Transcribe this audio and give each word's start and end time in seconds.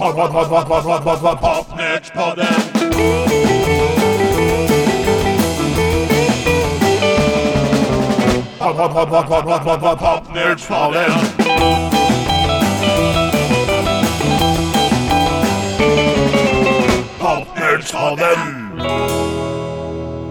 Pod, 0.00 0.14
pod, 0.14 0.32
pod, 0.32 0.48
pod, 0.48 0.66
pod, 0.66 0.84
pod, 0.84 1.02
pod, 1.04 1.20
pod, 1.20 1.40
Popnördspodden. 1.40 2.46
Pod, 8.58 8.76
pod, 8.76 8.92
pod, 8.92 9.08
pod, 9.10 9.26
pod, 9.28 9.44
pod, 9.44 9.64
pod, 9.64 9.80
pod, 9.80 9.98
Popnördspodden. 9.98 11.10
Popnördspodden. 17.18 18.38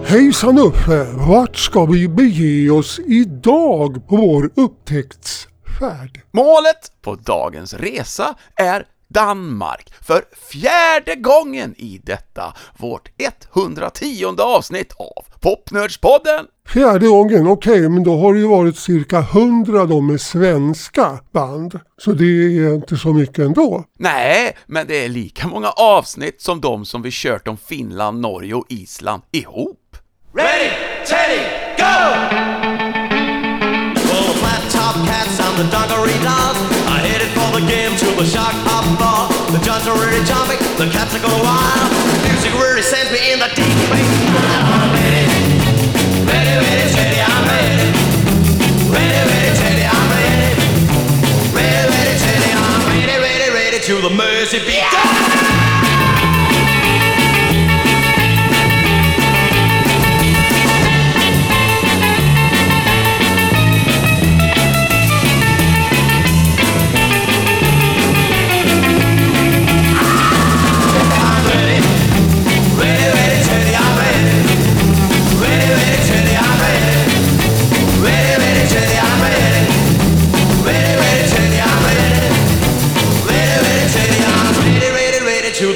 Hejsan 0.06 0.60
Uffe! 0.60 1.06
Vart 1.14 1.56
ska 1.56 1.86
vi 1.86 2.08
bege 2.08 2.70
oss 2.70 3.00
idag 3.00 4.08
på 4.08 4.16
vår 4.16 4.50
upptäcktsfärd? 4.56 6.22
Målet 6.32 6.92
på 7.02 7.16
dagens 7.16 7.74
resa 7.74 8.36
är 8.56 8.86
Danmark 9.10 9.94
för 10.02 10.24
fjärde 10.52 11.16
gången 11.16 11.76
i 11.78 12.02
detta 12.04 12.54
vårt 12.78 13.10
110 13.56 14.26
avsnitt 14.40 14.94
av 15.00 15.40
Popnördspodden. 15.40 16.46
Fjärde 16.68 17.08
gången, 17.08 17.48
okej, 17.48 17.90
men 17.90 18.04
då 18.04 18.18
har 18.18 18.34
det 18.34 18.40
ju 18.40 18.48
varit 18.48 18.78
cirka 18.78 19.22
hundra 19.22 19.86
då 19.86 20.02
med 20.02 20.22
svenska 20.22 21.20
band. 21.32 21.80
Så 21.98 22.12
det 22.12 22.26
är 22.26 22.76
inte 22.76 22.98
så 22.98 23.14
mycket 23.14 23.40
ändå. 23.40 23.84
Nej, 24.00 24.58
men 24.66 24.88
det 24.88 25.06
är 25.06 25.10
lika 25.10 25.48
många 25.48 25.70
avsnitt 25.70 26.42
som 26.42 26.62
de 26.62 26.86
som 26.86 27.02
vi 27.02 27.10
kört 27.12 27.48
om 27.48 27.58
Finland, 27.58 28.22
Norge 28.22 28.54
och 28.54 28.66
Island 28.70 29.22
ihop. 29.32 29.98
Ready, 30.34 30.70
steady, 31.06 31.44
go! 31.78 31.96
Well, 34.06 34.24
the 34.24 34.34
flat 34.40 34.72
top 34.72 35.08
cats 35.08 35.40
and 35.40 35.58
the 35.58 35.78
dungaree 35.78 36.24
dolls 36.24 36.69
game 37.68 37.96
to 37.98 38.06
the 38.16 38.26
shark 38.26 38.56
hop 38.68 38.86
bar. 39.00 39.28
The 39.52 39.60
judges 39.66 39.88
are 39.88 39.98
really 39.98 40.24
jumping, 40.24 40.60
the 40.78 40.88
cats 40.92 41.16
are 41.16 41.24
going 41.24 41.42
wild. 41.44 41.90
The 41.92 42.30
music 42.30 42.54
really 42.56 42.82
sends 42.82 43.12
me 43.12 43.34
in 43.34 43.40
the 43.40 43.50
deep. 43.56 43.76
I'm 43.90 44.92
ready, 44.96 45.26
ready, 46.24 46.56
ready, 46.62 46.86
steady, 46.94 47.20
I'm 47.20 47.44
ready. 47.50 47.90
Ready, 48.94 49.22
ready, 49.28 49.52
steady, 49.56 49.86
I'm 49.88 50.08
ready. 50.14 50.52
Ready, 51.52 51.84
ready, 51.90 52.16
steady, 52.22 52.52
I'm 52.54 52.82
ready, 52.88 53.18
ready, 53.18 53.48
ready 53.52 53.80
to 53.84 53.96
the 54.02 54.12
mercy 54.14 54.60
beat. 54.60 54.84
I'm 54.84 55.69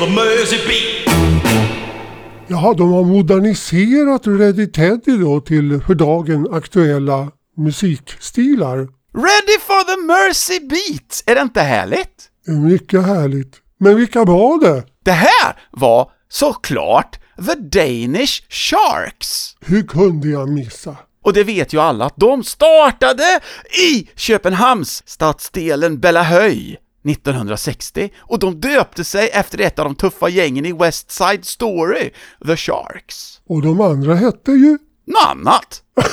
the 0.05 0.09
mercy 0.09 0.57
beat. 0.67 1.15
Jaha, 2.47 2.73
de 2.73 2.93
har 2.93 3.03
moderniserat 3.03 4.27
Ready 4.27 4.67
Teddy 4.67 5.17
då 5.17 5.41
till 5.41 5.81
för 5.87 5.95
dagen 5.95 6.47
aktuella 6.51 7.31
musikstilar. 7.57 8.77
Ready 9.13 9.59
for 9.59 9.83
the 9.83 10.01
Mercy 10.01 10.59
Beat! 10.59 11.23
Är 11.25 11.35
det 11.35 11.41
inte 11.41 11.61
härligt? 11.61 12.29
Mycket 12.47 13.05
härligt. 13.05 13.55
Men 13.79 13.95
vilka 13.95 14.23
var 14.23 14.61
det? 14.61 14.83
Det 15.05 15.11
här 15.11 15.59
var 15.71 16.11
såklart 16.29 17.19
The 17.45 17.55
Danish 17.55 18.43
Sharks! 18.49 19.55
Hur 19.65 19.83
kunde 19.83 20.27
jag 20.27 20.49
missa? 20.49 20.97
Och 21.23 21.33
det 21.33 21.43
vet 21.43 21.73
ju 21.73 21.79
alla 21.79 22.05
att 22.05 22.17
de 22.17 22.43
startade 22.43 23.39
i 23.91 24.09
Köpenhamns 24.15 25.03
stadsdelen 25.05 25.99
Bellahöj 25.99 26.79
1960 27.03 28.09
och 28.19 28.39
de 28.39 28.59
döpte 28.61 29.03
sig 29.03 29.29
efter 29.33 29.61
ett 29.61 29.79
av 29.79 29.85
de 29.85 29.95
tuffa 29.95 30.29
gängen 30.29 30.65
i 30.65 30.73
West 30.73 31.11
Side 31.11 31.45
Story, 31.45 32.11
The 32.45 32.57
Sharks. 32.57 33.41
Och 33.47 33.61
de 33.61 33.81
andra 33.81 34.15
hette 34.15 34.51
ju... 34.51 34.77
Något 35.05 35.25
annat? 35.27 35.83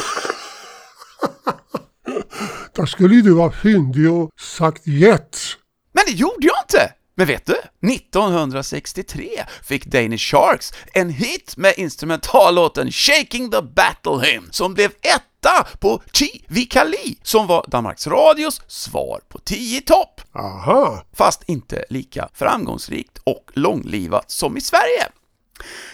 Där 2.77 2.87
skulle 2.87 3.15
ju 3.15 3.23
du 3.23 3.35
vara 3.35 3.53
fyndig 3.53 4.13
och 4.13 4.31
sagt 4.41 4.87
Jets. 4.87 5.57
Men 5.93 6.05
det 6.07 6.13
gjorde 6.13 6.47
jag 6.47 6.57
inte! 6.65 7.00
Men 7.21 7.27
vet 7.27 7.47
du? 7.47 7.89
1963 7.93 9.29
fick 9.63 9.87
Danish 9.87 10.31
Sharks 10.31 10.73
en 10.95 11.11
hit 11.11 11.57
med 11.57 11.75
instrumentallåten 11.77 12.93
Shaking 12.93 13.51
the 13.51 13.63
Battle 13.63 14.27
Hymn 14.27 14.49
som 14.51 14.75
blev 14.75 14.91
etta 14.91 15.67
på 15.81 16.03
Chi 16.13 16.45
Vikali 16.49 17.19
som 17.23 17.47
var 17.47 17.65
Danmarks 17.69 18.07
Radios 18.07 18.63
svar 18.67 19.21
på 19.29 19.39
10 19.39 19.81
topp. 19.81 20.21
Aha. 20.35 21.05
Fast 21.17 21.43
inte 21.49 21.85
lika 21.91 22.29
framgångsrikt 22.35 23.19
och 23.25 23.51
långlivat 23.55 24.31
som 24.31 24.57
i 24.57 24.61
Sverige. 24.61 25.07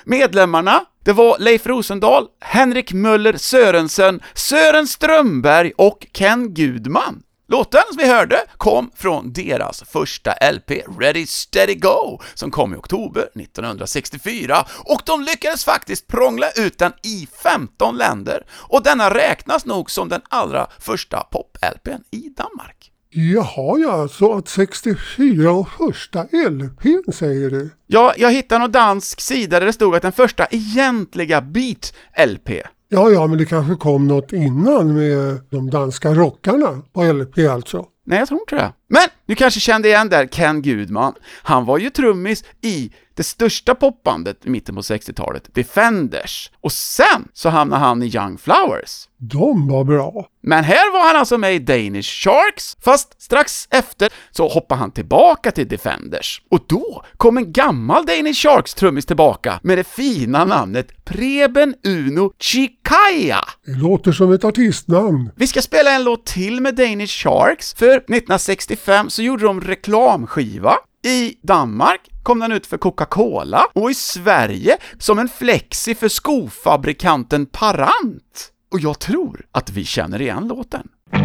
Medlemmarna, 0.04 0.84
det 1.04 1.12
var 1.12 1.38
Leif 1.38 1.66
Rosendahl, 1.66 2.26
Henrik 2.40 2.92
Möller 2.92 3.36
Sörensen, 3.36 4.22
Sören 4.34 4.86
Strömberg 4.86 5.72
och 5.76 6.06
Ken 6.12 6.54
Gudman. 6.54 7.22
Låten 7.48 7.82
som 7.88 7.96
vi 7.96 8.08
hörde 8.08 8.44
kom 8.56 8.90
från 8.94 9.32
deras 9.32 9.82
första 9.82 10.32
LP, 10.52 10.70
Ready 11.00 11.26
Steady 11.26 11.74
Go, 11.74 12.20
som 12.34 12.50
kom 12.50 12.74
i 12.74 12.76
oktober 12.76 13.22
1964, 13.22 14.66
och 14.84 15.00
de 15.06 15.22
lyckades 15.22 15.64
faktiskt 15.64 16.06
prångla 16.06 16.50
ut 16.50 16.78
den 16.78 16.92
i 17.02 17.28
15 17.42 17.96
länder, 17.96 18.46
och 18.50 18.82
denna 18.82 19.14
räknas 19.14 19.66
nog 19.66 19.90
som 19.90 20.08
den 20.08 20.20
allra 20.28 20.66
första 20.80 21.20
pop-LPn 21.20 22.02
i 22.10 22.28
Danmark. 22.36 22.92
Jaha 23.10 23.78
ja, 23.78 24.08
så 24.08 24.36
att 24.36 24.48
64 24.48 25.52
och 25.52 25.68
första 25.68 26.22
LPn 26.22 27.12
säger 27.12 27.50
du? 27.50 27.70
Ja, 27.86 28.14
jag 28.16 28.32
hittade 28.32 28.58
någon 28.58 28.72
dansk 28.72 29.20
sida 29.20 29.60
där 29.60 29.66
det 29.66 29.72
stod 29.72 29.96
att 29.96 30.02
den 30.02 30.12
första 30.12 30.46
egentliga 30.50 31.40
Beat-LP. 31.40 32.62
Ja, 32.88 33.10
ja, 33.10 33.26
men 33.26 33.38
det 33.38 33.44
kanske 33.44 33.74
kom 33.74 34.08
något 34.08 34.32
innan 34.32 34.94
med 34.94 35.40
de 35.50 35.70
danska 35.70 36.14
rockarna 36.14 36.82
på 36.92 37.12
LP 37.12 37.38
alltså. 37.38 37.86
Nej, 38.06 38.18
jag 38.18 38.28
tror 38.28 38.40
inte 38.40 38.56
det. 38.56 38.72
Men 38.88 39.08
du 39.26 39.34
kanske 39.34 39.60
kände 39.60 39.88
igen 39.88 40.08
där 40.08 40.26
Ken 40.26 40.62
Gudman. 40.62 41.14
Han 41.42 41.64
var 41.64 41.78
ju 41.78 41.90
trummis 41.90 42.44
i 42.62 42.92
det 43.16 43.22
största 43.22 43.74
popbandet 43.74 44.46
i 44.46 44.50
mitten 44.50 44.74
på 44.74 44.80
60-talet, 44.80 45.54
Defenders. 45.54 46.50
Och 46.60 46.72
sen 46.72 47.28
så 47.32 47.48
hamnade 47.48 47.84
han 47.84 48.02
i 48.02 48.06
Young 48.06 48.38
Flowers. 48.38 49.08
De 49.18 49.68
var 49.68 49.84
bra. 49.84 50.26
Men 50.42 50.64
här 50.64 50.92
var 50.92 51.06
han 51.06 51.16
alltså 51.16 51.38
med 51.38 51.54
i 51.54 51.58
Danish 51.58 52.24
Sharks, 52.24 52.76
fast 52.84 53.22
strax 53.22 53.68
efter 53.70 54.12
så 54.30 54.48
hoppade 54.48 54.78
han 54.80 54.90
tillbaka 54.90 55.50
till 55.50 55.68
Defenders. 55.68 56.42
Och 56.50 56.60
då 56.66 57.04
kom 57.16 57.36
en 57.36 57.52
gammal 57.52 58.06
Danish 58.06 58.46
Sharks-trummis 58.46 59.06
tillbaka 59.06 59.60
med 59.62 59.78
det 59.78 59.84
fina 59.84 60.44
namnet 60.44 61.04
Preben 61.04 61.74
Uno 61.84 62.32
Chikaya. 62.38 63.44
Det 63.66 63.72
låter 63.72 64.12
som 64.12 64.32
ett 64.32 64.44
artistnamn. 64.44 65.30
Vi 65.36 65.46
ska 65.46 65.62
spela 65.62 65.90
en 65.90 66.04
låt 66.04 66.26
till 66.26 66.60
med 66.60 66.74
Danish 66.74 67.22
Sharks, 67.22 67.74
för 67.74 67.96
1965 67.96 69.10
så 69.10 69.22
gjorde 69.22 69.44
de 69.44 69.60
reklamskiva. 69.60 70.74
I 71.04 71.34
Danmark 71.42 72.00
kom 72.26 72.38
den 72.38 72.52
ut 72.52 72.66
för 72.66 72.78
Coca-Cola 72.78 73.66
och 73.72 73.90
i 73.90 73.94
Sverige 73.94 74.76
som 74.98 75.18
en 75.18 75.28
flexi 75.28 75.94
för 75.94 76.08
skofabrikanten 76.08 77.46
Parant. 77.46 78.52
Och 78.72 78.80
jag 78.80 78.98
tror 78.98 79.46
att 79.52 79.70
vi 79.70 79.84
känner 79.84 80.20
igen 80.20 80.48
låten. 80.48 80.88
There's 81.12 81.22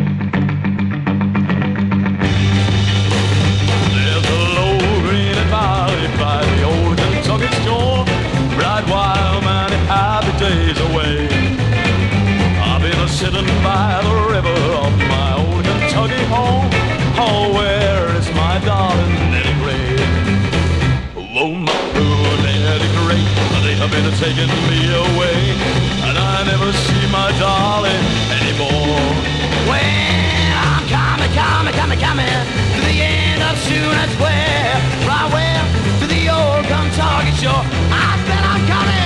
a 4.29 4.47
low 4.55 4.77
green 5.07 5.35
by 6.17 6.45
the 6.45 6.65
old 6.65 6.99
Kentucky 6.99 7.47
wild 8.87 9.43
many 9.43 9.75
happy 9.87 10.31
days 10.39 10.79
away. 10.81 11.27
I've 12.63 12.81
been 12.81 13.09
sitting 13.09 13.47
by 13.63 14.01
the 14.03 14.15
river 14.35 14.59
of 14.85 14.91
my 14.97 15.33
old 15.37 15.65
Kentucky 15.65 16.25
home. 16.25 16.71
always. 17.21 17.70
They 24.21 24.33
have 24.33 24.37
been 24.37 24.47
taking 24.47 24.69
me 24.69 24.81
away, 24.93 25.39
and 26.05 26.15
I 26.17 26.43
never 26.45 26.71
see 26.71 27.05
my 27.11 27.31
darling 27.39 28.05
anymore. 28.37 29.01
Well, 29.65 30.57
I'm 30.69 30.85
coming, 30.85 31.31
coming, 31.33 31.73
coming, 31.73 31.99
coming 31.99 32.45
to 32.75 32.81
the 32.85 32.97
end 33.01 33.41
of 33.41 33.57
soon 33.65 33.95
as 34.05 34.11
where, 34.21 34.77
right 35.09 35.27
where 35.33 35.63
to 36.01 36.05
the 36.05 36.29
old 36.29 36.65
Kentucky 36.69 37.33
shore. 37.41 37.65
I 37.89 38.09
said 38.27 38.43
I'm 38.45 38.61
coming. 38.69 39.01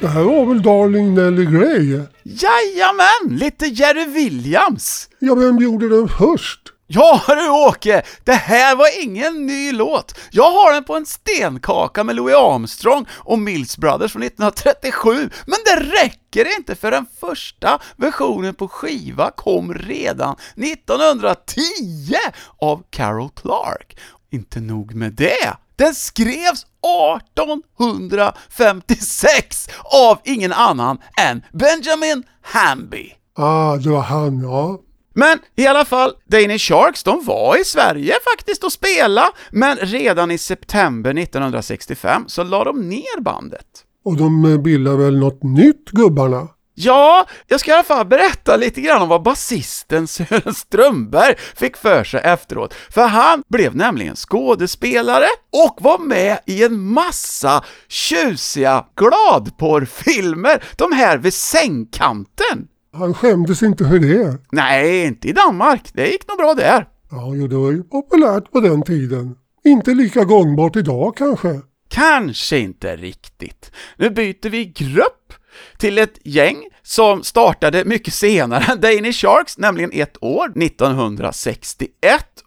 Det 0.00 0.08
här 0.08 0.22
var 0.22 0.46
väl 0.46 0.62
Darling 0.62 1.14
Nelly 1.14 1.44
Gray? 1.44 2.17
Jajamän, 2.42 3.38
lite 3.38 3.66
Jerry 3.66 4.04
Williams! 4.04 5.08
Ja, 5.18 5.34
vem 5.34 5.58
gjorde 5.58 5.88
den 5.88 6.08
först? 6.08 6.60
Ja 6.90 7.22
du 7.26 7.48
Åke, 7.48 8.02
det 8.24 8.32
här 8.32 8.76
var 8.76 9.02
ingen 9.02 9.46
ny 9.46 9.72
låt. 9.72 10.18
Jag 10.30 10.50
har 10.50 10.72
den 10.72 10.84
på 10.84 10.96
en 10.96 11.06
stenkaka 11.06 12.04
med 12.04 12.16
Louis 12.16 12.36
Armstrong 12.36 13.06
och 13.10 13.38
Mills 13.38 13.78
Brothers 13.78 14.12
från 14.12 14.22
1937, 14.22 15.30
men 15.46 15.58
det 15.64 16.02
räcker 16.02 16.56
inte 16.56 16.74
för 16.74 16.90
den 16.90 17.06
första 17.20 17.78
versionen 17.96 18.54
på 18.54 18.68
skiva 18.68 19.30
kom 19.30 19.74
redan 19.74 20.36
1910 20.56 22.14
av 22.58 22.82
Carol 22.90 23.30
Clark. 23.30 23.98
Inte 24.30 24.60
nog 24.60 24.94
med 24.94 25.12
det, 25.12 25.56
den 25.76 25.94
skrevs 25.94 26.66
1856 26.82 29.68
av 29.84 30.18
ingen 30.24 30.52
annan 30.52 30.98
än 31.20 31.42
Benjamin 31.52 32.22
Hamby. 32.42 33.12
Ah, 33.36 33.76
det 33.76 33.90
var 33.90 34.02
han, 34.02 34.42
ja. 34.42 34.80
Men 35.14 35.38
i 35.56 35.66
alla 35.66 35.84
fall, 35.84 36.12
Danish 36.26 36.68
Sharks, 36.68 37.02
de 37.02 37.24
var 37.24 37.60
i 37.60 37.64
Sverige 37.64 38.14
faktiskt 38.36 38.64
och 38.64 38.72
spela, 38.72 39.30
men 39.50 39.76
redan 39.76 40.30
i 40.30 40.38
september 40.38 41.18
1965 41.18 42.24
så 42.26 42.44
la 42.44 42.64
de 42.64 42.88
ner 42.88 43.20
bandet. 43.20 43.66
Och 44.04 44.16
de 44.16 44.44
eh, 44.44 44.58
bildade 44.58 44.96
väl 44.96 45.18
något 45.18 45.42
nytt, 45.42 45.90
gubbarna? 45.90 46.48
Ja, 46.80 47.26
jag 47.46 47.60
ska 47.60 47.70
i 47.70 47.74
alla 47.74 47.82
fall 47.82 48.06
berätta 48.06 48.56
lite 48.56 48.80
grann 48.80 49.02
om 49.02 49.08
vad 49.08 49.22
basisten 49.22 50.06
Sören 50.06 50.54
Strömberg 50.54 51.34
fick 51.56 51.76
för 51.76 52.04
sig 52.04 52.20
efteråt, 52.20 52.74
för 52.90 53.06
han 53.06 53.42
blev 53.48 53.76
nämligen 53.76 54.16
skådespelare 54.16 55.26
och 55.66 55.78
var 55.80 55.98
med 55.98 56.38
i 56.46 56.64
en 56.64 56.80
massa 56.80 57.64
tjusiga 57.88 58.84
gladporrfilmer, 58.96 60.64
de 60.76 60.92
här 60.92 61.18
vid 61.18 61.34
sängkanten. 61.34 62.68
Han 62.92 63.14
skämdes 63.14 63.62
inte 63.62 63.84
för 63.84 63.98
det. 63.98 64.38
Nej, 64.52 65.06
inte 65.06 65.28
i 65.28 65.32
Danmark, 65.32 65.90
det 65.92 66.08
gick 66.08 66.28
nog 66.28 66.36
bra 66.36 66.54
där. 66.54 66.88
Ja, 67.10 67.32
jo, 67.34 67.46
det 67.46 67.56
var 67.56 67.70
ju 67.70 67.82
populärt 67.82 68.52
på 68.52 68.60
den 68.60 68.82
tiden. 68.82 69.34
Inte 69.64 69.90
lika 69.90 70.24
gångbart 70.24 70.76
idag 70.76 71.16
kanske. 71.16 71.60
Kanske 71.90 72.58
inte 72.58 72.96
riktigt. 72.96 73.72
Nu 73.96 74.10
byter 74.10 74.50
vi 74.50 74.64
grupp 74.64 75.34
till 75.78 75.98
ett 75.98 76.18
gäng 76.24 76.64
som 76.82 77.22
startade 77.22 77.84
mycket 77.84 78.14
senare 78.14 78.64
än 78.72 78.80
Danish 78.80 79.20
Sharks, 79.20 79.58
nämligen 79.58 79.90
ett 79.92 80.16
år, 80.20 80.62
1961, 80.62 81.90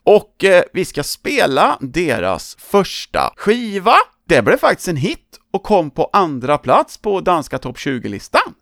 och 0.03 0.43
eh, 0.43 0.63
vi 0.73 0.85
ska 0.85 1.03
spela 1.03 1.77
deras 1.81 2.57
första 2.59 3.33
skiva. 3.35 3.95
Det 4.27 4.41
blev 4.41 4.57
faktiskt 4.57 4.87
en 4.87 4.95
hit 4.95 5.39
och 5.53 5.63
kom 5.63 5.91
på 5.91 6.09
andra 6.13 6.57
plats 6.57 6.97
på 6.97 7.21
danska 7.21 7.57
topp 7.57 7.77
20-listan. 7.77 8.53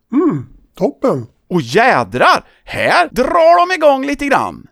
Toppen! 0.78 1.26
Och 1.50 1.60
jädrar, 1.60 2.44
här 2.64 3.08
drar 3.12 3.66
de 3.66 3.74
igång 3.74 4.06
lite 4.06 4.26
grann. 4.26 4.66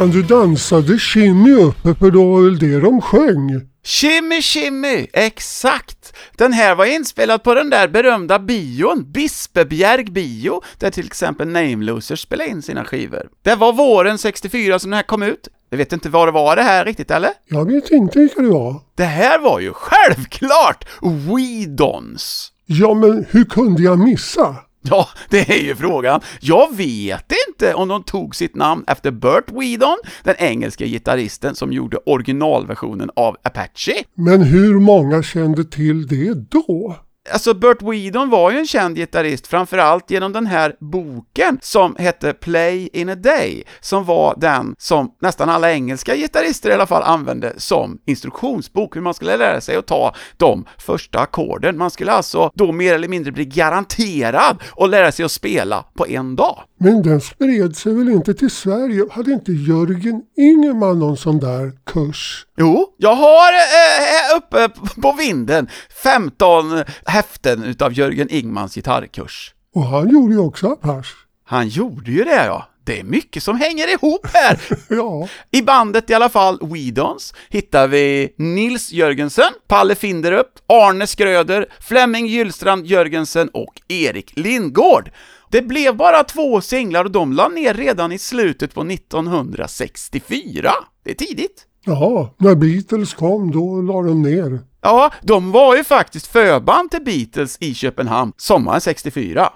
Kan 0.00 0.10
du 0.10 0.22
dansa 0.22 0.80
det 0.80 0.98
shimmy 0.98 1.52
uppe 1.52 1.94
för 1.94 2.10
då 2.10 2.24
var 2.24 2.42
väl 2.42 2.58
det 2.58 2.80
de 2.80 3.00
sjöng? 3.00 3.68
Shimmy 3.84 4.42
Shimmy, 4.42 5.06
exakt! 5.12 6.16
Den 6.36 6.52
här 6.52 6.74
var 6.74 6.84
inspelad 6.84 7.42
på 7.42 7.54
den 7.54 7.70
där 7.70 7.88
berömda 7.88 8.38
bion, 8.38 9.12
Bispebjerg 9.12 10.04
bio, 10.04 10.62
där 10.78 10.90
till 10.90 11.06
exempel 11.06 11.48
Name 11.48 11.84
Losers 11.84 12.20
spelade 12.20 12.50
in 12.50 12.62
sina 12.62 12.84
skivor. 12.84 13.28
Det 13.42 13.54
var 13.54 13.72
våren 13.72 14.18
64 14.18 14.78
som 14.78 14.90
den 14.90 14.96
här 14.96 15.02
kom 15.02 15.22
ut. 15.22 15.48
Jag 15.70 15.78
vet 15.78 15.92
inte 15.92 16.08
vad 16.08 16.28
det 16.28 16.32
var 16.32 16.56
det 16.56 16.62
här 16.62 16.84
riktigt, 16.84 17.10
eller? 17.10 17.30
Jag 17.48 17.72
vet 17.72 17.90
inte 17.90 18.18
vilka 18.18 18.42
det 18.42 18.48
var. 18.48 18.80
Det 18.94 19.04
här 19.04 19.38
var 19.38 19.60
ju 19.60 19.72
självklart 19.72 20.84
Weedons! 21.02 22.52
Ja, 22.66 22.94
men 22.94 23.26
hur 23.30 23.44
kunde 23.44 23.82
jag 23.82 23.98
missa? 23.98 24.56
Ja, 24.82 25.08
det 25.30 25.50
är 25.50 25.62
ju 25.62 25.74
frågan. 25.76 26.20
Jag 26.40 26.76
vet 26.76 27.32
inte 27.48 27.74
om 27.74 27.88
de 27.88 28.02
tog 28.02 28.36
sitt 28.36 28.54
namn 28.54 28.84
efter 28.86 29.10
Burt 29.10 29.50
Weedon, 29.50 29.96
den 30.22 30.34
engelska 30.38 30.86
gitarristen 30.86 31.54
som 31.54 31.72
gjorde 31.72 31.96
originalversionen 31.96 33.10
av 33.16 33.36
Apache. 33.42 34.04
Men 34.14 34.42
hur 34.42 34.80
många 34.80 35.22
kände 35.22 35.64
till 35.64 36.06
det 36.06 36.34
då? 36.34 36.96
Alltså 37.28 37.54
Burt 37.54 37.82
Whedon 37.82 38.30
var 38.30 38.50
ju 38.50 38.58
en 38.58 38.66
känd 38.66 38.96
gitarrist, 38.96 39.46
framförallt 39.46 40.10
genom 40.10 40.32
den 40.32 40.46
här 40.46 40.76
boken 40.80 41.58
som 41.62 41.96
hette 41.98 42.32
Play 42.32 42.88
in 42.92 43.08
a 43.08 43.14
Day, 43.14 43.64
som 43.80 44.04
var 44.04 44.34
den 44.36 44.74
som 44.78 45.10
nästan 45.20 45.48
alla 45.48 45.72
engelska 45.72 46.16
gitarrister 46.16 46.70
i 46.70 46.72
alla 46.72 46.86
fall 46.86 47.02
använde 47.02 47.52
som 47.56 47.98
instruktionsbok, 48.06 48.96
hur 48.96 49.00
man 49.00 49.14
skulle 49.14 49.36
lära 49.36 49.60
sig 49.60 49.76
att 49.76 49.86
ta 49.86 50.14
de 50.36 50.64
första 50.78 51.20
ackorden. 51.20 51.78
Man 51.78 51.90
skulle 51.90 52.12
alltså 52.12 52.50
då 52.54 52.72
mer 52.72 52.94
eller 52.94 53.08
mindre 53.08 53.32
bli 53.32 53.44
garanterad 53.44 54.62
att 54.76 54.90
lära 54.90 55.12
sig 55.12 55.24
att 55.24 55.32
spela 55.32 55.84
på 55.94 56.06
en 56.06 56.36
dag. 56.36 56.62
Men 56.78 57.02
den 57.02 57.20
spred 57.20 57.76
sig 57.76 57.94
väl 57.94 58.08
inte 58.08 58.34
till 58.34 58.50
Sverige? 58.50 59.06
Hade 59.10 59.32
inte 59.32 59.52
Jörgen 59.52 60.22
Ingemann 60.36 60.98
någon 60.98 61.16
sån 61.16 61.38
där 61.38 61.72
kurs? 61.92 62.46
Jo, 62.56 62.94
jag 62.98 63.14
har 63.14 63.52
eh, 63.52 64.36
uppe 64.36 64.68
på 65.02 65.12
vinden 65.12 65.68
15 66.02 66.84
häften 67.06 67.64
utav 67.64 67.92
Jörgen 67.92 68.28
Ingmans 68.30 68.74
gitarrkurs. 68.74 69.54
Och 69.74 69.84
han 69.84 70.08
gjorde 70.08 70.34
ju 70.34 70.40
också 70.40 70.66
Apache. 70.66 71.14
Han 71.44 71.68
gjorde 71.68 72.10
ju 72.10 72.24
det 72.24 72.44
ja. 72.44 72.66
Det 72.84 73.00
är 73.00 73.04
mycket 73.04 73.42
som 73.42 73.56
hänger 73.56 73.92
ihop 73.92 74.26
här. 74.34 74.60
Ja, 74.88 75.28
I 75.50 75.62
bandet 75.62 76.10
i 76.10 76.14
alla 76.14 76.28
fall, 76.28 76.58
Weedons, 76.62 77.34
hittar 77.48 77.88
vi 77.88 78.34
Nils 78.38 78.92
Jörgensen, 78.92 79.52
Palle 79.68 79.94
Finderup, 79.94 80.46
Arne 80.66 81.06
Skröder, 81.06 81.66
Flemming 81.80 82.26
Gyllstrand 82.26 82.86
Jörgensen 82.86 83.48
och 83.48 83.80
Erik 83.88 84.32
Lindgård. 84.36 85.10
Det 85.50 85.62
blev 85.62 85.96
bara 85.96 86.24
två 86.24 86.60
singlar 86.60 87.04
och 87.04 87.10
de 87.10 87.32
la 87.32 87.48
ner 87.48 87.74
redan 87.74 88.12
i 88.12 88.18
slutet 88.18 88.74
på 88.74 88.82
1964. 88.82 90.72
Det 91.04 91.10
är 91.10 91.14
tidigt. 91.14 91.66
Jaha, 91.84 92.28
när 92.38 92.54
Beatles 92.54 93.14
kom 93.14 93.50
då 93.50 93.82
la 93.82 94.02
de 94.02 94.22
ner. 94.22 94.60
Ja, 94.82 95.12
de 95.22 95.52
var 95.52 95.76
ju 95.76 95.84
faktiskt 95.84 96.26
förband 96.26 96.90
till 96.90 97.04
Beatles 97.04 97.56
i 97.60 97.74
Köpenhamn 97.74 98.32
sommaren 98.36 98.80
64. 98.80 99.52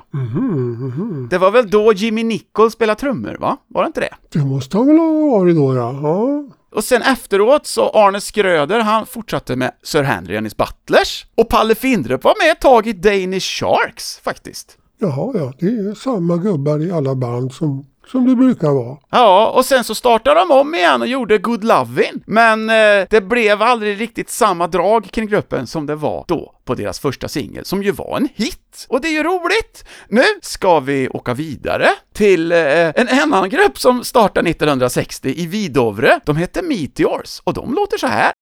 Det 1.30 1.38
var 1.38 1.50
väl 1.50 1.70
då 1.70 1.92
Jimmy 1.92 2.22
Nicol 2.22 2.70
spelade 2.70 3.00
trummor, 3.00 3.36
va? 3.40 3.56
Var 3.68 3.82
det 3.82 3.86
inte 3.86 4.00
det? 4.00 4.14
Det 4.32 4.44
måste 4.44 4.76
han 4.76 4.86
väl 4.86 4.98
ha 4.98 5.38
varit 5.38 5.56
då 5.56 5.74
ja. 5.74 6.00
ja. 6.02 6.44
Och 6.74 6.84
sen 6.84 7.02
efteråt 7.02 7.66
så 7.66 7.88
Arne 7.88 8.20
Skröder, 8.20 8.80
han 8.80 9.06
fortsatte 9.06 9.56
med 9.56 9.72
Sir 9.82 10.02
Henry 10.02 10.36
and 10.36 10.46
his 10.46 10.56
Butlers. 10.56 11.26
Och 11.36 11.48
Palle 11.48 11.74
Findrup 11.74 12.24
var 12.24 12.34
med 12.44 12.52
ett 12.52 12.60
tag 12.60 12.86
i 12.86 12.92
Danish 12.92 13.60
Sharks, 13.60 14.18
faktiskt. 14.18 14.78
Jaha, 14.98 15.32
ja, 15.34 15.52
det 15.58 15.66
är 15.66 15.94
samma 15.94 16.36
gubbar 16.36 16.82
i 16.82 16.92
alla 16.92 17.14
band 17.14 17.52
som 17.52 17.86
som 18.06 18.28
det 18.28 18.36
brukar 18.36 18.70
vara. 18.70 18.96
Ja, 19.10 19.50
och 19.50 19.64
sen 19.64 19.84
så 19.84 19.94
startade 19.94 20.40
de 20.40 20.50
om 20.50 20.74
igen 20.74 21.00
och 21.02 21.08
gjorde 21.08 21.38
Good 21.38 21.64
Lovin', 21.64 22.22
men 22.26 22.70
eh, 22.70 23.06
det 23.10 23.20
blev 23.20 23.62
aldrig 23.62 24.00
riktigt 24.00 24.30
samma 24.30 24.66
drag 24.66 25.04
kring 25.04 25.26
gruppen 25.26 25.66
som 25.66 25.86
det 25.86 25.94
var 25.94 26.24
då 26.28 26.54
på 26.64 26.74
deras 26.74 27.00
första 27.00 27.28
singel, 27.28 27.64
som 27.64 27.82
ju 27.82 27.90
var 27.90 28.16
en 28.16 28.28
hit. 28.34 28.86
Och 28.88 29.00
det 29.00 29.08
är 29.08 29.12
ju 29.12 29.22
roligt! 29.22 29.84
Nu 30.08 30.22
ska 30.42 30.80
vi 30.80 31.08
åka 31.08 31.34
vidare 31.34 31.88
till 32.12 32.52
eh, 32.52 32.58
en 32.88 33.08
annan 33.08 33.48
grupp 33.48 33.78
som 33.78 34.04
startade 34.04 34.50
1960 34.50 35.34
i 35.36 35.46
Vidovre. 35.46 36.20
De 36.24 36.36
hette 36.36 36.62
Meteors, 36.62 37.40
och 37.44 37.54
de 37.54 37.74
låter 37.74 37.98
så 37.98 38.06
här. 38.06 38.32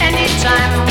Anytime, 0.00 0.83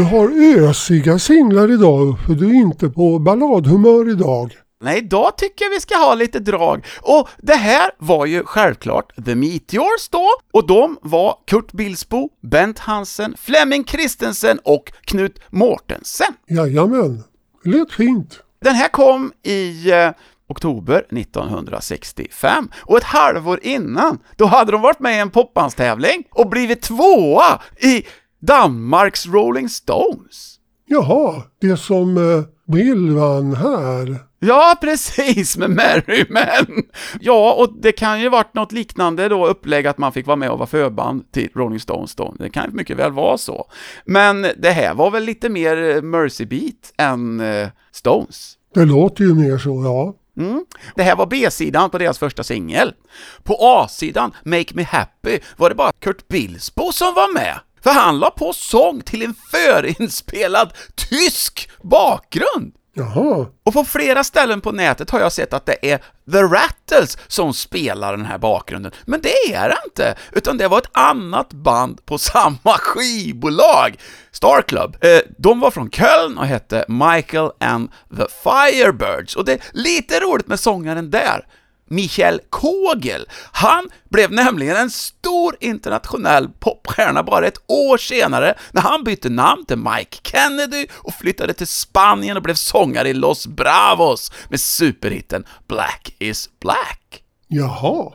Du 0.00 0.04
har 0.04 0.28
ösiga 0.68 1.18
singlar 1.18 1.72
idag 1.72 2.18
för 2.26 2.34
du 2.34 2.48
är 2.48 2.54
inte 2.54 2.88
på 2.88 3.18
balladhumör 3.18 4.10
idag. 4.10 4.56
Nej, 4.84 4.98
idag 4.98 5.36
tycker 5.36 5.64
jag 5.64 5.70
vi 5.70 5.80
ska 5.80 5.96
ha 5.96 6.14
lite 6.14 6.38
drag. 6.38 6.86
Och 7.00 7.28
det 7.38 7.54
här 7.54 7.90
var 7.98 8.26
ju 8.26 8.44
självklart 8.44 9.24
The 9.24 9.34
Meteors 9.34 10.08
då, 10.10 10.28
och 10.52 10.66
de 10.66 10.98
var 11.02 11.36
Kurt 11.46 11.72
Bilsbo, 11.72 12.28
Bent 12.42 12.78
Hansen, 12.78 13.34
Flemming 13.38 13.84
Christensen 13.84 14.58
och 14.64 14.92
Knut 15.04 15.40
Mortensen. 15.50 16.34
Jajamän, 16.48 17.22
lät 17.64 17.92
fint. 17.92 18.40
Den 18.60 18.74
här 18.74 18.88
kom 18.88 19.32
i 19.42 19.90
eh, 19.90 20.10
oktober 20.50 21.06
1965, 21.10 22.70
och 22.76 22.96
ett 22.96 23.04
halvår 23.04 23.60
innan, 23.62 24.18
då 24.36 24.46
hade 24.46 24.72
de 24.72 24.80
varit 24.80 25.00
med 25.00 25.16
i 25.16 25.18
en 25.18 25.30
popbandstävling 25.30 26.24
och 26.30 26.48
blivit 26.48 26.82
tvåa 26.82 27.60
i 27.80 28.04
Danmarks 28.40 29.26
Rolling 29.26 29.68
Stones. 29.68 30.56
Jaha, 30.86 31.42
det 31.60 31.76
som 31.76 32.16
eh, 32.16 32.44
Bill 32.72 33.10
vann 33.10 33.54
här. 33.54 34.18
Ja, 34.42 34.78
precis, 34.80 35.56
med 35.56 35.70
Merry 35.70 36.24
Men. 36.28 36.84
Ja, 37.20 37.54
och 37.54 37.72
det 37.80 37.92
kan 37.92 38.20
ju 38.20 38.28
varit 38.28 38.54
något 38.54 38.72
liknande 38.72 39.28
då 39.28 39.46
upplägg 39.46 39.86
att 39.86 39.98
man 39.98 40.12
fick 40.12 40.26
vara 40.26 40.36
med 40.36 40.50
och 40.50 40.58
vara 40.58 40.66
förband 40.66 41.32
till 41.32 41.48
Rolling 41.54 41.80
Stones 41.80 42.14
då. 42.14 42.34
Det 42.38 42.50
kan 42.50 42.64
ju 42.64 42.76
mycket 42.76 42.96
väl 42.96 43.12
vara 43.12 43.38
så. 43.38 43.66
Men 44.04 44.46
det 44.56 44.70
här 44.70 44.94
var 44.94 45.10
väl 45.10 45.24
lite 45.24 45.48
mer 45.48 45.96
eh, 45.96 46.02
Mercy 46.02 46.46
Beat 46.46 46.92
än 46.98 47.40
eh, 47.40 47.68
Stones. 47.92 48.56
Det 48.74 48.84
låter 48.84 49.24
ju 49.24 49.34
mer 49.34 49.58
så, 49.58 49.82
ja. 49.84 50.14
Mm. 50.42 50.64
Det 50.94 51.02
här 51.02 51.16
var 51.16 51.26
B-sidan 51.26 51.90
på 51.90 51.98
deras 51.98 52.18
första 52.18 52.42
singel. 52.42 52.94
På 53.42 53.56
A-sidan, 53.60 54.32
Make 54.44 54.74
Me 54.74 54.82
Happy, 54.82 55.38
var 55.56 55.68
det 55.68 55.74
bara 55.74 55.92
Kurt 55.92 56.28
Bilsbo 56.28 56.92
som 56.92 57.14
var 57.14 57.34
med. 57.34 57.58
För 57.82 57.90
han 57.90 58.18
la 58.18 58.30
på 58.30 58.52
sång 58.52 59.00
till 59.00 59.22
en 59.22 59.34
förinspelad 59.50 60.72
tysk 60.94 61.70
bakgrund. 61.82 62.72
Jaha, 62.94 63.46
Och 63.64 63.72
på 63.72 63.84
flera 63.84 64.24
ställen 64.24 64.60
på 64.60 64.72
nätet 64.72 65.10
har 65.10 65.20
jag 65.20 65.32
sett 65.32 65.52
att 65.52 65.66
det 65.66 65.90
är 65.92 65.98
The 66.32 66.42
Rattles 66.42 67.18
som 67.26 67.54
spelar 67.54 68.16
den 68.16 68.26
här 68.26 68.38
bakgrunden, 68.38 68.92
men 69.04 69.20
det 69.20 69.54
är 69.54 69.68
det 69.68 69.76
inte, 69.84 70.14
utan 70.32 70.56
det 70.58 70.68
var 70.68 70.78
ett 70.78 70.90
annat 70.92 71.52
band 71.52 72.06
på 72.06 72.18
samma 72.18 72.78
skivbolag, 72.78 73.96
Star 74.32 74.62
Club. 74.62 74.96
Eh, 75.04 75.20
de 75.38 75.60
var 75.60 75.70
från 75.70 75.90
Köln 75.90 76.38
och 76.38 76.46
hette 76.46 76.84
Michael 76.88 77.50
and 77.60 77.90
the 78.16 78.24
Firebirds, 78.42 79.36
och 79.36 79.44
det 79.44 79.52
är 79.52 79.60
lite 79.72 80.20
roligt 80.20 80.46
med 80.48 80.60
sångaren 80.60 81.10
där. 81.10 81.46
Michael 81.90 82.40
Kogel. 82.50 83.26
Han 83.52 83.90
blev 84.08 84.32
nämligen 84.32 84.76
en 84.76 84.90
stor 84.90 85.56
internationell 85.60 86.48
popstjärna 86.48 87.22
bara 87.22 87.46
ett 87.46 87.62
år 87.66 87.98
senare 87.98 88.54
när 88.72 88.82
han 88.82 89.04
bytte 89.04 89.28
namn 89.28 89.64
till 89.64 89.76
Mike 89.76 90.18
Kennedy 90.22 90.86
och 90.92 91.14
flyttade 91.14 91.52
till 91.54 91.66
Spanien 91.66 92.36
och 92.36 92.42
blev 92.42 92.54
sångare 92.54 93.08
i 93.08 93.14
Los 93.14 93.46
Bravos 93.46 94.32
med 94.48 94.60
superhitten 94.60 95.44
Black 95.68 96.14
is 96.18 96.50
Black. 96.60 97.22
jaha. 97.48 98.12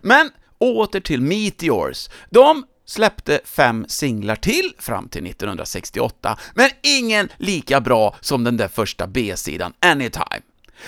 Men 0.00 0.30
åter 0.58 1.00
till 1.00 1.20
Meteors. 1.20 2.08
De 2.30 2.64
släppte 2.86 3.40
fem 3.44 3.84
singlar 3.88 4.36
till 4.36 4.72
fram 4.78 5.08
till 5.08 5.26
1968, 5.26 6.38
men 6.54 6.70
ingen 6.82 7.28
lika 7.36 7.80
bra 7.80 8.16
som 8.20 8.44
den 8.44 8.56
där 8.56 8.68
första 8.68 9.06
B-sidan, 9.06 9.72
Anytime. 9.80 10.42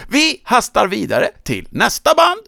Vi 0.09 0.41
hastar 0.45 0.89
vidare 0.89 1.29
till 1.43 1.69
nästa 1.71 2.11
band. 2.15 2.41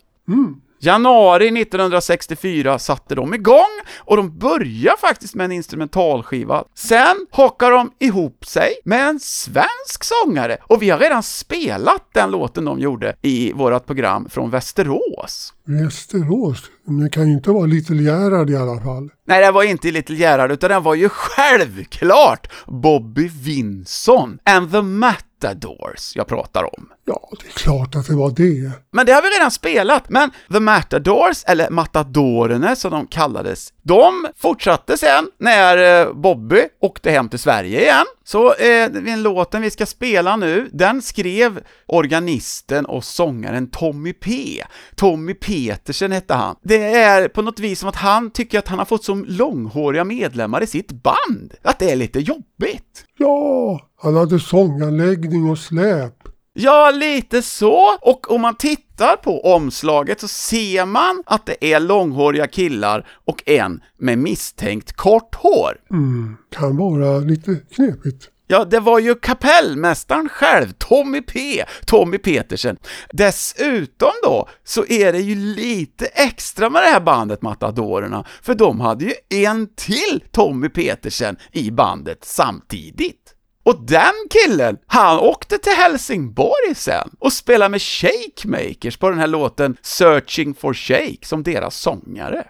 Januari 0.81 1.63
1964 1.63 2.79
satte 2.79 3.15
de 3.15 3.35
igång 3.35 3.81
och 3.99 4.17
de 4.17 4.39
började 4.39 4.99
faktiskt 5.01 5.35
med 5.35 5.45
en 5.45 5.53
instrumentalskiva. 5.53 6.65
Sen 6.75 7.27
hakar 7.31 7.71
de 7.71 7.93
ihop 7.99 8.47
sig 8.47 8.69
med 8.85 9.09
en 9.09 9.21
svensk 9.21 10.05
sångare 10.05 10.59
och 10.63 10.83
vi 10.83 10.91
har 10.91 10.99
redan 10.99 11.23
spelat 11.23 12.03
den 12.15 12.31
låten 12.31 12.65
de 12.65 12.79
gjorde 12.81 13.17
i 13.23 13.53
vårt 13.53 13.87
program 13.87 14.29
från 14.31 14.51
Västerås. 14.51 15.55
Västerås. 15.65 16.63
Men 16.85 17.01
det 17.01 17.11
kan 17.11 17.29
ju 17.29 17.35
inte 17.35 17.51
vara 17.51 17.67
Little 17.67 18.03
Gerhard 18.03 18.51
i 18.51 18.57
alla 18.57 18.81
fall. 18.81 19.11
Nej, 19.27 19.45
det 19.45 19.51
var 19.51 19.63
inte 19.63 19.91
Little 19.91 20.17
Gerhard, 20.17 20.53
utan 20.53 20.71
den 20.71 20.83
var 20.83 20.95
ju 20.95 21.09
självklart 21.09 22.53
Bobby 22.67 23.29
Vinson 23.29 24.39
and 24.45 24.73
the 24.73 24.83
Matadors 24.83 26.17
jag 26.17 26.27
pratar 26.27 26.75
om. 26.79 26.89
Ja, 27.09 27.29
det 27.41 27.47
är 27.47 27.53
klart 27.53 27.97
att 27.97 28.07
det 28.07 28.15
var 28.15 28.31
det. 28.31 28.71
Men 28.93 29.07
det 29.07 29.13
har 29.13 29.23
vi 29.23 29.29
redan 29.29 29.51
spelat, 29.51 30.11
men 30.11 30.31
The 30.53 30.61
Matadors, 30.61 31.45
eller 31.47 31.71
Matadorerna 31.71 32.77
som 32.77 32.91
de 32.91 33.07
kallades, 33.07 33.73
de 33.83 34.27
fortsatte 34.37 34.97
sen 34.97 35.29
när 35.39 36.01
eh, 36.07 36.13
Bobby 36.13 36.63
åkte 36.81 37.11
hem 37.11 37.29
till 37.29 37.39
Sverige 37.39 37.81
igen. 37.83 38.05
Så 38.25 38.55
eh, 38.55 38.91
den 38.91 39.23
låten 39.23 39.63
vi 39.63 39.71
ska 39.71 39.87
spela 39.87 40.37
nu, 40.37 40.69
den 40.73 41.03
skrev 41.03 41.61
organisten 41.87 42.87
och 42.87 43.05
sångaren 43.05 43.71
Tommy 43.71 44.13
P. 44.13 44.63
Tommy 44.97 45.35
Petersen 45.35 46.13
hette 46.13 46.35
han. 46.35 46.57
Det 46.63 46.95
är 46.95 47.29
på 47.29 47.43
något 47.43 47.59
vis 47.61 47.81
som 47.81 47.89
att 47.89 47.97
han 47.97 48.31
tycker 48.31 48.59
att 48.59 48.69
han 48.69 48.79
har 48.79 48.87
fått 48.87 49.05
så 49.05 49.15
långhåriga 49.15 50.05
medlemmar 50.05 50.63
i 50.63 50.67
sitt 50.67 50.91
band, 50.91 51.55
att 51.63 51.79
det 51.79 51.91
är 51.91 51.97
lite 51.97 52.21
jobbigt. 52.21 53.05
Ja, 53.19 53.81
han 54.03 54.17
hade 54.17 54.41
sånganläggning 54.41 55.51
och 55.51 55.59
släp. 55.59 56.18
Ja, 56.61 56.91
lite 56.91 57.43
så. 57.43 57.97
Och 58.01 58.31
om 58.31 58.41
man 58.41 58.55
tittar 58.55 59.17
på 59.17 59.41
omslaget 59.55 60.21
så 60.21 60.29
ser 60.29 60.87
man 60.87 61.23
att 61.27 61.47
det 61.47 61.73
är 61.73 61.81
långhåriga 61.81 62.47
killar 62.47 63.07
och 63.25 63.43
en 63.47 63.81
med 63.99 64.19
misstänkt 64.19 64.93
kort 64.93 65.35
hår. 65.35 65.77
Mm, 65.91 66.37
kan 66.51 66.77
vara 66.77 67.19
lite 67.19 67.57
knepigt. 67.75 68.29
Ja, 68.47 68.65
det 68.65 68.81
var 68.81 68.99
ju 68.99 69.15
kapellmästaren 69.15 70.29
själv, 70.29 70.73
Tommy 70.79 71.23
P, 71.23 71.65
Tommy 71.87 72.19
Petersen. 72.19 72.77
Dessutom 73.13 74.13
då, 74.23 74.49
så 74.65 74.85
är 74.87 75.13
det 75.13 75.21
ju 75.21 75.35
lite 75.35 76.07
extra 76.07 76.71
med 76.71 76.83
det 76.83 76.89
här 76.89 77.01
bandet 77.01 77.43
Matadorerna, 77.43 78.25
för 78.43 78.55
de 78.55 78.81
hade 78.81 79.05
ju 79.05 79.13
en 79.45 79.69
till 79.77 80.23
Tommy 80.31 80.69
Petersen 80.69 81.37
i 81.53 81.71
bandet 81.71 82.19
samtidigt. 82.25 83.35
Och 83.69 83.81
den 83.81 84.15
killen, 84.31 84.79
han 84.87 85.19
åkte 85.19 85.59
till 85.59 85.73
Helsingborg 85.73 86.75
sen 86.75 87.11
och 87.19 87.33
spelade 87.33 87.69
med 87.69 87.83
Shakemakers 87.83 88.97
på 88.97 89.11
den 89.11 89.19
här 89.19 89.27
låten 89.27 89.77
Searching 89.83 90.55
for 90.55 90.75
Shake 90.75 91.27
som 91.27 91.43
deras 91.43 91.77
sångare. 91.77 92.45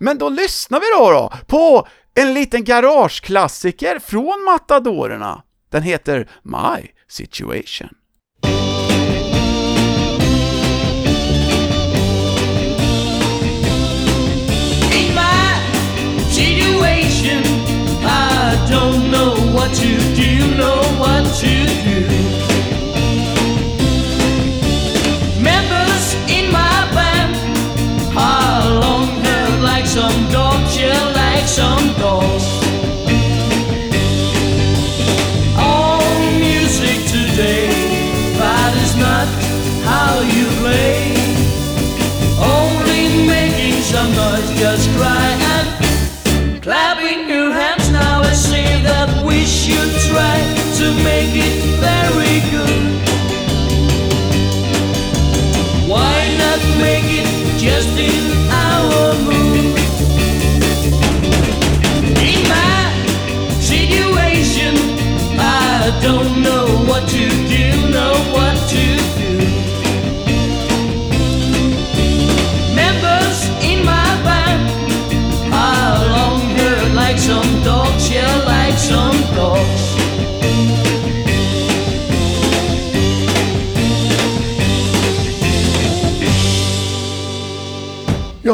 Men 0.00 0.18
då 0.18 0.28
lyssnar 0.28 0.80
vi 0.80 0.86
då, 0.98 1.10
då 1.10 1.32
på 1.46 1.88
en 2.14 2.34
liten 2.34 2.64
garageklassiker 2.64 3.98
från 3.98 4.44
Matadorerna. 4.44 5.42
Den 5.70 5.82
heter 5.82 6.28
My 6.42 6.88
Situation. 7.08 7.88
In 14.92 15.14
my 15.14 15.58
situation, 16.30 17.42
I 18.04 18.70
don't 18.70 19.05
what 19.66 19.74
to 19.74 19.98
do, 20.14 20.56
know 20.56 20.80
what 20.96 21.24
to 21.34 21.66
do. 21.82 22.00
Members 25.42 26.14
in 26.30 26.52
my 26.52 26.88
band 26.94 27.34
are 28.16 28.80
long 28.80 29.08
haired 29.24 29.62
like 29.62 29.86
some 29.86 30.30
dogs, 30.30 30.78
yeah, 30.78 31.12
like 31.14 31.48
some 31.48 31.94
dogs. 31.94 32.55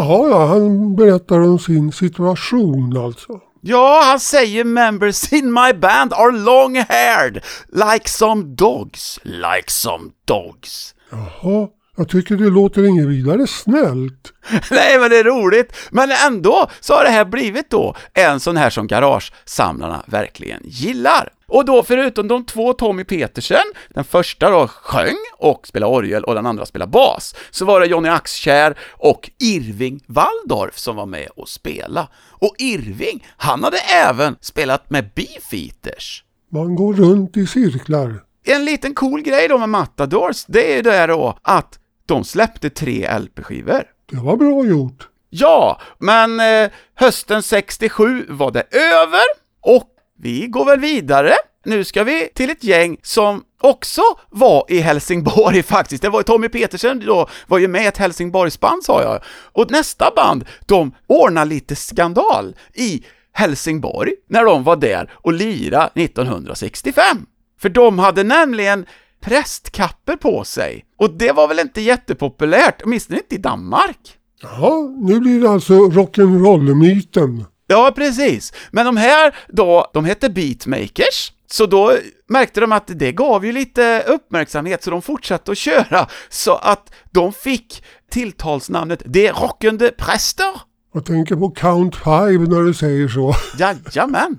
Jaha, 0.02 0.28
ja, 0.28 0.46
han 0.46 0.96
berättar 0.96 1.40
om 1.40 1.58
sin 1.58 1.92
situation 1.92 2.96
alltså. 2.96 3.40
Ja, 3.60 4.02
han 4.04 4.20
säger 4.20 4.64
members 4.64 5.32
in 5.32 5.52
my 5.52 5.72
band 5.72 6.12
are 6.12 6.32
long 6.32 6.76
haired, 6.76 7.44
like 7.72 8.08
some 8.08 8.44
dogs, 8.44 9.20
like 9.24 9.70
some 9.70 10.10
dogs. 10.24 10.94
Jaha, 11.10 11.68
jag 12.02 12.08
tycker 12.08 12.36
det 12.36 12.50
låter 12.50 12.88
inget 12.88 13.06
vidare 13.06 13.46
snällt. 13.46 14.32
Nej, 14.70 14.98
men 14.98 15.10
det 15.10 15.18
är 15.18 15.24
roligt. 15.24 15.72
Men 15.90 16.10
ändå 16.26 16.70
så 16.80 16.94
har 16.94 17.04
det 17.04 17.10
här 17.10 17.24
blivit 17.24 17.70
då 17.70 17.94
en 18.14 18.40
sån 18.40 18.56
här 18.56 18.70
som 18.70 18.86
garagesamlarna 18.86 20.02
verkligen 20.06 20.60
gillar. 20.64 21.32
Och 21.46 21.64
då 21.64 21.82
förutom 21.82 22.28
de 22.28 22.46
två 22.46 22.72
Tommy 22.72 23.04
Petersen, 23.04 23.64
den 23.88 24.04
första 24.04 24.50
då 24.50 24.68
sjöng 24.68 25.16
och 25.38 25.66
spelade 25.66 25.92
orgel 25.92 26.24
och 26.24 26.34
den 26.34 26.46
andra 26.46 26.66
spelade 26.66 26.90
bas, 26.90 27.34
så 27.50 27.64
var 27.64 27.80
det 27.80 27.86
Johnny 27.86 28.08
Axkär 28.08 28.78
och 28.90 29.30
Irving 29.38 30.00
Waldorf 30.06 30.78
som 30.78 30.96
var 30.96 31.06
med 31.06 31.28
och 31.36 31.48
spela. 31.48 32.08
Och 32.30 32.54
Irving, 32.58 33.26
han 33.36 33.64
hade 33.64 33.78
även 33.78 34.36
spelat 34.40 34.90
med 34.90 35.10
Beefeaters. 35.14 36.24
Man 36.50 36.74
går 36.74 36.94
runt 36.94 37.36
i 37.36 37.46
cirklar. 37.46 38.22
En 38.44 38.64
liten 38.64 38.94
cool 38.94 39.22
grej 39.22 39.48
då 39.48 39.58
med 39.58 39.68
Matadors, 39.68 40.44
det 40.44 40.72
är 40.72 40.76
ju 40.76 40.82
det 40.82 41.06
då 41.06 41.38
att 41.42 41.78
de 42.06 42.24
släppte 42.24 42.70
tre 42.70 43.18
LP-skivor. 43.18 43.84
Det 44.10 44.16
var 44.16 44.36
bra 44.36 44.64
gjort. 44.64 45.08
Ja, 45.30 45.80
men 45.98 46.40
eh, 46.40 46.70
hösten 46.94 47.42
67 47.42 48.26
var 48.28 48.50
det 48.50 48.76
över 48.76 49.22
och 49.60 49.88
vi 50.18 50.46
går 50.46 50.64
väl 50.64 50.80
vidare. 50.80 51.34
Nu 51.64 51.84
ska 51.84 52.04
vi 52.04 52.28
till 52.34 52.50
ett 52.50 52.64
gäng 52.64 52.96
som 53.02 53.44
också 53.60 54.02
var 54.30 54.64
i 54.68 54.78
Helsingborg 54.78 55.62
faktiskt. 55.62 56.02
Det 56.02 56.08
var 56.08 56.22
Tommy 56.22 56.48
Petersen 56.48 57.02
då, 57.06 57.28
var 57.46 57.58
ju 57.58 57.68
med 57.68 57.82
i 57.82 57.86
ett 57.86 57.98
Helsingborgsband 57.98 58.84
sa 58.84 59.02
jag. 59.02 59.22
Och 59.52 59.70
nästa 59.70 60.10
band, 60.16 60.44
de 60.66 60.94
ordnade 61.06 61.50
lite 61.50 61.76
skandal 61.76 62.56
i 62.74 63.04
Helsingborg 63.32 64.12
när 64.28 64.44
de 64.44 64.64
var 64.64 64.76
där 64.76 65.10
och 65.12 65.32
lira 65.32 65.90
1965. 65.94 67.26
För 67.60 67.68
de 67.68 67.98
hade 67.98 68.22
nämligen 68.22 68.86
prästkapper 69.22 70.16
på 70.16 70.44
sig. 70.44 70.84
Och 70.98 71.10
det 71.10 71.32
var 71.32 71.48
väl 71.48 71.58
inte 71.58 71.80
jättepopulärt, 71.80 72.82
åtminstone 72.84 73.18
inte 73.18 73.34
i 73.34 73.38
Danmark. 73.38 74.18
Jaha, 74.42 74.94
nu 74.98 75.20
blir 75.20 75.40
det 75.40 75.50
alltså 75.50 75.72
rock'n'roll-myten. 75.72 77.44
Ja, 77.66 77.92
precis. 77.96 78.52
Men 78.70 78.86
de 78.86 78.96
här 78.96 79.36
då, 79.48 79.90
de 79.92 80.04
hette 80.04 80.30
Beatmakers, 80.30 81.32
så 81.46 81.66
då 81.66 81.96
märkte 82.28 82.60
de 82.60 82.72
att 82.72 82.86
det 82.86 83.12
gav 83.12 83.46
ju 83.46 83.52
lite 83.52 84.04
uppmärksamhet, 84.06 84.82
så 84.82 84.90
de 84.90 85.02
fortsatte 85.02 85.52
att 85.52 85.58
köra, 85.58 86.06
så 86.28 86.54
att 86.54 86.92
de 87.10 87.32
fick 87.32 87.84
tilltalsnamnet 88.10 89.02
De 89.06 89.32
rockande 89.32 89.90
präster. 89.90 90.71
Jag 90.94 91.04
tänker 91.04 91.36
på 91.36 91.50
Count 91.50 91.96
Five 91.96 92.38
när 92.48 92.62
du 92.62 92.74
säger 92.74 93.08
så. 93.08 93.34
Jajamän! 93.58 94.38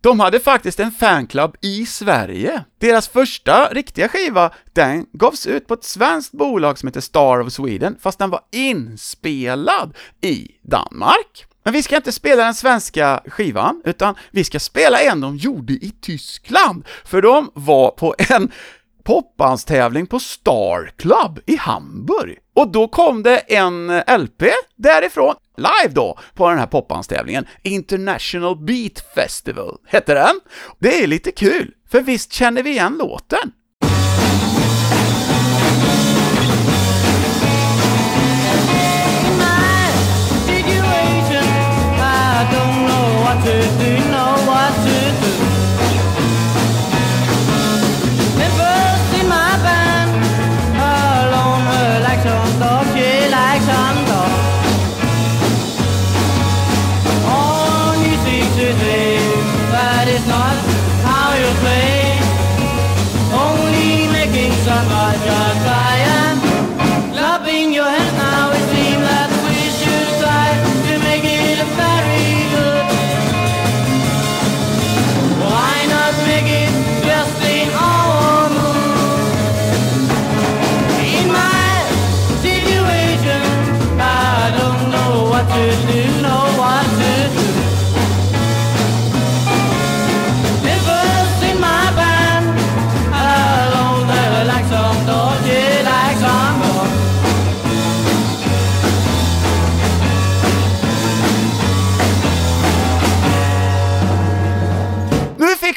De 0.00 0.20
hade 0.20 0.40
faktiskt 0.40 0.80
en 0.80 0.92
fanclub 0.92 1.56
i 1.60 1.86
Sverige. 1.86 2.64
Deras 2.78 3.08
första 3.08 3.68
riktiga 3.68 4.08
skiva, 4.08 4.50
den 4.72 5.06
gavs 5.12 5.46
ut 5.46 5.66
på 5.66 5.74
ett 5.74 5.84
svenskt 5.84 6.32
bolag 6.32 6.78
som 6.78 6.86
heter 6.86 7.00
Star 7.00 7.40
of 7.40 7.52
Sweden, 7.52 7.96
fast 8.00 8.18
den 8.18 8.30
var 8.30 8.40
inspelad 8.52 9.96
i 10.20 10.48
Danmark. 10.62 11.46
Men 11.64 11.72
vi 11.72 11.82
ska 11.82 11.96
inte 11.96 12.12
spela 12.12 12.44
den 12.44 12.54
svenska 12.54 13.20
skivan, 13.26 13.82
utan 13.84 14.14
vi 14.30 14.44
ska 14.44 14.60
spela 14.60 15.00
en 15.00 15.20
de 15.20 15.36
gjorde 15.36 15.72
i 15.72 15.92
Tyskland, 16.00 16.84
för 17.04 17.22
de 17.22 17.50
var 17.54 17.90
på 17.90 18.14
en 18.18 18.50
popbandstävling 19.04 20.06
på 20.06 20.18
Star 20.20 20.92
Club 20.96 21.40
i 21.46 21.56
Hamburg. 21.56 22.38
Och 22.54 22.72
då 22.72 22.88
kom 22.88 23.22
det 23.22 23.38
en 23.38 23.90
eh, 23.90 24.18
LP 24.18 24.42
därifrån, 24.76 25.34
live 25.56 25.94
då, 25.94 26.18
på 26.34 26.48
den 26.48 26.58
här 26.58 26.66
popbandstävlingen. 26.66 27.46
International 27.62 28.56
Beat 28.56 29.04
Festival 29.14 29.78
hette 29.86 30.14
den. 30.14 30.40
Det 30.78 31.02
är 31.02 31.06
lite 31.06 31.30
kul, 31.30 31.74
för 31.90 32.00
visst 32.00 32.32
känner 32.32 32.62
vi 32.62 32.70
igen 32.70 32.96
låten? 32.98 33.52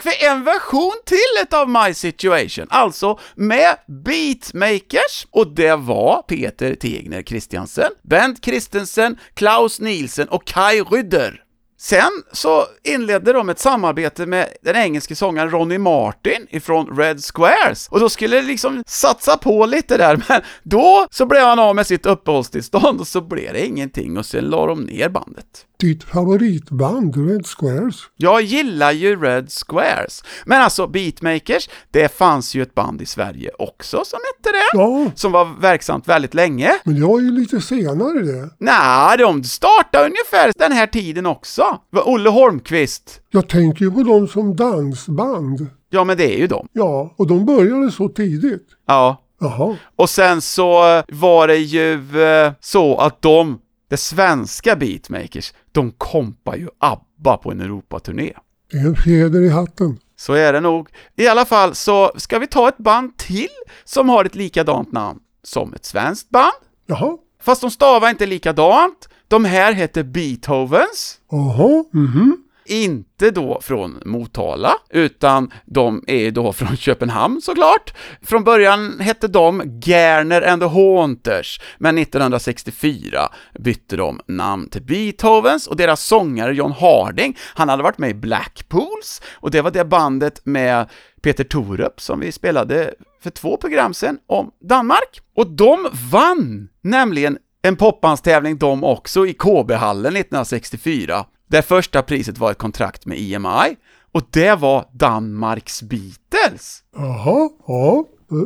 För 0.08 0.26
en 0.26 0.44
version 0.44 0.94
till 1.06 1.44
utav 1.44 1.70
My 1.70 1.94
Situation, 1.94 2.68
alltså 2.70 3.20
med 3.36 3.76
beatmakers, 3.88 5.28
och 5.32 5.48
det 5.48 5.76
var 5.76 6.22
Peter 6.22 6.76
Tegner 6.76 7.24
Christiansen, 7.24 7.92
Bent 8.02 8.46
Christensen, 8.46 9.18
Klaus 9.34 9.80
Nielsen 9.80 10.28
och 10.28 10.46
Kai 10.46 10.82
Rydder. 10.82 11.44
Sen 11.80 12.24
så 12.32 12.66
inledde 12.84 13.34
de 13.34 13.50
ett 13.50 13.60
samarbete 13.60 14.26
med 14.26 14.48
den 14.62 14.76
engelske 14.76 15.16
sångaren 15.16 15.50
Ronnie 15.50 15.78
Martin 15.78 16.48
ifrån 16.50 16.98
Red 16.98 17.22
Squares, 17.24 17.88
och 17.88 18.00
då 18.00 18.10
skulle 18.10 18.36
det 18.36 18.48
liksom 18.48 18.84
satsa 18.88 19.38
på 19.38 19.66
lite 19.66 19.98
där, 19.98 20.24
men 20.30 20.42
då 20.64 21.08
så 21.12 21.26
blev 21.26 21.42
han 21.42 21.60
av 21.60 21.76
med 21.76 21.88
sitt 21.88 22.06
uppehållstillstånd 22.06 23.00
och 23.00 23.08
så 23.08 23.22
blev 23.22 23.54
det 23.54 23.66
ingenting 23.66 24.18
och 24.18 24.26
sen 24.26 24.46
la 24.46 24.66
de 24.66 24.84
ner 24.84 25.10
bandet. 25.10 25.67
Ditt 25.80 26.04
favoritband, 26.04 27.30
Red 27.30 27.46
Squares? 27.46 27.96
Jag 28.16 28.42
gillar 28.42 28.92
ju 28.92 29.22
Red 29.22 29.48
Squares, 29.52 30.24
men 30.46 30.62
alltså 30.62 30.88
Beatmakers, 30.88 31.70
det 31.92 32.18
fanns 32.18 32.56
ju 32.56 32.62
ett 32.62 32.76
band 32.76 33.02
i 33.02 33.06
Sverige 33.06 33.52
också 33.60 34.04
som 34.06 34.20
hette 34.36 34.58
det, 34.58 34.78
Ja, 34.80 35.12
som 35.16 35.32
var 35.32 35.62
verksamt 35.62 36.08
väldigt 36.08 36.34
länge. 36.34 36.72
men 36.84 36.96
det 37.00 37.06
var 37.08 37.20
ju 37.20 37.32
lite 37.32 37.62
senare 37.62 38.20
det. 38.22 38.50
Nej, 38.60 39.18
de 39.18 39.44
startade 39.44 40.06
ungefär 40.06 40.52
den 40.58 40.72
här 40.72 40.88
tiden 40.88 41.26
också. 41.26 41.64
Det 41.92 41.96
var 41.98 42.08
Olle 42.10 42.30
Holmqvist. 42.30 43.22
Jag 43.32 43.50
tänker 43.50 43.86
ju 43.86 43.92
på 43.92 44.04
dem 44.04 44.28
som 44.28 44.56
dansband. 44.56 45.68
Ja, 45.90 46.04
men 46.04 46.18
det 46.18 46.36
är 46.36 46.38
ju 46.38 46.48
de. 46.48 46.68
Ja, 46.74 47.14
och 47.18 47.28
de 47.28 47.46
började 47.46 47.92
så 47.92 48.10
tidigt. 48.10 48.68
Ja. 48.88 49.24
Jaha. 49.42 49.76
Och 49.96 50.10
sen 50.10 50.42
så 50.42 51.04
var 51.08 51.48
det 51.48 51.58
ju 51.58 51.94
eh, 52.24 52.52
så 52.62 52.98
att 52.98 53.22
de, 53.22 53.60
det 53.90 53.98
svenska 53.98 54.76
Beatmakers, 54.76 55.54
de 55.78 55.92
kompar 55.92 56.56
ju 56.56 56.68
ABBA 56.80 57.38
på 57.38 57.52
en 57.52 57.62
Europaturné. 57.62 58.34
Det 58.72 58.78
är 58.78 58.86
en 58.86 58.96
fjäder 58.96 59.42
i 59.42 59.50
hatten. 59.50 60.00
Så 60.16 60.34
är 60.34 60.54
det 60.54 60.60
nog. 60.60 60.90
I 61.16 61.28
alla 61.28 61.46
fall 61.46 61.76
så 61.76 62.12
ska 62.16 62.40
vi 62.40 62.48
ta 62.48 62.70
ett 62.70 62.78
band 62.78 63.18
till 63.18 63.48
som 63.84 64.10
har 64.10 64.26
ett 64.26 64.36
likadant 64.36 64.92
namn 64.92 65.20
som 65.44 65.74
ett 65.74 65.86
svenskt 65.86 66.30
band. 66.30 66.54
Jaha. 66.86 67.18
Fast 67.42 67.62
de 67.62 67.72
stavar 67.72 68.10
inte 68.10 68.26
likadant. 68.26 69.10
De 69.28 69.46
här 69.46 69.74
heter 69.74 70.04
Beethovens. 70.04 71.20
Jaha. 71.32 71.84
Mhm. 71.92 72.38
Inte 72.68 73.32
då 73.32 73.60
från 73.62 74.02
Motala, 74.06 74.74
utan 74.90 75.52
de 75.66 76.04
är 76.08 76.32
då 76.32 76.54
från 76.54 76.78
Köpenhamn 76.78 77.42
såklart. 77.42 77.94
Från 78.22 78.44
början 78.44 79.00
hette 79.00 79.28
de 79.28 79.82
Gerner 79.86 80.42
and 80.42 80.62
the 80.62 80.68
Haunters, 80.68 81.62
men 81.78 81.98
1964 81.98 83.30
bytte 83.60 83.96
de 83.96 84.20
namn 84.28 84.70
till 84.70 84.84
Beethovens 84.84 85.68
och 85.68 85.76
deras 85.76 86.04
sångare 86.04 86.54
John 86.54 86.72
Harding, 86.72 87.38
han 87.40 87.70
hade 87.70 87.84
varit 87.84 87.98
med 87.98 88.10
i 88.10 88.14
Blackpools 88.14 89.22
och 89.34 89.52
det 89.52 89.62
var 89.62 89.72
det 89.72 89.86
bandet 89.86 90.46
med 90.46 90.90
Peter 91.22 91.44
Torup 91.44 92.02
som 92.02 92.20
vi 92.20 92.32
spelade 92.32 92.94
för 93.24 93.30
två 93.30 93.58
program 93.58 93.94
sedan 93.94 94.20
om 94.28 94.52
Danmark. 94.62 95.22
Och 95.36 95.48
de 95.48 95.88
vann 96.12 96.70
nämligen 96.82 97.38
en 97.62 97.76
popbandstävling 97.76 98.58
de 98.58 98.84
också 98.84 99.28
i 99.28 99.34
KB-hallen 99.34 100.16
1964, 100.16 101.26
där 101.48 101.62
första 101.62 102.02
priset 102.02 102.38
var 102.38 102.52
ett 102.52 102.58
kontrakt 102.58 103.06
med 103.06 103.18
EMI, 103.20 103.76
och 104.12 104.22
det 104.32 104.56
var 104.56 104.86
Danmarks 104.94 105.82
Beatles. 105.82 106.84
Jaha. 106.96 107.50
Ja. 107.68 108.06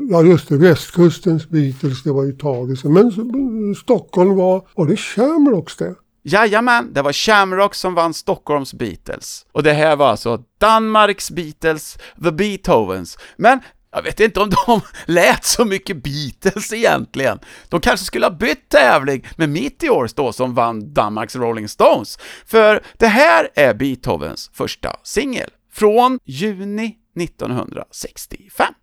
Ja 0.09 0.23
just 0.23 0.49
det, 0.49 0.57
västkustens 0.57 1.49
Beatles, 1.49 2.03
det 2.03 2.11
var 2.11 2.23
ju 2.23 2.31
taget 2.31 2.79
sen. 2.79 2.93
Men 2.93 3.75
Stockholm 3.75 4.35
var, 4.35 4.67
var 4.75 4.85
det 4.85 4.97
Shamrocks 4.97 5.77
det? 5.77 5.95
Jajamän, 6.23 6.93
det 6.93 7.01
var 7.01 7.13
Shamrock 7.13 7.75
som 7.75 7.93
vann 7.93 8.13
Stockholms 8.13 8.73
Beatles. 8.73 9.45
Och 9.51 9.63
det 9.63 9.73
här 9.73 9.95
var 9.95 10.09
alltså 10.09 10.43
Danmarks 10.57 11.31
Beatles, 11.31 11.97
The 12.23 12.31
Beethovens. 12.31 13.17
Men 13.37 13.59
jag 13.91 14.01
vet 14.01 14.19
inte 14.19 14.39
om 14.39 14.49
de 14.49 14.81
lät 15.05 15.45
så 15.45 15.65
mycket 15.65 16.03
Beatles 16.03 16.73
egentligen. 16.73 17.39
De 17.69 17.81
kanske 17.81 18.05
skulle 18.05 18.25
ha 18.25 18.31
bytt 18.31 18.69
tävling 18.69 19.27
med 19.35 19.49
Meteors 19.49 20.13
då 20.13 20.33
som 20.33 20.53
vann 20.53 20.93
Danmarks 20.93 21.35
Rolling 21.35 21.67
Stones. 21.67 22.19
För 22.45 22.83
det 22.97 23.07
här 23.07 23.49
är 23.55 23.73
Beethovens 23.73 24.49
första 24.53 24.95
singel 25.03 25.49
från 25.73 26.19
juni 26.25 26.95
1965. 27.19 28.73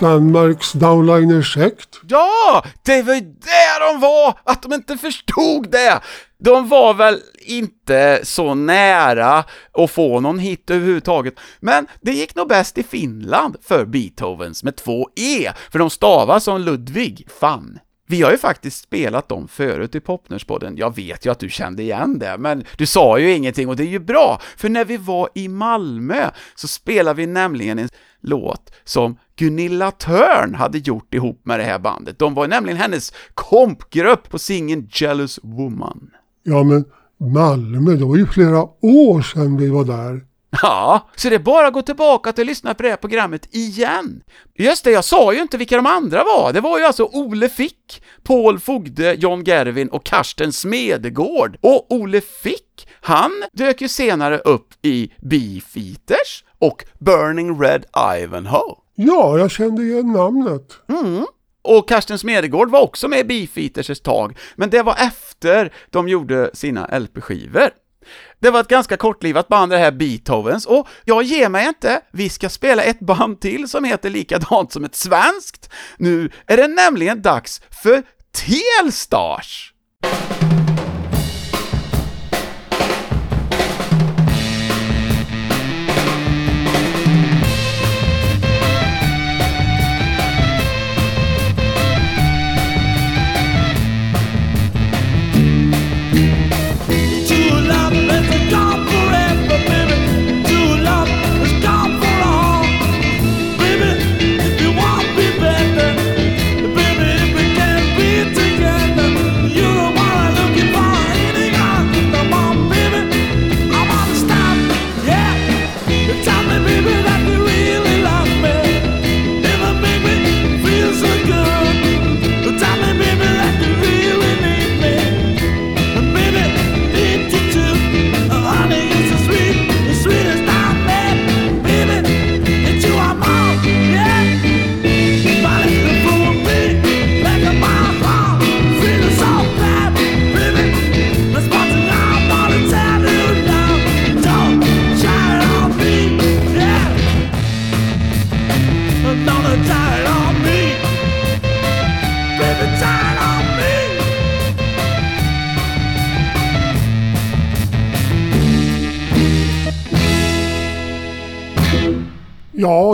Danmarks 0.00 0.72
downline 0.72 1.42
sekt 1.42 2.00
Ja, 2.08 2.64
det 2.82 3.02
var 3.02 3.14
ju 3.14 3.20
det 3.20 3.78
de 3.80 4.00
var! 4.00 4.38
Att 4.44 4.62
de 4.62 4.72
inte 4.72 4.96
förstod 4.96 5.70
det! 5.70 6.00
De 6.38 6.68
var 6.68 6.94
väl 6.94 7.20
inte 7.40 8.20
så 8.22 8.54
nära 8.54 9.44
att 9.72 9.90
få 9.90 10.20
någon 10.20 10.38
hit 10.38 10.70
överhuvudtaget, 10.70 11.34
men 11.60 11.86
det 12.00 12.12
gick 12.12 12.34
nog 12.34 12.48
bäst 12.48 12.78
i 12.78 12.82
Finland 12.82 13.56
för 13.62 13.84
Beethovens 13.84 14.62
med 14.62 14.76
två 14.76 15.08
E, 15.16 15.52
för 15.70 15.78
de 15.78 15.90
stavas 15.90 16.44
som 16.44 16.60
Ludvig, 16.60 17.28
fan. 17.40 17.78
Vi 18.08 18.22
har 18.22 18.30
ju 18.30 18.38
faktiskt 18.38 18.82
spelat 18.82 19.28
dem 19.28 19.48
förut 19.48 19.94
i 19.94 20.00
Popnerspodden. 20.00 20.76
Jag 20.76 20.96
vet 20.96 21.26
ju 21.26 21.30
att 21.30 21.38
du 21.38 21.50
kände 21.50 21.82
igen 21.82 22.18
det, 22.18 22.38
men 22.38 22.64
du 22.76 22.86
sa 22.86 23.18
ju 23.18 23.32
ingenting 23.32 23.68
och 23.68 23.76
det 23.76 23.82
är 23.82 23.88
ju 23.88 23.98
bra, 23.98 24.40
för 24.56 24.68
när 24.68 24.84
vi 24.84 24.96
var 24.96 25.28
i 25.34 25.48
Malmö 25.48 26.30
så 26.54 26.68
spelade 26.68 27.16
vi 27.16 27.26
nämligen 27.26 27.78
en 27.78 27.88
låt 28.20 28.72
som 28.84 29.18
Gunilla 29.36 29.90
Törn 29.90 30.54
hade 30.54 30.78
gjort 30.78 31.14
ihop 31.14 31.40
med 31.42 31.60
det 31.60 31.64
här 31.64 31.78
bandet. 31.78 32.18
De 32.18 32.34
var 32.34 32.48
nämligen 32.48 32.78
hennes 32.78 33.12
kompgrupp 33.34 34.30
på 34.30 34.38
singeln 34.38 34.88
Jealous 34.92 35.40
Woman. 35.42 36.10
Ja 36.42 36.62
men 36.62 36.84
Malmö, 37.18 37.92
det 37.92 38.04
var 38.04 38.16
ju 38.16 38.26
flera 38.26 38.62
år 38.80 39.22
sedan 39.22 39.56
vi 39.56 39.68
var 39.68 39.84
där. 39.84 40.24
Ja, 40.62 41.08
så 41.16 41.28
det 41.28 41.34
är 41.34 41.38
bara 41.38 41.66
att 41.66 41.72
gå 41.72 41.82
tillbaka 41.82 42.30
och 42.30 42.38
lyssna 42.38 42.74
på 42.74 42.82
det 42.82 42.88
här 42.88 42.96
programmet 42.96 43.54
igen. 43.54 44.22
Just 44.58 44.84
det, 44.84 44.90
jag 44.90 45.04
sa 45.04 45.32
ju 45.32 45.40
inte 45.42 45.56
vilka 45.56 45.76
de 45.76 45.86
andra 45.86 46.24
var. 46.24 46.52
Det 46.52 46.60
var 46.60 46.78
ju 46.78 46.84
alltså 46.84 47.04
Ole 47.04 47.48
Fick, 47.48 48.02
Paul 48.22 48.58
Fogde, 48.60 49.14
John 49.14 49.44
Gervin 49.44 49.88
och 49.88 50.04
Karsten 50.04 50.52
Smedegård. 50.52 51.58
Och 51.60 51.92
Ole 51.92 52.20
Fick, 52.20 52.88
han 53.00 53.32
dök 53.52 53.80
ju 53.80 53.88
senare 53.88 54.38
upp 54.38 54.68
i 54.82 55.12
Beefeaters 55.22 56.44
och 56.58 56.84
Burning 56.98 57.60
Red 57.60 57.84
Ivanhoe. 58.22 58.74
Ja, 58.94 59.38
jag 59.38 59.50
kände 59.50 59.82
igen 59.82 60.12
namnet. 60.12 60.78
Och 61.62 61.88
Karsten 61.88 62.18
Smedegård 62.18 62.70
var 62.70 62.80
också 62.80 63.08
med 63.08 63.18
i 63.18 63.24
Beefeaters 63.24 63.90
ett 63.90 64.02
tag, 64.02 64.38
men 64.56 64.70
det 64.70 64.82
var 64.82 64.96
efter 64.98 65.72
de 65.90 66.08
gjorde 66.08 66.50
sina 66.54 66.98
LP-skivor. 66.98 67.70
Det 68.40 68.50
var 68.50 68.60
ett 68.60 68.68
ganska 68.68 68.96
kortlivat 68.96 69.48
band 69.48 69.72
det 69.72 69.78
här 69.78 69.92
Beethovens, 69.92 70.66
och 70.66 70.88
jag 71.04 71.22
ger 71.22 71.48
mig 71.48 71.68
inte. 71.68 72.00
Vi 72.12 72.28
ska 72.28 72.48
spela 72.48 72.82
ett 72.82 73.00
band 73.00 73.40
till 73.40 73.68
som 73.68 73.84
heter 73.84 74.10
likadant 74.10 74.72
som 74.72 74.84
ett 74.84 74.94
svenskt. 74.94 75.70
Nu 75.98 76.30
är 76.46 76.56
det 76.56 76.68
nämligen 76.68 77.22
dags 77.22 77.62
för 77.82 78.02
Telstars! 78.32 79.72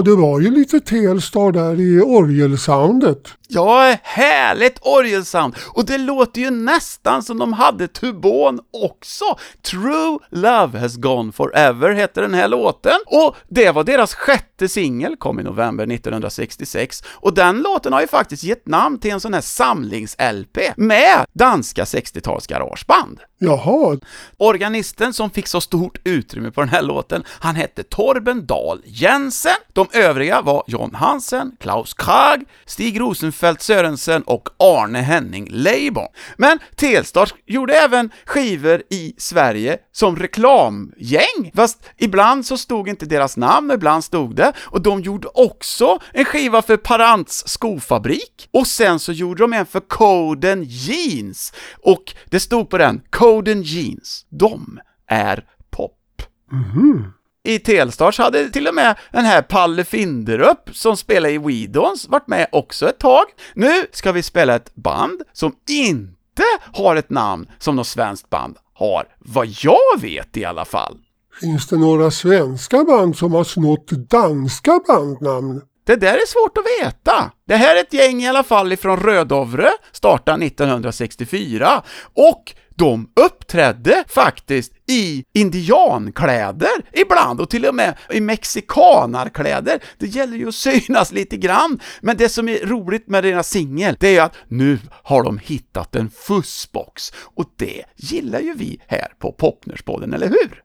Ja, 0.02 0.06
det 0.06 0.16
var 0.16 0.40
ju 0.40 0.50
lite 0.50 0.80
Telstar 0.80 1.52
där 1.52 1.80
i 1.80 2.00
orgelsoundet. 2.00 3.28
Ja, 3.48 3.96
härligt 4.02 4.78
orgelsound! 4.82 5.54
Och 5.68 5.86
det 5.86 5.98
låter 5.98 6.40
ju 6.40 6.50
nästan 6.50 7.22
som 7.22 7.38
de 7.38 7.52
hade 7.52 7.88
tubon 7.88 8.60
också! 8.72 9.24
True 9.62 10.18
Love 10.30 10.78
Has 10.78 10.96
Gone 10.96 11.32
Forever 11.32 11.94
hette 11.94 12.20
den 12.20 12.34
här 12.34 12.48
låten, 12.48 12.98
och 13.06 13.36
det 13.48 13.70
var 13.70 13.84
deras 13.84 14.14
sjätte 14.14 14.68
singel, 14.68 15.16
kom 15.16 15.40
i 15.40 15.42
november 15.42 15.84
1966, 15.84 17.02
och 17.06 17.34
den 17.34 17.58
låten 17.58 17.92
har 17.92 18.00
ju 18.00 18.06
faktiskt 18.06 18.44
gett 18.44 18.66
namn 18.66 18.98
till 18.98 19.10
en 19.10 19.20
sån 19.20 19.34
här 19.34 19.40
samlings-LP 19.40 20.58
med 20.76 21.26
danska 21.32 21.84
60-tals 21.84 22.46
garageband. 22.46 23.20
Jaha, 23.38 23.98
Organisten 24.36 25.12
som 25.12 25.30
fick 25.30 25.48
så 25.48 25.60
stort 25.60 25.98
utrymme 26.04 26.50
på 26.50 26.60
den 26.60 26.70
här 26.70 26.82
låten, 26.82 27.24
han 27.28 27.56
hette 27.56 27.82
Torben 27.82 28.46
Dahl 28.46 28.82
Jensen. 28.84 29.52
De 29.72 29.86
övriga 29.94 30.42
var 30.42 30.64
John 30.66 30.94
Hansen, 30.94 31.52
Klaus 31.60 31.94
Krag, 31.94 32.44
Stig 32.66 33.00
Rosenfeldt 33.00 33.62
Sörensen 33.62 34.22
och 34.22 34.48
Arne 34.58 34.98
Henning 34.98 35.48
Leiborn. 35.50 36.08
Men 36.36 36.58
Telstar 36.76 37.30
gjorde 37.46 37.74
även 37.74 38.10
skivor 38.26 38.82
i 38.90 39.14
Sverige 39.18 39.78
som 39.92 40.16
reklamgäng, 40.16 41.52
fast 41.54 41.84
ibland 41.98 42.46
så 42.46 42.56
stod 42.56 42.88
inte 42.88 43.06
deras 43.06 43.36
namn, 43.36 43.70
ibland 43.70 44.04
stod 44.04 44.36
det, 44.36 44.52
och 44.60 44.82
de 44.82 45.00
gjorde 45.00 45.28
också 45.34 45.98
en 46.12 46.24
skiva 46.24 46.62
för 46.62 46.76
Parants 46.76 47.48
skofabrik, 47.48 48.48
och 48.50 48.66
sen 48.66 48.98
så 48.98 49.12
gjorde 49.12 49.42
de 49.42 49.52
en 49.52 49.66
för 49.66 49.80
Coden 49.80 50.64
Jeans, 50.66 51.52
och 51.82 52.14
det 52.30 52.40
stod 52.40 52.70
på 52.70 52.78
den, 52.78 53.02
Coden 53.10 53.62
Jeans, 53.62 54.26
de 54.28 54.80
är 55.06 55.44
pop. 55.70 56.22
Mhm. 56.52 57.12
I 57.44 57.58
Telstars 57.58 58.18
hade 58.18 58.50
till 58.50 58.68
och 58.68 58.74
med 58.74 58.98
den 59.12 59.24
här 59.24 59.42
Palle 59.42 59.84
Finderup 59.84 60.70
som 60.72 60.96
spelar 60.96 61.28
i 61.28 61.38
Weedons 61.38 62.08
varit 62.08 62.28
med 62.28 62.48
också 62.52 62.88
ett 62.88 62.98
tag. 62.98 63.24
Nu 63.54 63.86
ska 63.92 64.12
vi 64.12 64.22
spela 64.22 64.54
ett 64.54 64.74
band 64.74 65.22
som 65.32 65.54
inte 65.70 66.42
har 66.72 66.96
ett 66.96 67.10
namn 67.10 67.46
som 67.58 67.76
något 67.76 67.86
svenskt 67.86 68.30
band 68.30 68.56
har, 68.74 69.08
vad 69.18 69.46
jag 69.46 70.00
vet 70.00 70.36
i 70.36 70.44
alla 70.44 70.64
fall. 70.64 70.96
finns 71.40 71.68
det 71.68 71.76
några 71.76 72.10
svenska 72.10 72.84
band 72.84 73.16
som 73.16 73.34
har 73.34 73.44
snott 73.44 73.90
danska 73.90 74.80
bandnamn? 74.86 75.62
Det 75.86 75.96
där 75.96 76.14
är 76.14 76.26
svårt 76.26 76.58
att 76.58 76.86
veta. 76.86 77.30
Det 77.46 77.56
här 77.56 77.76
är 77.76 77.80
ett 77.80 77.92
gäng 77.92 78.22
i 78.22 78.28
alla 78.28 78.42
fall 78.42 78.72
ifrån 78.72 79.00
Rödovre, 79.00 79.70
startade 79.92 80.46
1964, 80.46 81.82
och 82.14 82.54
de 82.82 83.08
uppträdde 83.16 84.04
faktiskt 84.08 84.72
i 84.88 85.24
indiankläder 85.32 86.70
ibland, 86.92 87.40
och 87.40 87.50
till 87.50 87.66
och 87.66 87.74
med 87.74 87.94
i 88.10 88.20
mexikanarkläder. 88.20 89.82
Det 89.98 90.06
gäller 90.06 90.36
ju 90.36 90.48
att 90.48 90.54
synas 90.54 91.12
lite 91.12 91.36
grann, 91.36 91.80
men 92.00 92.16
det 92.16 92.28
som 92.28 92.48
är 92.48 92.66
roligt 92.66 93.08
med 93.08 93.24
deras 93.24 93.50
singel, 93.50 93.96
det 94.00 94.08
är 94.08 94.12
ju 94.12 94.18
att 94.18 94.34
nu 94.48 94.78
har 94.88 95.22
de 95.22 95.38
hittat 95.38 95.96
en 95.96 96.10
fussbox, 96.10 97.12
och 97.14 97.44
det 97.56 97.82
gillar 97.96 98.40
ju 98.40 98.54
vi 98.54 98.80
här 98.86 99.12
på 99.18 99.32
Popnerspodden, 99.32 100.14
eller 100.14 100.28
hur? 100.28 100.62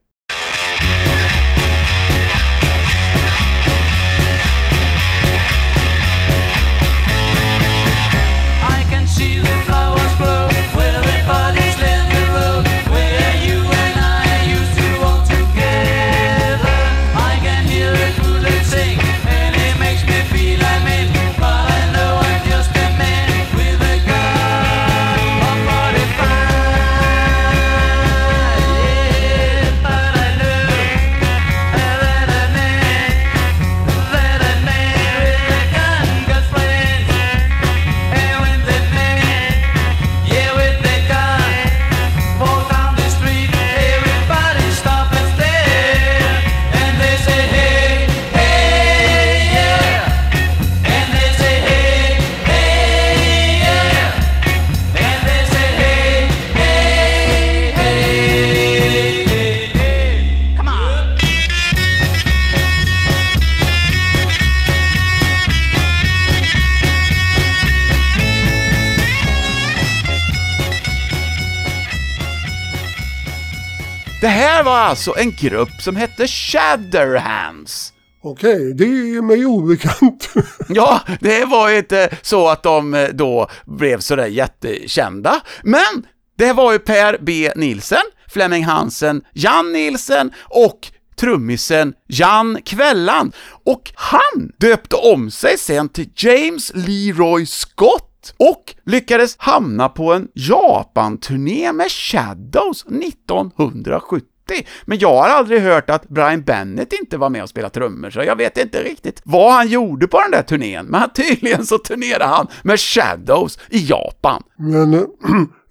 Alltså 74.87 75.13
en 75.17 75.31
grupp 75.31 75.81
som 75.81 75.95
hette 75.95 76.27
Shatterhands. 76.27 77.93
Okej, 78.23 78.73
det 78.73 78.83
är 78.85 79.21
mig 79.21 79.45
obekant. 79.45 80.29
Ja, 80.69 81.01
det 81.19 81.45
var 81.45 81.69
ju 81.69 81.77
inte 81.77 82.17
så 82.21 82.47
att 82.47 82.63
de 82.63 82.93
eh, 82.93 83.09
då 83.09 83.49
blev 83.65 83.99
sådär 83.99 84.27
jättekända, 84.27 85.41
men 85.63 86.05
det 86.37 86.53
var 86.53 86.71
ju 86.71 86.79
Per 86.79 87.17
B. 87.21 87.51
Nilsen, 87.55 88.03
Flemming 88.27 88.65
Hansen, 88.65 89.21
Jan 89.33 89.73
Nilsen 89.73 90.31
och 90.43 90.91
trummisen 91.19 91.93
Jan 92.07 92.57
Kvällan. 92.65 93.31
Och 93.65 93.91
han 93.95 94.51
döpte 94.57 94.95
om 94.95 95.31
sig 95.31 95.57
sen 95.57 95.89
till 95.89 96.09
James 96.15 96.71
Leroy 96.75 97.45
Scott 97.45 98.33
och 98.37 98.75
lyckades 98.85 99.35
hamna 99.37 99.89
på 99.89 100.13
en 100.13 100.27
Japan-turné 100.33 101.73
med 101.73 101.91
Shadows 101.91 102.85
1970. 102.85 104.36
Men 104.85 104.97
jag 104.99 105.15
har 105.15 105.29
aldrig 105.29 105.61
hört 105.61 105.89
att 105.89 106.09
Brian 106.09 106.41
Bennett 106.41 106.93
inte 106.93 107.17
var 107.17 107.29
med 107.29 107.43
och 107.43 107.49
spelade 107.49 107.73
trummor, 107.73 108.09
så 108.09 108.23
jag 108.23 108.35
vet 108.35 108.57
inte 108.57 108.83
riktigt 108.83 109.21
vad 109.23 109.53
han 109.53 109.67
gjorde 109.67 110.07
på 110.07 110.21
den 110.21 110.31
där 110.31 110.41
turnén, 110.41 110.85
men 110.85 111.09
tydligen 111.15 111.65
så 111.65 111.77
turnerade 111.77 112.25
han 112.25 112.47
med 112.63 112.79
Shadows 112.79 113.59
i 113.69 113.85
Japan. 113.89 114.43
Men 114.57 114.93
eh, 114.93 115.03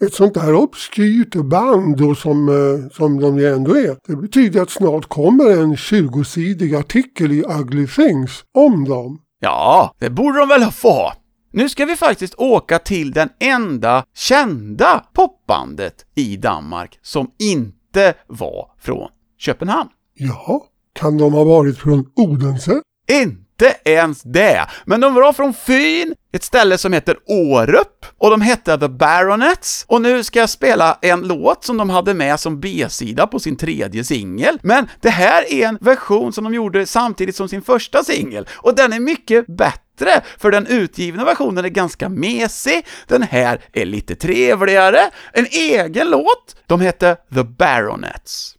ett 0.07 0.15
sånt 0.15 0.35
där 0.35 0.55
obskyrt 0.55 1.35
band 1.35 1.97
då 1.97 2.15
som, 2.15 2.49
eh, 2.49 2.97
som 2.97 3.21
de 3.21 3.39
ju 3.39 3.47
ändå 3.53 3.77
är. 3.77 3.97
Det 4.07 4.17
betyder 4.17 4.63
att 4.63 4.71
snart 4.71 5.09
kommer 5.09 5.51
en 5.51 5.77
20-sidig 5.77 6.75
artikel 6.75 7.33
i 7.33 7.45
Ugly 7.61 7.87
Things 7.87 8.45
om 8.55 8.85
dem. 8.85 9.19
Ja, 9.41 9.95
det 9.99 10.11
borde 10.11 10.39
de 10.39 10.49
väl 10.49 10.71
få 10.73 10.91
ha. 10.91 11.15
Nu 11.53 11.69
ska 11.69 11.85
vi 11.85 11.97
faktiskt 11.97 12.35
åka 12.35 12.79
till 12.79 13.13
den 13.13 13.29
enda 13.41 14.05
kända 14.15 15.05
popbandet 15.15 15.95
i 16.15 16.37
Danmark 16.37 16.99
som 17.03 17.31
inte 17.39 17.76
var 18.27 18.71
från 18.81 19.09
Köpenhamn. 19.39 19.91
Ja, 20.15 20.67
kan 20.93 21.19
de 21.19 21.33
ha 21.33 21.45
varit 21.45 21.79
från 21.79 22.11
Odense? 22.17 22.81
Inte 23.09 23.77
ens 23.85 24.23
det! 24.23 24.67
Men 24.85 25.01
de 25.01 25.15
var 25.15 25.33
från 25.33 25.55
Fyn, 25.55 26.15
ett 26.33 26.45
ställe 26.45 26.79
som 26.79 26.93
heter 26.93 27.17
Årup, 27.27 28.07
och 28.19 28.31
de 28.31 28.41
hette 28.41 28.79
The 28.79 28.89
Baronets. 28.89 29.85
Och 29.89 30.03
nu 30.03 30.25
ska 30.25 30.39
jag 30.39 30.51
spela 30.51 30.99
en 31.03 31.21
låt 31.21 31.65
som 31.65 31.77
de 31.77 31.91
hade 31.91 32.15
med 32.15 32.41
som 32.41 32.61
B-sida 32.61 33.27
på 33.27 33.39
sin 33.39 33.57
tredje 33.57 34.05
singel. 34.05 34.59
Men 34.63 34.89
det 35.01 35.11
här 35.11 35.53
är 35.53 35.69
en 35.69 35.79
version 35.81 36.33
som 36.33 36.45
de 36.45 36.55
gjorde 36.55 36.87
samtidigt 36.87 37.37
som 37.37 37.49
sin 37.49 37.63
första 37.63 38.05
singel, 38.05 38.49
och 38.53 38.75
den 38.75 38.93
är 38.93 39.01
mycket 39.01 39.47
bättre, 39.47 39.81
för 40.39 40.51
den 40.51 40.67
utgivna 40.67 41.25
versionen 41.25 41.65
är 41.65 41.69
ganska 41.69 42.09
mesig, 42.09 42.87
den 43.07 43.23
här 43.23 43.61
är 43.73 43.85
lite 43.85 44.15
trevligare, 44.15 45.11
en 45.33 45.47
egen 45.47 46.11
låt. 46.11 46.57
De 46.67 46.81
hette 46.81 47.17
The 47.35 47.45
Baronets. 47.45 48.57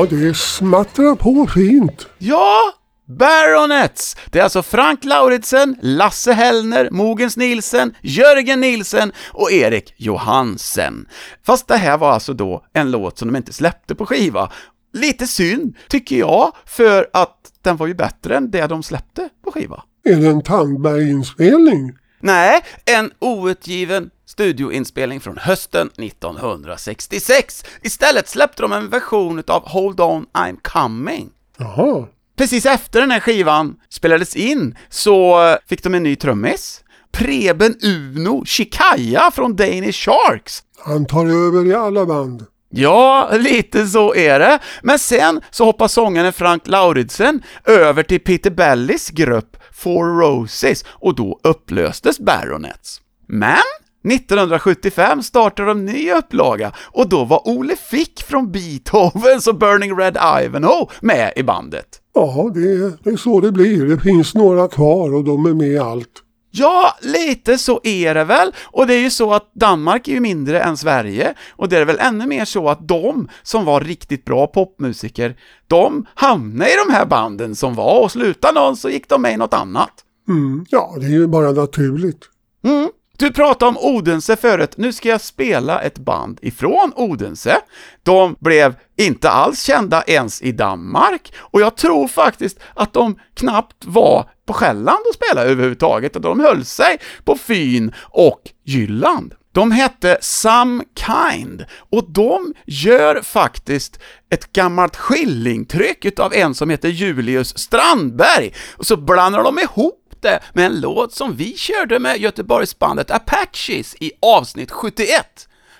Ja, 0.00 0.06
det 0.10 0.36
smattrar 0.36 1.14
på 1.14 1.46
fint. 1.46 2.08
Ja, 2.18 2.72
Baronets! 3.06 4.16
Det 4.30 4.38
är 4.38 4.42
alltså 4.42 4.62
Frank 4.62 5.04
Lauritsen, 5.04 5.76
Lasse 5.82 6.32
Hellner, 6.32 6.88
Mogens 6.90 7.36
Nilsen, 7.36 7.94
Jörgen 8.02 8.60
Nilsen 8.60 9.12
och 9.32 9.52
Erik 9.52 9.94
Johansen. 9.96 11.08
Fast 11.46 11.68
det 11.68 11.76
här 11.76 11.98
var 11.98 12.12
alltså 12.12 12.32
då 12.32 12.64
en 12.72 12.90
låt 12.90 13.18
som 13.18 13.28
de 13.28 13.36
inte 13.36 13.52
släppte 13.52 13.94
på 13.94 14.06
skiva. 14.06 14.52
Lite 14.92 15.26
synd, 15.26 15.76
tycker 15.88 16.16
jag, 16.16 16.52
för 16.66 17.08
att 17.12 17.36
den 17.62 17.76
var 17.76 17.86
ju 17.86 17.94
bättre 17.94 18.36
än 18.36 18.50
det 18.50 18.66
de 18.66 18.82
släppte 18.82 19.28
på 19.44 19.52
skiva. 19.52 19.82
Är 20.04 20.16
det 20.16 20.26
en 20.26 20.42
Tandberg-inspelning? 20.42 21.92
Nej, 22.20 22.60
en 22.84 23.10
outgiven 23.18 24.10
studioinspelning 24.30 25.20
från 25.20 25.38
hösten 25.38 25.90
1966. 25.98 27.64
Istället 27.82 28.28
släppte 28.28 28.62
de 28.62 28.72
en 28.72 28.88
version 28.88 29.42
av 29.46 29.68
Hold 29.68 30.00
On 30.00 30.26
I'm 30.32 30.56
Coming. 30.62 31.30
Jaha. 31.58 32.06
Precis 32.36 32.66
efter 32.66 33.00
den 33.00 33.10
här 33.10 33.20
skivan 33.20 33.76
spelades 33.88 34.36
in 34.36 34.76
så 34.88 35.38
fick 35.66 35.82
de 35.82 35.94
en 35.94 36.02
ny 36.02 36.16
trummis. 36.16 36.84
Preben 37.12 37.74
Uno 37.82 38.44
Chikaya 38.44 39.30
från 39.30 39.56
Danish 39.56 40.04
Sharks. 40.04 40.62
Han 40.84 41.06
tar 41.06 41.26
över 41.26 41.66
i 41.66 41.74
alla 41.74 42.06
band. 42.06 42.46
Ja, 42.70 43.30
lite 43.32 43.86
så 43.86 44.14
är 44.14 44.38
det. 44.38 44.58
Men 44.82 44.98
sen 44.98 45.40
så 45.50 45.64
hoppar 45.64 45.88
sångaren 45.88 46.32
Frank 46.32 46.66
Lauridsen 46.66 47.42
över 47.64 48.02
till 48.02 48.20
Peter 48.20 48.50
Bellis 48.50 49.10
grupp 49.10 49.56
Four 49.72 50.20
Roses 50.20 50.84
och 50.88 51.14
då 51.14 51.40
upplöstes 51.42 52.20
Baronets. 52.20 53.00
Men 53.26 53.56
1975 54.04 55.22
startade 55.22 55.68
de 55.68 55.78
en 55.78 55.84
ny 55.84 56.12
upplaga 56.12 56.72
och 56.76 57.08
då 57.08 57.24
var 57.24 57.48
Ole 57.48 57.76
Fick 57.76 58.22
från 58.22 58.52
Beethovens 58.52 59.46
och 59.46 59.58
Burning 59.58 59.96
Red 59.96 60.18
Ivanhoe 60.44 60.86
med 61.00 61.32
i 61.36 61.42
bandet. 61.42 61.86
Ja, 62.14 62.50
det 62.54 63.10
är 63.10 63.16
så 63.16 63.40
det 63.40 63.52
blir. 63.52 63.86
Det 63.86 63.98
finns 63.98 64.34
några 64.34 64.68
kvar 64.68 65.14
och 65.14 65.24
de 65.24 65.46
är 65.46 65.54
med 65.54 65.68
i 65.68 65.78
allt. 65.78 66.22
Ja, 66.52 66.96
lite 67.00 67.58
så 67.58 67.80
är 67.84 68.14
det 68.14 68.24
väl. 68.24 68.52
Och 68.64 68.86
det 68.86 68.94
är 68.94 68.98
ju 69.00 69.10
så 69.10 69.34
att 69.34 69.54
Danmark 69.54 70.08
är 70.08 70.12
ju 70.12 70.20
mindre 70.20 70.60
än 70.60 70.76
Sverige, 70.76 71.34
och 71.50 71.68
det 71.68 71.78
är 71.78 71.84
väl 71.84 71.98
ännu 71.98 72.26
mer 72.26 72.44
så 72.44 72.68
att 72.68 72.88
de 72.88 73.28
som 73.42 73.64
var 73.64 73.80
riktigt 73.80 74.24
bra 74.24 74.46
popmusiker, 74.46 75.36
de 75.66 76.06
hamnade 76.14 76.70
i 76.70 76.74
de 76.86 76.92
här 76.92 77.06
banden 77.06 77.56
som 77.56 77.74
var, 77.74 78.00
och 78.02 78.12
slutade 78.12 78.60
någon 78.60 78.76
så 78.76 78.90
gick 78.90 79.08
de 79.08 79.22
med 79.22 79.32
i 79.32 79.36
något 79.36 79.54
annat. 79.54 79.92
Mm. 80.28 80.66
Ja, 80.68 80.96
det 81.00 81.06
är 81.06 81.10
ju 81.10 81.26
bara 81.26 81.52
naturligt. 81.52 82.20
Mm. 82.64 82.88
Du 83.20 83.32
pratade 83.32 83.68
om 83.68 83.78
Odense 83.78 84.36
förut, 84.36 84.74
nu 84.76 84.92
ska 84.92 85.08
jag 85.08 85.20
spela 85.20 85.80
ett 85.80 85.98
band 85.98 86.38
ifrån 86.42 86.92
Odense. 86.96 87.60
De 88.02 88.36
blev 88.40 88.74
inte 88.96 89.30
alls 89.30 89.62
kända 89.62 90.02
ens 90.02 90.42
i 90.42 90.52
Danmark, 90.52 91.32
och 91.38 91.60
jag 91.60 91.76
tror 91.76 92.08
faktiskt 92.08 92.58
att 92.74 92.92
de 92.92 93.18
knappt 93.34 93.84
var 93.84 94.30
på 94.46 94.52
Själland 94.52 94.98
och 95.08 95.14
spelade 95.14 95.50
överhuvudtaget, 95.50 96.10
utan 96.16 96.22
de 96.22 96.40
höll 96.40 96.64
sig 96.64 96.98
på 97.24 97.36
Fyn 97.36 97.94
och 98.00 98.42
Jylland. 98.64 99.34
De 99.52 99.70
hette 99.70 100.18
Some 100.20 100.84
Kind, 101.06 101.64
och 101.90 102.12
de 102.12 102.54
gör 102.66 103.22
faktiskt 103.22 104.00
ett 104.30 104.52
gammalt 104.52 104.96
skillingtryck 104.96 106.04
utav 106.04 106.34
en 106.34 106.54
som 106.54 106.70
heter 106.70 106.88
Julius 106.88 107.58
Strandberg, 107.58 108.54
och 108.76 108.86
så 108.86 108.96
blandar 108.96 109.44
de 109.44 109.58
ihop 109.58 109.99
det 110.22 110.40
med 110.52 110.66
en 110.66 110.80
låt 110.80 111.12
som 111.12 111.36
vi 111.36 111.56
körde 111.56 111.98
med 111.98 112.16
Göteborgsbandet 112.20 113.10
Apaches 113.10 113.96
i 114.00 114.12
avsnitt 114.22 114.70
71. 114.70 115.06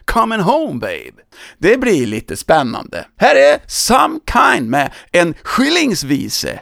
Coming 0.04 0.40
home 0.40 0.80
babe. 0.80 1.22
Det 1.58 1.80
blir 1.80 2.06
lite 2.06 2.36
spännande. 2.36 3.06
Här 3.16 3.34
är 3.34 3.58
Some 3.66 4.18
Kind 4.32 4.70
med 4.70 4.92
en 5.12 5.34
skillingsvise. 5.42 6.60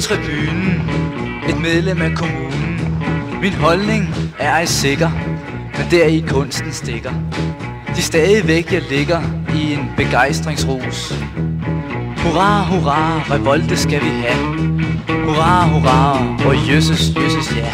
Tribunen, 0.00 0.82
et 1.48 1.60
medlem 1.60 2.02
af 2.02 2.10
kommunen. 2.16 2.80
Min 3.42 3.52
holdning 3.52 4.14
er 4.38 4.50
ej 4.50 4.64
sikker, 4.64 5.10
men 5.78 5.86
der 5.90 6.04
i 6.04 6.24
kunsten 6.28 6.72
stikker. 6.72 7.10
De 7.96 8.02
stadigvæk 8.02 8.72
jeg 8.72 8.82
ligger 8.90 9.20
i 9.54 9.72
en 9.72 9.90
begejstringsrus. 9.96 11.14
Hurra, 12.16 12.64
hurra, 12.64 13.22
revolte 13.30 13.76
skal 13.76 14.00
vi 14.00 14.08
have. 14.08 14.56
Hurra, 15.24 15.66
hurra, 15.68 16.18
og 16.46 16.68
jøsses, 16.68 17.12
jøsses, 17.16 17.56
ja. 17.56 17.72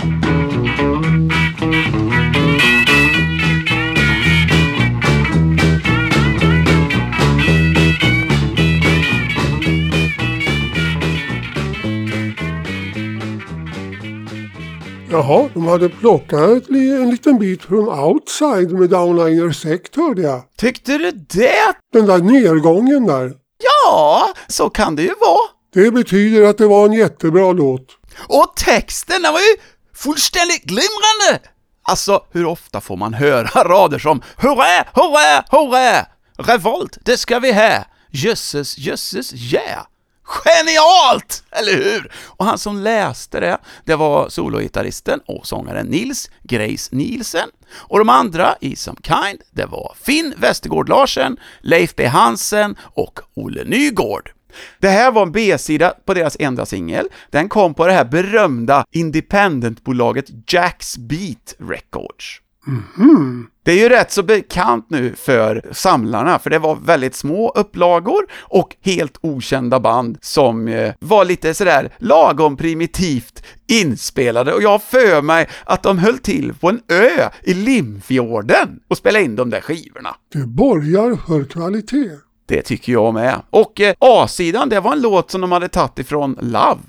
Jaha, 15.11 15.49
de 15.55 15.67
hade 15.67 15.89
plockat 15.89 16.69
en 16.69 17.11
liten 17.11 17.39
bit 17.39 17.63
från 17.63 17.89
outside 17.89 18.73
med 18.73 18.91
Downliner 18.91 19.53
Sect 19.53 19.97
hörde 19.97 20.23
jag. 20.23 20.43
Tyckte 20.57 20.99
du 20.99 21.11
det? 21.11 21.75
Den 21.93 22.07
där 22.07 22.19
nedgången 22.19 23.07
där. 23.07 23.33
Ja, 23.59 24.33
så 24.49 24.71
kan 24.71 24.97
det 24.97 25.03
ju 25.03 25.15
vara. 25.21 25.49
Det 25.75 25.91
betyder 25.91 26.43
att 26.43 26.59
det 26.59 26.67
var 26.67 26.87
en 26.87 26.93
jättebra 26.93 27.53
låt. 27.53 27.87
Och 28.29 28.53
texten, 28.57 29.23
den 29.23 29.33
var 29.33 29.41
ju 29.41 29.57
fullständigt 29.95 30.65
glimrande! 30.65 31.49
Alltså, 31.83 32.25
hur 32.33 32.47
ofta 32.47 32.81
får 32.81 32.97
man 32.97 33.15
höra 33.15 33.65
rader 33.65 33.99
som 33.99 34.23
Hurra, 34.37 34.85
hurra, 34.95 35.45
hurra! 35.51 36.07
Revolt, 36.39 36.99
det 37.05 37.17
ska 37.17 37.39
vi 37.39 37.53
ha! 37.53 37.85
Jösses, 38.11 38.79
jösses, 38.79 39.33
yeah! 39.35 39.87
Genialt! 40.27 41.45
Eller 41.51 41.73
hur? 41.73 42.13
Och 42.27 42.45
han 42.45 42.59
som 42.59 42.79
läste 42.79 43.41
det, 43.41 43.59
det 43.85 43.97
var 43.97 44.29
sologitarristen 44.29 45.21
och 45.27 45.47
sångaren 45.47 45.87
Nils 45.87 46.31
Grace 46.43 46.97
Nielsen. 46.97 47.49
Och 47.75 47.99
de 47.99 48.09
andra 48.09 48.57
i 48.61 48.77
Some 48.77 48.99
Kind, 49.03 49.41
det 49.51 49.67
var 49.67 49.95
Finn 50.03 50.35
Westergård 50.37 50.89
Larsen, 50.89 51.37
Leif 51.61 51.95
B. 51.95 52.07
Hansen 52.07 52.77
och 52.81 53.21
Olle 53.35 53.65
Nygård. 53.65 54.33
Det 54.79 54.89
här 54.89 55.11
var 55.11 55.23
en 55.23 55.33
B-sida 55.33 55.95
på 56.05 56.15
deras 56.15 56.37
enda 56.41 56.67
singel. 56.67 57.09
Den 57.31 57.49
kom 57.49 57.75
på 57.75 57.87
det 57.87 57.93
här 57.93 58.05
berömda 58.05 58.85
independentbolaget 58.93 60.31
Jack's 60.31 60.99
Beat 60.99 61.55
Records. 61.59 62.41
Det 63.63 63.73
är 63.73 63.77
ju 63.77 63.89
rätt 63.89 64.13
så 64.13 64.23
bekant 64.23 64.87
nu 64.91 65.15
för 65.17 65.63
samlarna, 65.73 66.39
för 66.39 66.51
det 66.51 66.59
var 66.59 66.77
väldigt 66.77 67.15
små 67.15 67.53
upplagor 67.57 68.27
och 68.43 68.77
helt 68.83 69.19
okända 69.21 69.81
band 69.81 70.19
som 70.21 70.69
eh, 70.69 70.95
var 71.01 71.25
lite 71.25 71.55
sådär 71.55 71.93
lagom 71.99 72.57
primitivt 72.57 73.43
inspelade 73.69 74.53
och 74.53 74.63
jag 74.63 74.69
har 74.71 74.79
för 74.79 75.23
mig 75.23 75.49
att 75.65 75.83
de 75.83 75.99
höll 75.99 76.19
till 76.19 76.55
på 76.55 76.69
en 76.69 76.81
ö 76.89 77.31
i 77.43 77.55
Limfjorden 77.55 78.81
och 78.89 78.97
spelade 78.97 79.25
in 79.25 79.37
de 79.37 79.51
där 79.51 79.61
skivorna. 79.61 80.15
Det 80.33 80.47
borgar 80.47 81.27
för 81.27 81.45
kvalitet. 81.45 82.11
Det 82.49 82.63
tycker 82.63 82.93
jag 82.93 83.15
med. 83.15 83.43
Och 83.51 83.81
eh, 83.81 83.95
A-sidan, 83.99 84.69
det 84.69 84.81
var 84.81 84.93
en 84.93 85.01
låt 85.03 85.31
som 85.31 85.41
de 85.41 85.53
hade 85.53 85.69
tagit 85.69 85.99
ifrån 85.99 86.39
Love. 86.41 86.81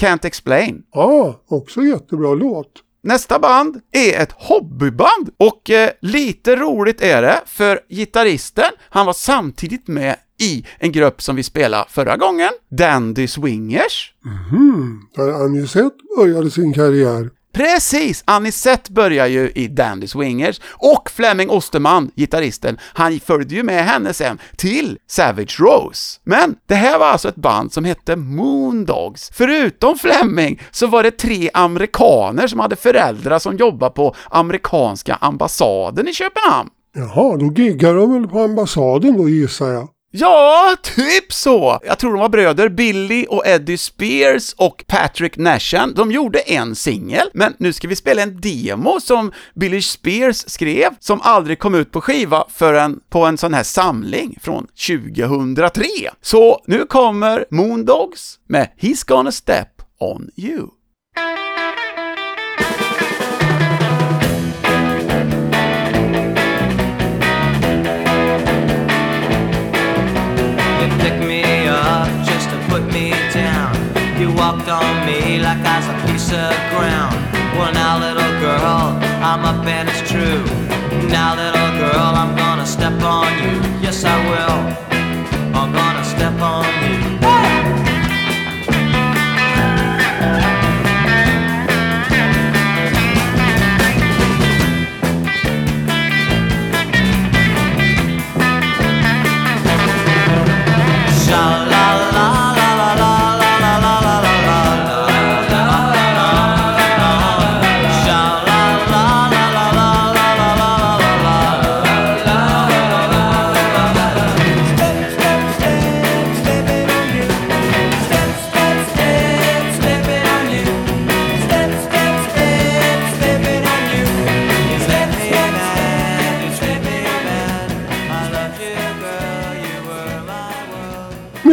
Can't 0.00 0.26
Explain. 0.26 0.82
Ja, 0.92 1.40
också 1.48 1.82
jättebra 1.82 2.34
låt. 2.34 2.72
Nästa 3.02 3.38
band 3.38 3.80
är 3.92 4.22
ett 4.22 4.32
hobbyband 4.32 5.30
och 5.36 5.70
eh, 5.70 5.90
lite 6.00 6.56
roligt 6.56 7.00
är 7.00 7.22
det 7.22 7.40
för 7.46 7.80
gitarristen, 7.88 8.70
han 8.90 9.06
var 9.06 9.12
samtidigt 9.12 9.88
med 9.88 10.16
i 10.40 10.66
en 10.78 10.92
grupp 10.92 11.22
som 11.22 11.36
vi 11.36 11.42
spelade 11.42 11.84
förra 11.88 12.16
gången, 12.16 12.50
Dandy 12.70 13.26
Swingers. 13.26 14.14
Mhm. 14.24 15.00
Där 15.16 15.44
Anisette 15.44 15.96
började 16.16 16.50
sin 16.50 16.72
karriär. 16.72 17.30
Precis! 17.52 18.22
Anisette 18.24 18.92
börjar 18.92 19.26
ju 19.26 19.50
i 19.54 19.68
Dandy 19.68 20.06
Swingers 20.06 20.60
och 20.68 21.10
Flemming 21.10 21.50
Osterman, 21.50 22.10
gitarristen, 22.14 22.78
han 22.82 23.20
följde 23.20 23.54
ju 23.54 23.62
med 23.62 23.84
henne 23.84 24.12
sen 24.12 24.38
till 24.56 24.98
Savage 25.06 25.60
Rose. 25.60 26.20
Men 26.24 26.54
det 26.66 26.74
här 26.74 26.98
var 26.98 27.06
alltså 27.06 27.28
ett 27.28 27.36
band 27.36 27.72
som 27.72 27.84
hette 27.84 28.16
Moondogs. 28.16 29.30
Förutom 29.34 29.98
Flemming 29.98 30.62
så 30.70 30.86
var 30.86 31.02
det 31.02 31.10
tre 31.10 31.50
amerikaner 31.54 32.46
som 32.46 32.60
hade 32.60 32.76
föräldrar 32.76 33.38
som 33.38 33.56
jobbade 33.56 33.92
på 33.94 34.14
amerikanska 34.30 35.14
ambassaden 35.14 36.08
i 36.08 36.12
Köpenhamn. 36.12 36.70
Jaha, 36.94 37.36
då 37.36 37.52
giggar 37.62 37.94
de 37.94 38.12
väl 38.12 38.28
på 38.28 38.40
ambassaden 38.40 39.16
då 39.16 39.28
gissar 39.28 39.68
jag. 39.68 39.88
Ja, 40.12 40.76
typ 40.82 41.32
så! 41.32 41.78
Jag 41.82 41.98
tror 41.98 42.10
de 42.10 42.20
var 42.20 42.28
bröder, 42.28 42.68
Billy 42.68 43.26
och 43.28 43.46
Eddie 43.46 43.78
Spears 43.78 44.52
och 44.52 44.84
Patrick 44.86 45.36
Nashan. 45.36 45.94
De 45.94 46.12
gjorde 46.12 46.38
en 46.38 46.74
singel, 46.74 47.30
men 47.34 47.54
nu 47.58 47.72
ska 47.72 47.88
vi 47.88 47.96
spela 47.96 48.22
en 48.22 48.40
demo 48.40 49.00
som 49.00 49.32
Billy 49.54 49.82
Spears 49.82 50.44
skrev, 50.50 50.90
som 51.00 51.20
aldrig 51.22 51.58
kom 51.58 51.74
ut 51.74 51.92
på 51.92 52.00
skiva 52.00 52.44
förrän 52.48 53.00
på 53.08 53.24
en 53.24 53.38
sån 53.38 53.54
här 53.54 53.62
samling 53.62 54.38
från 54.42 54.66
2003. 54.86 55.84
Så 56.20 56.62
nu 56.66 56.86
kommer 56.86 57.44
Moondogs 57.50 58.38
med 58.48 58.68
He's 58.80 59.08
gonna 59.08 59.32
step 59.32 59.68
on 60.00 60.30
you. 60.36 60.50
You 60.50 60.79
walked 74.40 74.70
on 74.70 75.04
me 75.04 75.38
like 75.38 75.60
I 75.60 75.76
was 75.80 75.88
a 75.92 75.96
piece 76.06 76.32
of 76.32 76.52
ground. 76.72 77.14
Well, 77.56 77.72
now, 77.74 77.98
little 78.00 78.32
girl, 78.40 78.96
I'm 79.28 79.44
up 79.44 79.66
and 79.66 79.86
it's 79.86 80.00
true. 80.10 80.42
Now, 81.10 81.36
little 81.36 81.72
girl, 81.78 82.12
I'm 82.22 82.34
gonna 82.34 82.64
step 82.64 82.98
on 83.02 83.30
you. 83.44 83.56
Yes, 83.84 84.02
I 84.02 84.16
will. 84.30 84.60
I'm 85.58 85.70
gonna 85.72 86.04
step 86.04 86.40
on 86.40 86.64
you. 86.88 87.09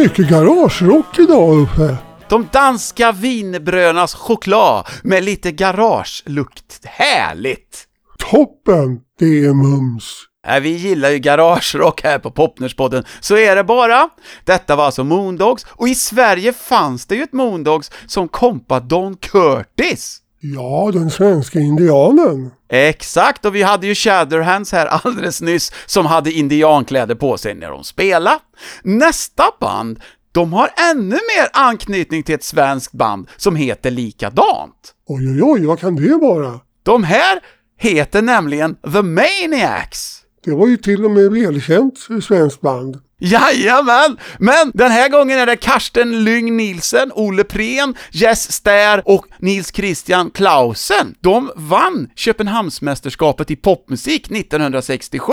Mycket 0.08 0.28
garagerock 0.28 1.18
idag 1.18 1.58
Uffe. 1.62 1.96
De 2.28 2.48
danska 2.52 3.12
vinbrönas 3.12 4.14
choklad 4.14 4.86
med 5.02 5.24
lite 5.24 5.52
garagelukt. 5.52 6.80
Härligt! 6.84 7.84
Toppen! 8.18 9.00
Det 9.18 9.44
är 9.44 9.54
mums. 9.54 10.24
Nej, 10.46 10.60
vi 10.60 10.68
gillar 10.68 11.10
ju 11.10 11.18
garagerock 11.18 12.02
här 12.02 12.18
på 12.18 12.30
Popnerspodden, 12.30 13.04
så 13.20 13.36
är 13.36 13.56
det 13.56 13.64
bara. 13.64 14.08
Detta 14.44 14.76
var 14.76 14.84
alltså 14.84 15.04
Moondogs, 15.04 15.66
och 15.68 15.88
i 15.88 15.94
Sverige 15.94 16.52
fanns 16.52 17.06
det 17.06 17.14
ju 17.14 17.22
ett 17.22 17.32
Moondogs 17.32 17.90
som 18.06 18.28
kompa 18.28 18.80
Don 18.80 19.16
Curtis. 19.16 20.18
Ja, 20.40 20.90
den 20.92 21.10
svenska 21.10 21.58
indianen. 21.58 22.50
Exakt, 22.68 23.44
och 23.44 23.54
vi 23.54 23.62
hade 23.62 23.86
ju 23.86 23.94
Shatterhands 23.94 24.72
här 24.72 24.86
alldeles 24.86 25.40
nyss 25.40 25.72
som 25.86 26.06
hade 26.06 26.32
indiankläder 26.32 27.14
på 27.14 27.38
sig 27.38 27.54
när 27.54 27.70
de 27.70 27.84
spelade. 27.84 28.38
Nästa 28.82 29.44
band, 29.60 30.00
de 30.32 30.52
har 30.52 30.70
ännu 30.90 31.14
mer 31.14 31.48
anknytning 31.52 32.22
till 32.22 32.34
ett 32.34 32.44
svenskt 32.44 32.92
band 32.92 33.28
som 33.36 33.56
heter 33.56 33.90
likadant. 33.90 34.94
Oj, 35.06 35.28
oj, 35.28 35.42
oj, 35.42 35.66
vad 35.66 35.80
kan 35.80 35.96
det 35.96 36.16
vara? 36.16 36.60
De 36.82 37.04
här 37.04 37.40
heter 37.78 38.22
nämligen 38.22 38.74
The 38.74 39.02
Maniacs. 39.02 40.20
Det 40.44 40.54
var 40.54 40.66
ju 40.66 40.76
till 40.76 41.04
och 41.04 41.10
med 41.10 41.32
välkänt 41.32 41.98
svenskt 42.22 42.60
band. 42.60 42.98
Jajamän! 43.20 44.18
Men 44.38 44.70
den 44.74 44.90
här 44.90 45.08
gången 45.08 45.38
är 45.38 45.46
det 45.46 45.56
Karsten 45.56 46.24
Lyng 46.24 46.56
Nielsen, 46.56 47.12
Olle 47.14 47.44
Prehn, 47.44 47.94
Jess 48.10 48.52
Stär 48.52 49.02
och 49.04 49.26
Nils 49.38 49.72
Christian 49.74 50.30
Clausen. 50.30 51.14
De 51.20 51.50
vann 51.56 52.10
Köpenhamnsmästerskapet 52.14 53.50
i 53.50 53.56
popmusik 53.56 54.30
1967, 54.30 55.32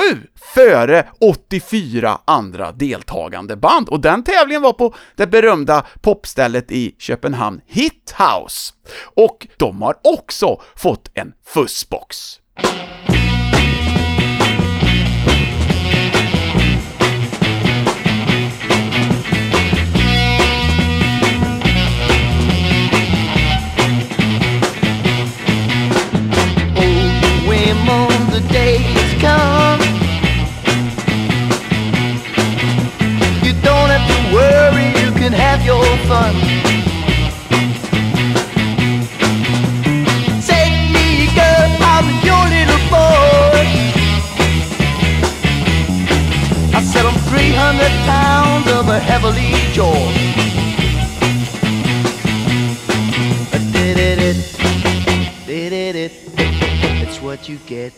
före 0.56 1.08
84 1.20 2.20
andra 2.26 2.72
deltagande 2.72 3.56
band. 3.56 3.90
Och 3.90 4.00
den 4.00 4.24
tävlingen 4.24 4.62
var 4.62 4.74
på 4.74 4.96
det 5.16 5.28
berömda 5.28 5.86
popstället 6.02 6.72
i 6.72 6.96
Köpenhamn, 7.00 7.62
Hit 7.68 8.16
House. 8.18 8.74
Och 9.16 9.48
de 9.58 9.82
har 9.82 9.96
också 10.04 10.62
fått 10.76 11.12
en 11.14 11.32
fussbox. 11.54 12.40
Fun. 36.08 36.36
Take 40.46 40.78
me, 40.94 41.28
girl, 41.34 41.70
I'm 41.94 42.08
your 42.30 42.44
little 42.56 42.84
boy. 42.94 43.66
I 46.78 46.82
said 46.82 47.06
I'm 47.06 47.18
300 47.30 47.92
pounds 48.06 48.68
of 48.72 48.90
a 48.90 49.00
heavily 49.00 49.54
joy. 49.74 50.12
Did 53.72 53.98
it, 53.98 54.20
it, 54.20 55.46
did 55.46 55.74
it. 55.96 56.12
It's 57.02 57.22
what 57.22 57.50
you 57.50 57.58
get. 57.66 57.94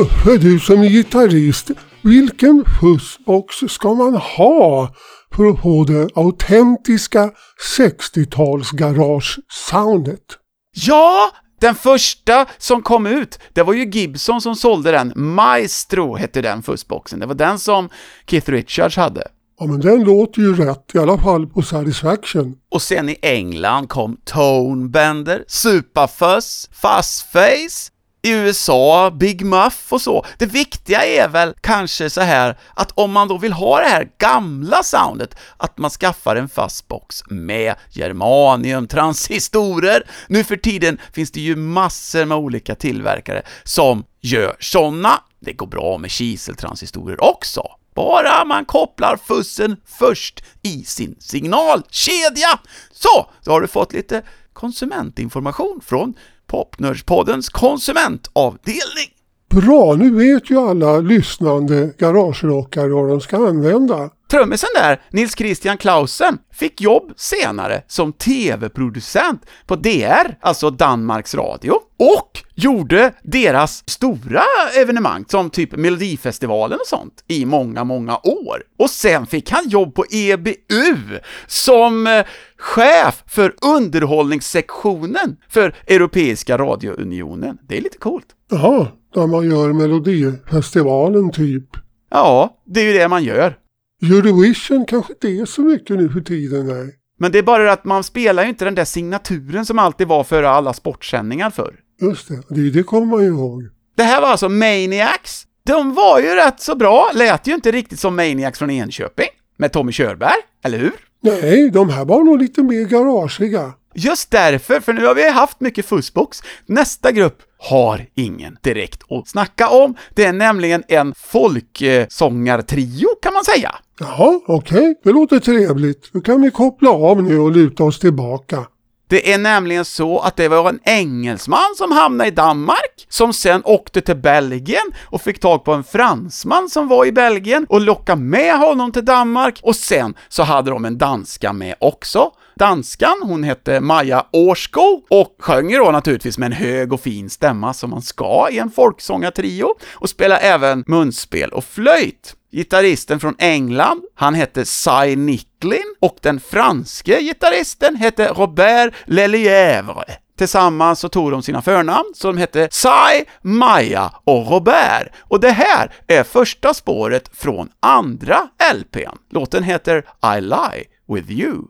Uffe, 0.00 0.38
du 0.38 0.60
som 0.60 0.82
är 0.82 0.88
gitarrist, 0.88 1.70
vilken 2.02 2.64
fussbox 2.80 3.56
ska 3.68 3.94
man 3.94 4.14
ha 4.14 4.94
för 5.36 5.46
att 5.46 5.62
få 5.62 5.84
det 5.84 6.08
autentiska 6.14 7.30
60-tals-garage-soundet? 7.78 10.24
Ja, 10.72 11.30
den 11.60 11.74
första 11.74 12.46
som 12.58 12.82
kom 12.82 13.06
ut, 13.06 13.38
det 13.52 13.62
var 13.62 13.72
ju 13.72 13.90
Gibson 13.90 14.40
som 14.40 14.56
sålde 14.56 14.90
den. 14.90 15.12
Maestro 15.16 16.16
hette 16.16 16.42
den 16.42 16.62
fussboxen. 16.62 17.20
Det 17.20 17.26
var 17.26 17.34
den 17.34 17.58
som 17.58 17.88
Keith 18.26 18.50
Richards 18.50 18.96
hade. 18.96 19.28
Ja, 19.58 19.66
men 19.66 19.80
den 19.80 20.04
låter 20.04 20.40
ju 20.40 20.54
rätt, 20.54 20.94
i 20.94 20.98
alla 20.98 21.18
fall 21.18 21.46
på 21.46 21.62
Satisfaction. 21.62 22.54
Och 22.70 22.82
sen 22.82 23.08
i 23.08 23.16
England 23.22 23.88
kom 23.88 24.16
Tonebender, 24.24 25.44
Superfuzz, 25.48 26.68
Fuzzface, 26.72 27.90
i 28.22 28.30
USA, 28.30 29.10
Big 29.10 29.44
Muff 29.44 29.92
och 29.92 30.00
så. 30.00 30.26
Det 30.38 30.46
viktiga 30.46 31.04
är 31.04 31.28
väl 31.28 31.54
kanske 31.60 32.10
så 32.10 32.20
här 32.20 32.58
att 32.74 32.92
om 32.94 33.12
man 33.12 33.28
då 33.28 33.38
vill 33.38 33.52
ha 33.52 33.80
det 33.80 33.88
här 33.88 34.08
gamla 34.18 34.82
soundet, 34.82 35.34
att 35.56 35.78
man 35.78 35.90
skaffar 35.90 36.36
en 36.36 36.48
fuzzbox 36.48 37.22
med 37.26 37.74
germanium, 37.90 38.88
transistorer. 38.88 40.02
Nu 40.28 40.44
för 40.44 40.56
tiden 40.56 40.98
finns 41.12 41.30
det 41.30 41.40
ju 41.40 41.56
massor 41.56 42.24
med 42.24 42.38
olika 42.38 42.74
tillverkare 42.74 43.42
som 43.64 44.04
gör 44.20 44.56
sådana. 44.60 45.20
Det 45.40 45.52
går 45.52 45.66
bra 45.66 45.98
med 45.98 46.10
kiseltransistorer 46.10 47.24
också. 47.24 47.62
Bara 47.94 48.44
man 48.44 48.64
kopplar 48.64 49.16
fussen 49.16 49.76
först 49.86 50.44
i 50.62 50.84
sin 50.84 51.16
signalkedja. 51.18 52.58
Så, 52.92 53.30
då 53.44 53.50
har 53.50 53.60
du 53.60 53.66
fått 53.66 53.92
lite 53.92 54.22
konsumentinformation 54.52 55.80
från 55.84 56.14
Popnördspoddens 56.50 57.48
konsumentavdelning. 57.48 59.10
Bra, 59.50 59.94
nu 59.94 60.10
vet 60.10 60.50
ju 60.50 60.58
alla 60.58 60.98
lyssnande 60.98 61.92
garagerockare 61.98 62.88
vad 62.88 63.08
de 63.08 63.20
ska 63.20 63.48
använda. 63.48 64.10
Trummisen 64.30 64.68
där, 64.74 65.00
Nils 65.10 65.36
Christian 65.36 65.76
Clausen, 65.76 66.38
fick 66.52 66.80
jobb 66.80 67.12
senare 67.16 67.82
som 67.86 68.12
TV-producent 68.12 69.46
på 69.66 69.76
DR, 69.76 70.36
alltså 70.40 70.70
Danmarks 70.70 71.34
Radio, 71.34 71.72
och 71.98 72.40
gjorde 72.54 73.12
deras 73.22 73.90
stora 73.90 74.42
evenemang, 74.80 75.24
som 75.28 75.50
typ 75.50 75.76
Melodifestivalen 75.76 76.78
och 76.80 76.86
sånt, 76.86 77.24
i 77.28 77.46
många, 77.46 77.84
många 77.84 78.16
år. 78.16 78.62
Och 78.78 78.90
sen 78.90 79.26
fick 79.26 79.50
han 79.50 79.68
jobb 79.68 79.94
på 79.94 80.04
EBU 80.10 81.18
som 81.46 82.06
eh, 82.06 82.26
chef 82.56 83.24
för 83.26 83.54
underhållningssektionen 83.76 85.36
för 85.48 85.74
Europeiska 85.86 86.58
radiounionen. 86.58 87.58
Det 87.68 87.76
är 87.76 87.80
lite 87.80 87.98
coolt. 87.98 88.26
Jaha, 88.50 88.86
där 89.14 89.26
man 89.26 89.50
gör 89.50 89.72
Melodifestivalen 89.72 91.32
typ. 91.32 91.66
Ja, 92.10 92.62
det 92.66 92.80
är 92.80 92.84
ju 92.84 92.92
det 92.92 93.08
man 93.08 93.24
gör. 93.24 93.56
Eurovision 94.02 94.86
kanske 94.86 95.12
inte 95.12 95.28
är 95.28 95.44
så 95.46 95.60
mycket 95.60 95.96
nu 95.96 96.08
för 96.08 96.20
tiden, 96.20 96.66
nej. 96.66 96.94
Men 97.18 97.32
det 97.32 97.38
är 97.38 97.42
bara 97.42 97.72
att 97.72 97.84
man 97.84 98.04
spelar 98.04 98.42
ju 98.42 98.48
inte 98.48 98.64
den 98.64 98.74
där 98.74 98.84
signaturen 98.84 99.66
som 99.66 99.78
alltid 99.78 100.08
var 100.08 100.24
före 100.24 100.50
alla 100.50 100.72
sportsändningar 100.72 101.50
förr. 101.50 101.74
Just 102.00 102.28
det, 102.28 102.42
det, 102.48 102.70
det 102.70 102.82
kommer 102.82 103.06
man 103.06 103.20
ju 103.20 103.26
ihåg. 103.26 103.68
Det 103.96 104.02
här 104.02 104.20
var 104.20 104.28
alltså 104.28 104.48
Maniacs. 104.48 105.46
De 105.66 105.94
var 105.94 106.20
ju 106.20 106.34
rätt 106.34 106.60
så 106.60 106.76
bra, 106.76 107.10
lät 107.14 107.46
ju 107.46 107.54
inte 107.54 107.70
riktigt 107.70 108.00
som 108.00 108.16
Maniacs 108.16 108.58
från 108.58 108.70
Enköping. 108.70 109.28
Med 109.56 109.72
Tommy 109.72 109.92
Körberg, 109.92 110.36
eller 110.64 110.78
hur? 110.78 110.92
Nej, 111.22 111.70
de 111.70 111.88
här 111.88 112.04
var 112.04 112.24
nog 112.24 112.38
lite 112.38 112.62
mer 112.62 112.84
garageiga. 112.84 113.72
Just 113.94 114.30
därför, 114.30 114.80
för 114.80 114.92
nu 114.92 115.06
har 115.06 115.14
vi 115.14 115.30
haft 115.30 115.60
mycket 115.60 115.86
fussbox. 115.86 116.42
Nästa 116.66 117.12
grupp 117.12 117.42
har 117.60 118.06
ingen 118.14 118.56
direkt 118.62 119.02
att 119.12 119.28
snacka 119.28 119.68
om. 119.68 119.94
Det 120.14 120.24
är 120.24 120.32
nämligen 120.32 120.82
en 120.88 121.14
folksångartrio 121.16 123.08
kan 123.22 123.34
man 123.34 123.44
säga. 123.44 123.74
Jaha, 124.00 124.40
okej, 124.46 124.94
det 125.04 125.12
låter 125.12 125.38
trevligt. 125.38 126.12
Då 126.12 126.20
kan 126.20 126.42
vi 126.42 126.50
koppla 126.50 126.90
av 126.90 127.22
nu 127.22 127.38
och 127.38 127.50
luta 127.50 127.84
oss 127.84 127.98
tillbaka. 127.98 128.66
Det 129.10 129.32
är 129.32 129.38
nämligen 129.38 129.84
så 129.84 130.18
att 130.18 130.36
det 130.36 130.48
var 130.48 130.68
en 130.68 130.80
engelsman 130.84 131.74
som 131.76 131.92
hamnade 131.92 132.28
i 132.28 132.30
Danmark, 132.30 133.06
som 133.08 133.32
sen 133.32 133.62
åkte 133.64 134.00
till 134.00 134.16
Belgien 134.16 134.92
och 135.02 135.22
fick 135.22 135.40
tag 135.40 135.64
på 135.64 135.72
en 135.72 135.84
fransman 135.84 136.68
som 136.68 136.88
var 136.88 137.06
i 137.06 137.12
Belgien 137.12 137.66
och 137.68 137.80
lockade 137.80 138.20
med 138.22 138.58
honom 138.58 138.92
till 138.92 139.04
Danmark 139.04 139.60
och 139.62 139.76
sen 139.76 140.14
så 140.28 140.42
hade 140.42 140.70
de 140.70 140.84
en 140.84 140.98
danska 140.98 141.52
med 141.52 141.74
också. 141.80 142.30
Danskan, 142.60 143.16
hon 143.22 143.44
hette 143.44 143.80
Maja 143.80 144.26
Årsko 144.32 145.02
och 145.10 145.36
sjöng 145.38 145.70
ju 145.70 145.78
då 145.78 145.90
naturligtvis 145.90 146.38
med 146.38 146.46
en 146.46 146.52
hög 146.52 146.92
och 146.92 147.00
fin 147.00 147.30
stämma 147.30 147.74
som 147.74 147.90
man 147.90 148.02
ska 148.02 148.48
i 148.50 148.58
en 148.58 148.70
folksångartrio 148.70 149.66
och 149.92 150.10
spelade 150.10 150.40
även 150.40 150.84
munspel 150.86 151.50
och 151.50 151.64
flöjt. 151.64 152.34
Gitarristen 152.52 153.20
från 153.20 153.34
England, 153.38 154.02
han 154.14 154.34
hette 154.34 154.64
Cy 154.64 155.16
Nicklin 155.16 155.94
och 156.00 156.16
den 156.22 156.40
franske 156.40 157.20
gitarristen 157.20 157.96
hette 157.96 158.28
Robert 158.28 158.94
Lelièvre. 159.04 160.12
Tillsammans 160.38 161.00
så 161.00 161.08
tog 161.08 161.30
de 161.30 161.42
sina 161.42 161.62
förnamn, 161.62 162.12
så 162.14 162.26
de 162.26 162.38
hette 162.38 162.68
Sai, 162.70 163.24
Maja 163.42 164.12
och 164.24 164.50
Robert. 164.50 165.08
Och 165.18 165.40
det 165.40 165.50
här 165.50 165.92
är 166.06 166.22
första 166.22 166.74
spåret 166.74 167.30
från 167.32 167.68
andra 167.80 168.48
LPn. 168.74 169.16
Låten 169.30 169.62
heter 169.62 170.04
I 170.36 170.40
Lie 170.40 170.84
With 171.08 171.30
You. 171.30 171.64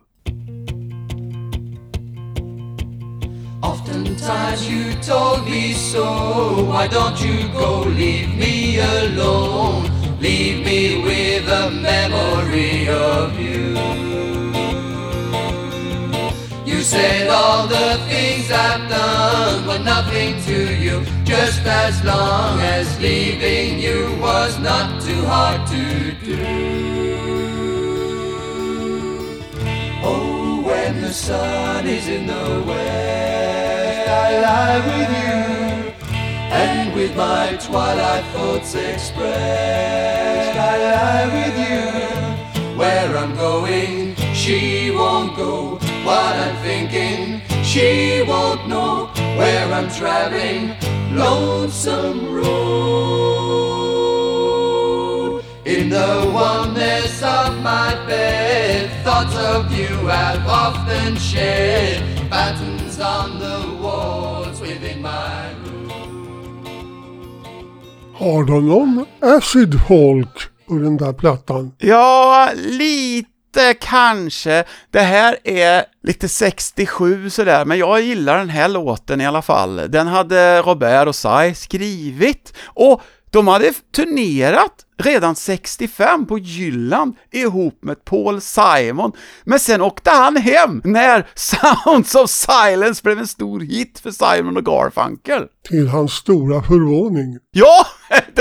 Oftentimes 3.63 4.67
you 4.67 4.93
told 5.01 5.45
me 5.45 5.73
so. 5.73 6.65
Why 6.65 6.87
don't 6.87 7.19
you 7.21 7.47
go 7.49 7.81
leave 7.81 8.35
me 8.35 8.79
alone? 8.79 9.89
Leave 10.19 10.65
me 10.65 11.03
with 11.03 11.47
a 11.47 11.69
memory 11.69 12.89
of 12.89 13.39
you. 13.39 13.77
You 16.65 16.81
said 16.81 17.29
all 17.29 17.67
the 17.67 17.99
things 18.09 18.51
I've 18.51 18.89
done 18.89 19.67
were 19.67 19.83
nothing 19.83 20.41
to 20.43 20.75
you, 20.75 21.03
just 21.23 21.61
as 21.65 22.03
long 22.03 22.59
as 22.61 22.99
leaving 22.99 23.79
you 23.79 24.17
was 24.19 24.57
not 24.59 25.01
too 25.01 25.23
hard 25.25 25.67
to 25.67 26.11
do. 26.25 26.90
The 31.11 31.17
sun 31.17 31.85
is 31.87 32.07
in 32.07 32.25
the 32.25 32.63
west, 32.65 34.07
I 34.07 34.39
lie 34.47 34.79
with 34.91 35.09
you, 35.21 35.43
and 36.63 36.95
with 36.95 37.13
my 37.17 37.57
twilight 37.57 38.23
thoughts 38.33 38.75
expressed, 38.75 40.57
I 40.57 40.73
lie 40.87 41.27
with 41.37 41.55
you. 41.67 41.83
Where 42.79 43.17
I'm 43.17 43.35
going, 43.35 44.15
she 44.33 44.91
won't 44.91 45.35
go. 45.35 45.79
What 46.05 46.33
I'm 46.45 46.55
thinking, 46.63 47.41
she 47.61 48.23
won't 48.25 48.69
know. 48.69 49.11
Where 49.39 49.67
I'm 49.73 49.89
traveling, 49.89 50.77
lonesome 51.13 52.33
road. 52.33 52.51
In 55.65 55.89
the 55.89 56.31
oneness 56.33 57.21
of 57.21 57.59
my 57.61 57.95
bed, 58.07 58.50
thoughts 59.03 59.35
of 59.35 59.79
you 59.79 60.07
have 60.07 60.41
often 60.47 61.15
shed 61.15 62.03
patterns 62.29 62.99
on 62.99 63.39
the 63.39 63.83
walls 63.83 64.61
within 64.61 65.01
my 65.01 65.53
room. 65.63 65.91
Har 68.15 68.43
de 68.43 68.67
någon 68.67 69.05
acid 69.21 69.79
folk 69.87 70.49
på 70.67 70.73
den 70.73 70.97
där 70.97 71.13
plattan? 71.13 71.71
Ja, 71.77 72.49
lite 72.55 73.73
kanske. 73.79 74.63
Det 74.91 74.99
här 74.99 75.37
är 75.43 75.83
lite 76.03 76.29
67 76.29 77.29
sådär, 77.29 77.65
men 77.65 77.77
jag 77.77 78.01
gillar 78.01 78.37
den 78.37 78.49
här 78.49 78.67
låten 78.67 79.21
i 79.21 79.25
alla 79.25 79.41
fall. 79.41 79.75
Den 79.75 80.07
hade 80.07 80.61
Robert 80.61 81.07
och 81.07 81.15
Sai 81.15 81.55
skrivit 81.55 82.53
och 82.65 83.01
de 83.31 83.47
hade 83.47 83.73
turnerat 83.95 84.85
redan 85.01 85.35
65 85.35 86.25
på 86.27 86.37
Jylland 86.37 87.15
ihop 87.31 87.83
med 87.83 88.05
Paul 88.05 88.41
Simon, 88.41 89.11
men 89.43 89.59
sen 89.59 89.81
åkte 89.81 90.09
han 90.09 90.37
hem 90.37 90.81
när 90.83 91.27
Sounds 91.35 92.15
of 92.15 92.29
Silence 92.29 93.03
blev 93.03 93.19
en 93.19 93.27
stor 93.27 93.59
hit 93.59 93.99
för 93.99 94.11
Simon 94.11 94.57
och 94.57 94.65
Garfunkel. 94.65 95.43
Till 95.69 95.87
hans 95.87 96.11
stora 96.13 96.63
förvåning. 96.63 97.37
Ja, 97.51 97.85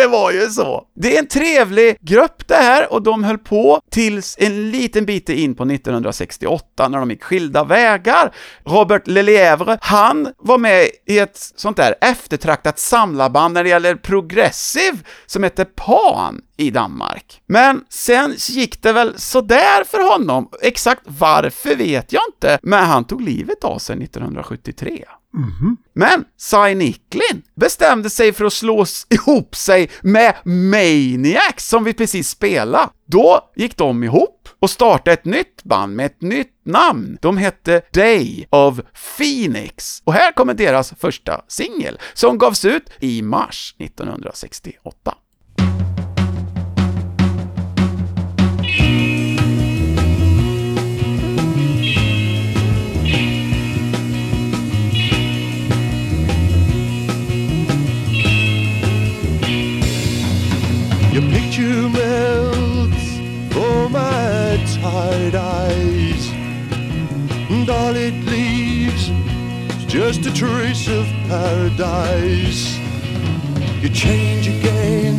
det 0.00 0.06
var 0.06 0.30
ju 0.30 0.50
så. 0.50 0.84
Det 0.94 1.14
är 1.14 1.18
en 1.18 1.26
trevlig 1.26 1.96
grupp 2.00 2.48
det 2.48 2.54
här 2.54 2.92
och 2.92 3.02
de 3.02 3.24
höll 3.24 3.38
på 3.38 3.80
tills 3.90 4.36
en 4.38 4.70
liten 4.70 5.06
bit 5.06 5.28
in 5.28 5.54
på 5.54 5.64
1968 5.64 6.88
när 6.88 6.98
de 6.98 7.10
gick 7.10 7.22
skilda 7.22 7.64
vägar. 7.64 8.34
Robert 8.64 9.06
Lelièvre, 9.06 9.78
han 9.80 10.28
var 10.38 10.58
med 10.58 10.88
i 11.06 11.18
ett 11.18 11.38
sånt 11.56 11.76
där 11.76 11.94
eftertraktat 12.00 12.78
samlarband 12.78 13.54
när 13.54 13.64
det 13.64 13.70
gäller 13.70 13.94
progressive 13.94 14.98
som 15.26 15.42
hette 15.42 15.64
Pan 15.64 16.40
i 16.56 16.70
Danmark. 16.70 17.42
Men 17.46 17.84
sen 17.88 18.34
gick 18.36 18.82
det 18.82 18.92
väl 18.92 19.18
sådär 19.18 19.84
för 19.84 20.10
honom. 20.10 20.48
Exakt 20.62 21.02
varför 21.04 21.74
vet 21.74 22.12
jag 22.12 22.22
inte, 22.34 22.58
men 22.62 22.84
han 22.84 23.04
tog 23.04 23.20
livet 23.22 23.64
av 23.64 23.78
sig 23.78 24.04
1973. 24.04 25.04
Mhm. 25.34 25.76
Men 25.94 26.24
Cy 26.36 26.74
Nicklin 26.74 27.42
bestämde 27.54 28.10
sig 28.10 28.32
för 28.32 28.44
att 28.44 28.52
slå 28.52 28.86
ihop 29.08 29.56
sig 29.56 29.90
med 30.02 30.34
Maniacs 30.44 31.68
som 31.68 31.84
vi 31.84 31.94
precis 31.94 32.28
spelade. 32.28 32.88
Då 33.06 33.50
gick 33.56 33.76
de 33.76 34.04
ihop 34.04 34.48
och 34.60 34.70
startade 34.70 35.12
ett 35.12 35.24
nytt 35.24 35.62
band 35.64 35.96
med 35.96 36.06
ett 36.06 36.20
nytt 36.22 36.60
namn. 36.64 37.18
De 37.20 37.36
hette 37.36 37.82
Day 37.92 38.46
of 38.50 38.80
Phoenix. 39.16 40.02
Och 40.04 40.12
här 40.12 40.32
kommer 40.32 40.54
deras 40.54 40.94
första 40.98 41.40
singel 41.48 41.98
som 42.14 42.38
gavs 42.38 42.64
ut 42.64 42.90
i 43.00 43.22
mars 43.22 43.74
1968. 43.78 45.14
Just 69.90 70.24
a 70.24 70.32
trace 70.32 70.86
of 70.86 71.04
paradise. 71.26 72.78
You 73.82 73.88
change 73.88 74.46
again, 74.46 75.18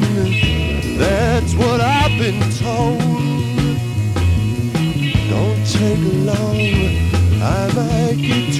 that's 0.97 1.53
what 1.55 1.81
I've 1.81 2.17
been 2.17 2.39
told. 2.51 3.01
Don't 5.29 5.67
take 5.67 5.99
long, 6.23 6.55
I 7.41 7.69
might 7.75 8.15
get 8.17 8.50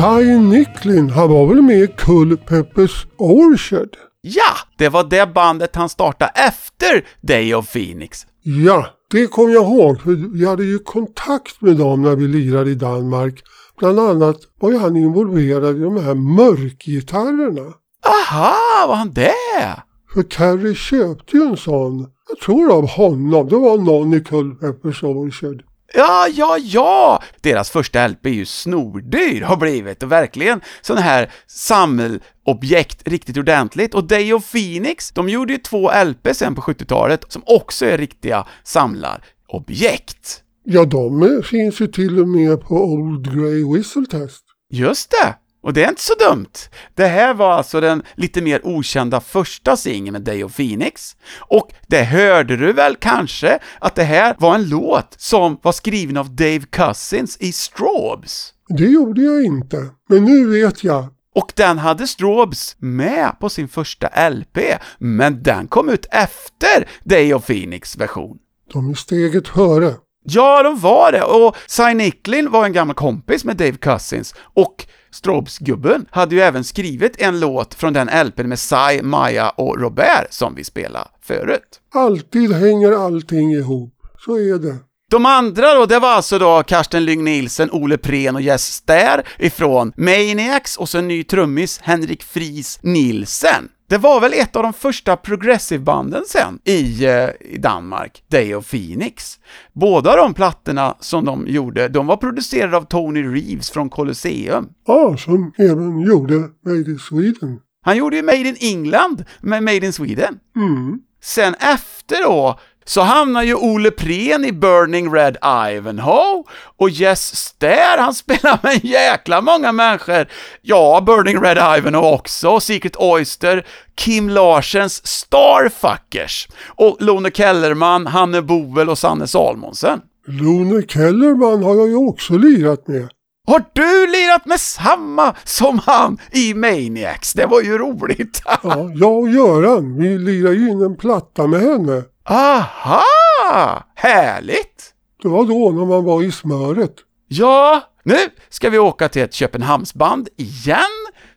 Cy 0.00 0.38
Nicklin, 0.38 1.10
han 1.10 1.30
var 1.30 1.46
väl 1.46 1.62
med 1.62 1.82
i 1.82 1.86
Kull 1.86 2.36
Peppers 2.36 3.06
Orchard? 3.18 3.88
Ja, 4.20 4.56
det 4.78 4.88
var 4.88 5.04
det 5.04 5.34
bandet 5.34 5.76
han 5.76 5.88
startade 5.88 6.32
efter 6.34 7.06
Day 7.20 7.54
of 7.54 7.72
Phoenix. 7.72 8.26
Ja, 8.42 8.86
det 9.10 9.26
kommer 9.26 9.54
jag 9.54 9.64
ihåg. 9.64 10.00
För 10.00 10.38
vi 10.38 10.46
hade 10.46 10.64
ju 10.64 10.78
kontakt 10.78 11.60
med 11.60 11.76
dem 11.76 12.02
när 12.02 12.16
vi 12.16 12.28
lirade 12.28 12.70
i 12.70 12.74
Danmark. 12.74 13.42
Bland 13.78 14.00
annat 14.00 14.36
var 14.60 14.70
ju 14.70 14.78
han 14.78 14.96
involverad 14.96 15.76
i 15.76 15.80
de 15.80 15.96
här 15.96 16.14
mörkgitarrerna. 16.14 17.74
Aha, 18.06 18.86
var 18.88 18.94
han 18.94 19.12
det? 19.12 19.82
För 20.14 20.22
Carrie 20.22 20.74
köpte 20.74 21.36
ju 21.36 21.42
en 21.42 21.56
sån. 21.56 22.06
Jag 22.28 22.38
tror 22.38 22.72
av 22.72 22.88
honom. 22.88 23.48
Det 23.48 23.56
var 23.56 23.78
någon 23.78 24.14
i 24.14 24.20
Kull 24.20 24.54
Peppers 24.54 25.02
Orchard. 25.02 25.62
Ja, 25.94 26.28
ja, 26.32 26.58
ja! 26.58 27.22
Deras 27.40 27.70
första 27.70 28.08
LP 28.08 28.26
är 28.26 28.30
ju 28.30 28.46
snordyr 28.46 29.42
har 29.42 29.56
blivit 29.56 30.02
och 30.02 30.12
verkligen 30.12 30.60
sån 30.80 30.98
här 30.98 31.30
sammelobjekt 31.46 33.08
riktigt 33.08 33.36
ordentligt. 33.36 33.94
Och 33.94 34.04
Day 34.04 34.32
of 34.32 34.52
Phoenix, 34.52 35.10
de 35.10 35.28
gjorde 35.28 35.52
ju 35.52 35.58
två 35.58 35.90
LP 36.04 36.28
sen 36.36 36.54
på 36.54 36.62
70-talet 36.62 37.24
som 37.28 37.42
också 37.46 37.86
är 37.86 37.98
riktiga 37.98 38.46
samlarobjekt. 38.64 40.42
Ja, 40.64 40.84
de 40.84 41.42
finns 41.44 41.80
ju 41.80 41.86
till 41.86 42.20
och 42.20 42.28
med 42.28 42.60
på 42.60 42.74
Old 42.74 43.34
Grey 43.34 43.64
Whistle 43.74 44.06
Test. 44.06 44.44
Just 44.72 45.10
det! 45.10 45.34
Och 45.62 45.72
det 45.72 45.84
är 45.84 45.88
inte 45.88 46.02
så 46.02 46.14
dumt. 46.14 46.52
Det 46.94 47.06
här 47.06 47.34
var 47.34 47.52
alltså 47.52 47.80
den 47.80 48.02
lite 48.14 48.42
mer 48.42 48.66
okända 48.66 49.20
första 49.20 49.76
singeln 49.76 50.12
med 50.12 50.22
Day 50.22 50.44
of 50.44 50.56
Phoenix. 50.56 51.16
Och 51.38 51.72
det 51.86 52.04
hörde 52.04 52.56
du 52.56 52.72
väl 52.72 52.96
kanske 52.96 53.58
att 53.78 53.94
det 53.94 54.04
här 54.04 54.34
var 54.38 54.54
en 54.54 54.68
låt 54.68 55.14
som 55.18 55.58
var 55.62 55.72
skriven 55.72 56.16
av 56.16 56.30
Dave 56.30 56.62
Cousins 56.70 57.36
i 57.40 57.52
Strobes. 57.52 58.52
Det 58.68 58.86
gjorde 58.86 59.22
jag 59.22 59.44
inte. 59.44 59.86
Men 60.08 60.24
nu 60.24 60.46
vet 60.46 60.84
jag. 60.84 61.06
Och 61.34 61.52
den 61.56 61.78
hade 61.78 62.06
Strobes 62.06 62.76
med 62.78 63.36
på 63.40 63.48
sin 63.48 63.68
första 63.68 64.28
LP, 64.30 64.58
men 64.98 65.42
den 65.42 65.68
kom 65.68 65.88
ut 65.88 66.06
efter 66.10 66.88
Day 67.04 67.34
of 67.34 67.46
Phoenix 67.46 67.96
version. 67.96 68.38
De 68.72 68.90
är 68.90 68.94
steget 68.94 69.48
före. 69.48 69.94
Ja, 70.24 70.62
de 70.62 70.80
var 70.80 71.12
det, 71.12 71.22
och 71.22 71.56
Cy 71.66 71.94
Nicklin 71.94 72.50
var 72.50 72.64
en 72.64 72.72
gammal 72.72 72.96
kompis 72.96 73.44
med 73.44 73.56
Dave 73.56 73.76
Cousins, 73.76 74.34
och 74.54 74.86
Strobes-gubben 75.12 76.06
hade 76.10 76.34
ju 76.34 76.40
även 76.40 76.64
skrivit 76.64 77.20
en 77.20 77.40
låt 77.40 77.74
från 77.74 77.92
den 77.92 78.26
LPn 78.26 78.48
med 78.48 78.58
Cy, 78.58 79.02
Maja 79.02 79.50
och 79.50 79.80
Robert 79.80 80.26
som 80.30 80.54
vi 80.54 80.64
spelade 80.64 81.08
förut. 81.22 81.80
Alltid 81.94 82.52
hänger 82.52 83.06
allting 83.06 83.52
ihop. 83.52 83.94
Så 84.24 84.36
är 84.36 84.58
det. 84.58 84.76
De 85.10 85.26
andra 85.26 85.74
då, 85.74 85.86
det 85.86 85.98
var 85.98 86.08
alltså 86.08 86.38
då 86.38 86.62
Karsten 86.62 87.04
Lyng 87.04 87.24
Nielsen, 87.24 87.70
Ole 87.70 87.98
Prehn 87.98 88.34
och 88.34 88.42
Jess 88.42 88.72
Stär 88.72 89.22
ifrån 89.38 89.92
Maniacs 89.96 90.76
och 90.76 90.88
så 90.88 90.98
en 90.98 91.08
ny 91.08 91.24
trummis, 91.24 91.80
Henrik 91.82 92.22
Fries 92.22 92.78
Nielsen. 92.82 93.68
Det 93.90 93.98
var 93.98 94.20
väl 94.20 94.32
ett 94.32 94.56
av 94.56 94.62
de 94.62 94.72
första 94.72 95.16
progressive-banden 95.16 96.22
sen 96.26 96.58
i, 96.64 97.04
eh, 97.04 97.28
i 97.40 97.58
Danmark, 97.58 98.22
Day 98.28 98.54
of 98.54 98.70
Phoenix. 98.70 99.38
Båda 99.72 100.16
de 100.16 100.34
plattorna 100.34 100.96
som 101.00 101.24
de 101.24 101.46
gjorde, 101.46 101.88
de 101.88 102.06
var 102.06 102.16
producerade 102.16 102.76
av 102.76 102.82
Tony 102.82 103.22
Reeves 103.22 103.70
från 103.70 103.90
Colosseum. 103.90 104.68
Ja, 104.86 105.16
som 105.16 105.52
även 105.58 106.00
gjorde 106.00 106.34
Made 106.64 106.90
in 106.90 106.98
Sweden. 106.98 107.58
Han 107.82 107.96
gjorde 107.96 108.16
ju 108.16 108.22
Made 108.22 108.38
in 108.38 108.56
England 108.60 109.24
med 109.40 109.62
Made 109.62 109.86
in 109.86 109.92
Sweden. 109.92 110.38
Mm. 110.56 111.00
Sen 111.22 111.54
efter 111.54 112.22
då 112.22 112.58
så 112.84 113.00
hamnar 113.00 113.42
ju 113.42 113.54
Ole 113.54 113.90
Prehn 113.90 114.44
i 114.44 114.52
Burning 114.52 115.14
Red 115.14 115.36
Ivanhoe 115.72 116.44
och 116.78 116.90
Jess 116.90 117.36
Stair, 117.36 117.98
han 117.98 118.14
spelar 118.24 118.58
med 118.62 118.72
en 118.72 118.90
jäkla 118.90 119.40
många 119.40 119.72
människor. 119.72 120.26
Ja, 120.62 121.02
Burning 121.06 121.40
Red 121.42 121.78
Ivanhoe 121.78 122.14
också, 122.14 122.60
Secret 122.60 122.96
Oyster, 122.96 123.66
Kim 123.94 124.28
Larsens 124.28 125.06
Starfuckers 125.06 126.48
och 126.66 126.96
Lone 127.00 127.30
Kellerman, 127.30 128.06
Hanne 128.06 128.42
Boel 128.42 128.88
och 128.88 128.98
Sanne 128.98 129.26
Salmonsen. 129.26 130.00
Lone 130.26 130.82
Kellerman 130.82 131.62
har 131.62 131.74
jag 131.74 131.88
ju 131.88 131.96
också 131.96 132.32
lirat 132.34 132.88
med. 132.88 133.08
Har 133.46 133.64
du 133.72 134.06
lirat 134.06 134.46
med 134.46 134.60
samma 134.60 135.34
som 135.44 135.78
han 135.86 136.18
i 136.32 136.54
Maniacs? 136.54 137.32
Det 137.32 137.46
var 137.46 137.60
ju 137.60 137.78
roligt! 137.78 138.42
Ja, 138.62 138.90
jag 138.94 139.18
och 139.18 139.28
Göran, 139.28 139.98
vi 139.98 140.18
lirade 140.18 140.54
ju 140.54 140.70
in 140.70 140.80
en 140.82 140.96
platta 140.96 141.46
med 141.46 141.60
henne. 141.60 142.02
Aha! 142.30 143.84
Härligt! 143.94 144.94
Det 145.22 145.28
var 145.28 145.44
då 145.44 145.70
när 145.70 145.86
man 145.86 146.04
var 146.04 146.22
i 146.22 146.32
smöret. 146.32 146.94
Ja, 147.28 147.82
nu 148.02 148.16
ska 148.48 148.70
vi 148.70 148.78
åka 148.78 149.08
till 149.08 149.22
ett 149.22 149.34
Köpenhamnsband 149.34 150.28
igen. 150.36 150.80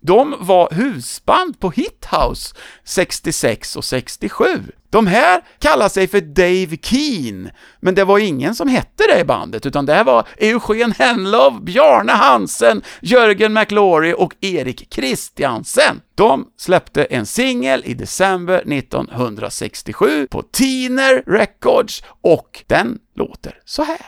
De 0.06 0.36
var 0.40 0.70
husband 0.72 1.60
på 1.60 1.72
Hithouse 1.72 2.56
66 2.84 3.76
och 3.76 3.86
67. 3.86 4.46
De 4.90 5.08
här 5.08 5.42
kallar 5.60 5.90
sig 5.90 6.08
för 6.08 6.22
Dave 6.22 6.78
Keen, 6.82 7.50
men 7.80 7.96
det 7.96 8.04
var 8.04 8.20
ingen 8.20 8.56
som 8.56 8.68
hette 8.68 9.04
det 9.08 9.20
i 9.20 9.24
bandet, 9.24 9.66
utan 9.66 9.86
det 9.86 9.94
här 9.94 10.04
var 10.04 10.28
Eugen 10.38 10.92
Henlov, 10.92 11.64
Bjarne 11.64 12.12
Hansen, 12.12 12.82
Jörgen 13.02 13.54
McLaury 13.54 14.14
och 14.18 14.36
Erik 14.42 14.94
Christiansen. 14.94 16.02
De 16.16 16.48
släppte 16.58 17.04
en 17.04 17.26
singel 17.26 17.84
i 17.86 17.94
december 17.94 18.74
1967 18.74 20.28
på 20.28 20.42
Tiner 20.42 21.24
Records 21.28 22.04
och 22.22 22.64
den 22.68 23.00
låter 23.16 23.60
så 23.66 23.84
här. 23.84 24.00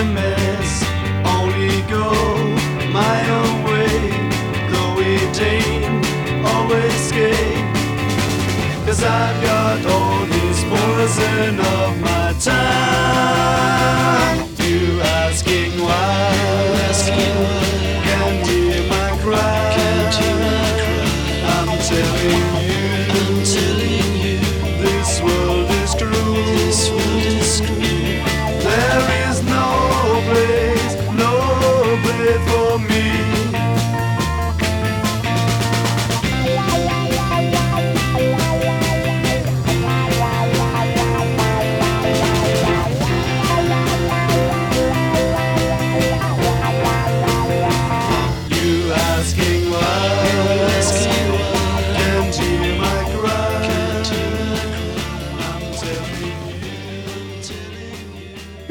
A 0.00 0.04
mess. 0.04 0.84
Only 1.36 1.82
go 1.82 2.10
my 2.92 3.18
own 3.38 3.64
way, 3.64 3.98
always 6.44 7.00
I've 9.02 9.42
got 9.42 9.84
all 9.86 10.26
this 10.26 10.62
poison 10.64 11.60
of 11.60 12.00
my 12.00 12.34
time. 12.40 12.77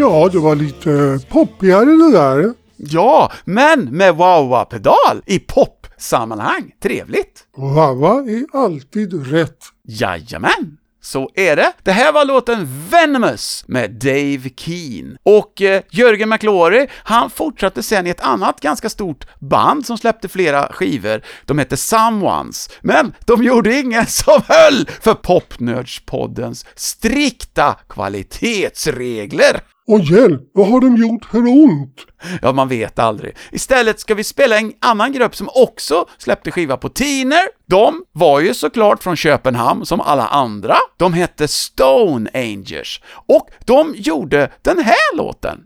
Ja, 0.10 0.30
det 0.32 0.40
var 0.40 0.56
lite 0.56 1.20
poppigare 1.30 1.86
det 1.86 2.12
där. 2.12 2.54
Ja, 2.78 3.32
men 3.46 3.80
med 3.84 4.16
wah-wah-pedal 4.16 5.22
i 5.26 5.40
pop-sammanhang. 5.40 6.72
Trevligt! 6.84 7.44
Wawa 7.58 8.14
är 8.14 8.64
alltid 8.64 9.32
rätt. 9.32 9.58
Jajamän! 9.88 10.78
Så 11.02 11.30
är 11.36 11.56
det. 11.56 11.74
Det 11.84 11.92
här 11.92 12.12
var 12.12 12.26
låten 12.26 12.68
Venomous 12.90 13.66
med 13.68 13.92
Dave 13.92 14.50
Keen. 14.58 15.18
Och 15.24 15.62
eh, 15.62 15.82
Jörgen 15.92 16.30
McLaury, 16.30 16.88
han 16.94 17.30
fortsatte 17.30 17.84
sen 17.84 18.08
i 18.08 18.10
ett 18.10 18.22
annat 18.22 18.62
ganska 18.62 18.90
stort 18.90 19.26
band 19.40 19.86
som 19.86 19.98
släppte 19.98 20.28
flera 20.28 20.68
skivor. 20.74 21.22
De 21.46 21.58
hette 21.58 21.78
Someones, 21.78 22.70
men 22.82 23.14
de 23.26 23.44
gjorde 23.44 23.80
ingen 23.80 24.06
som 24.06 24.42
höll 24.48 24.88
för 25.02 25.14
Popnördspoddens 25.14 26.66
strikta 26.76 27.76
kvalitetsregler. 27.90 29.62
Och 29.88 30.00
hjälp, 30.00 30.42
vad 30.54 30.68
har 30.68 30.82
de 30.82 30.98
gjort 30.98 31.26
för 31.26 31.38
ont? 31.38 32.06
Ja, 32.42 32.52
man 32.52 32.68
vet 32.68 33.00
aldrig. 33.00 33.36
Istället 33.52 34.00
ska 34.00 34.16
vi 34.16 34.24
spela 34.24 34.58
en 34.58 34.74
annan 34.82 35.12
grupp 35.12 35.36
som 35.36 35.50
också 35.56 36.06
släppte 36.18 36.52
skiva 36.52 36.78
på 36.78 36.90
Tiner. 36.90 37.44
De 37.66 38.04
var 38.12 38.40
ju 38.40 38.54
såklart 38.54 39.04
från 39.04 39.16
Köpenhamn 39.16 39.86
som 39.86 40.02
alla 40.02 40.28
andra. 40.28 40.76
De 40.98 41.14
hette 41.14 41.48
Stone 41.48 42.30
Angels 42.34 43.02
och 43.28 43.50
de 43.66 43.94
gjorde 43.98 44.52
den 44.62 44.78
här 44.78 45.16
låten. 45.18 45.60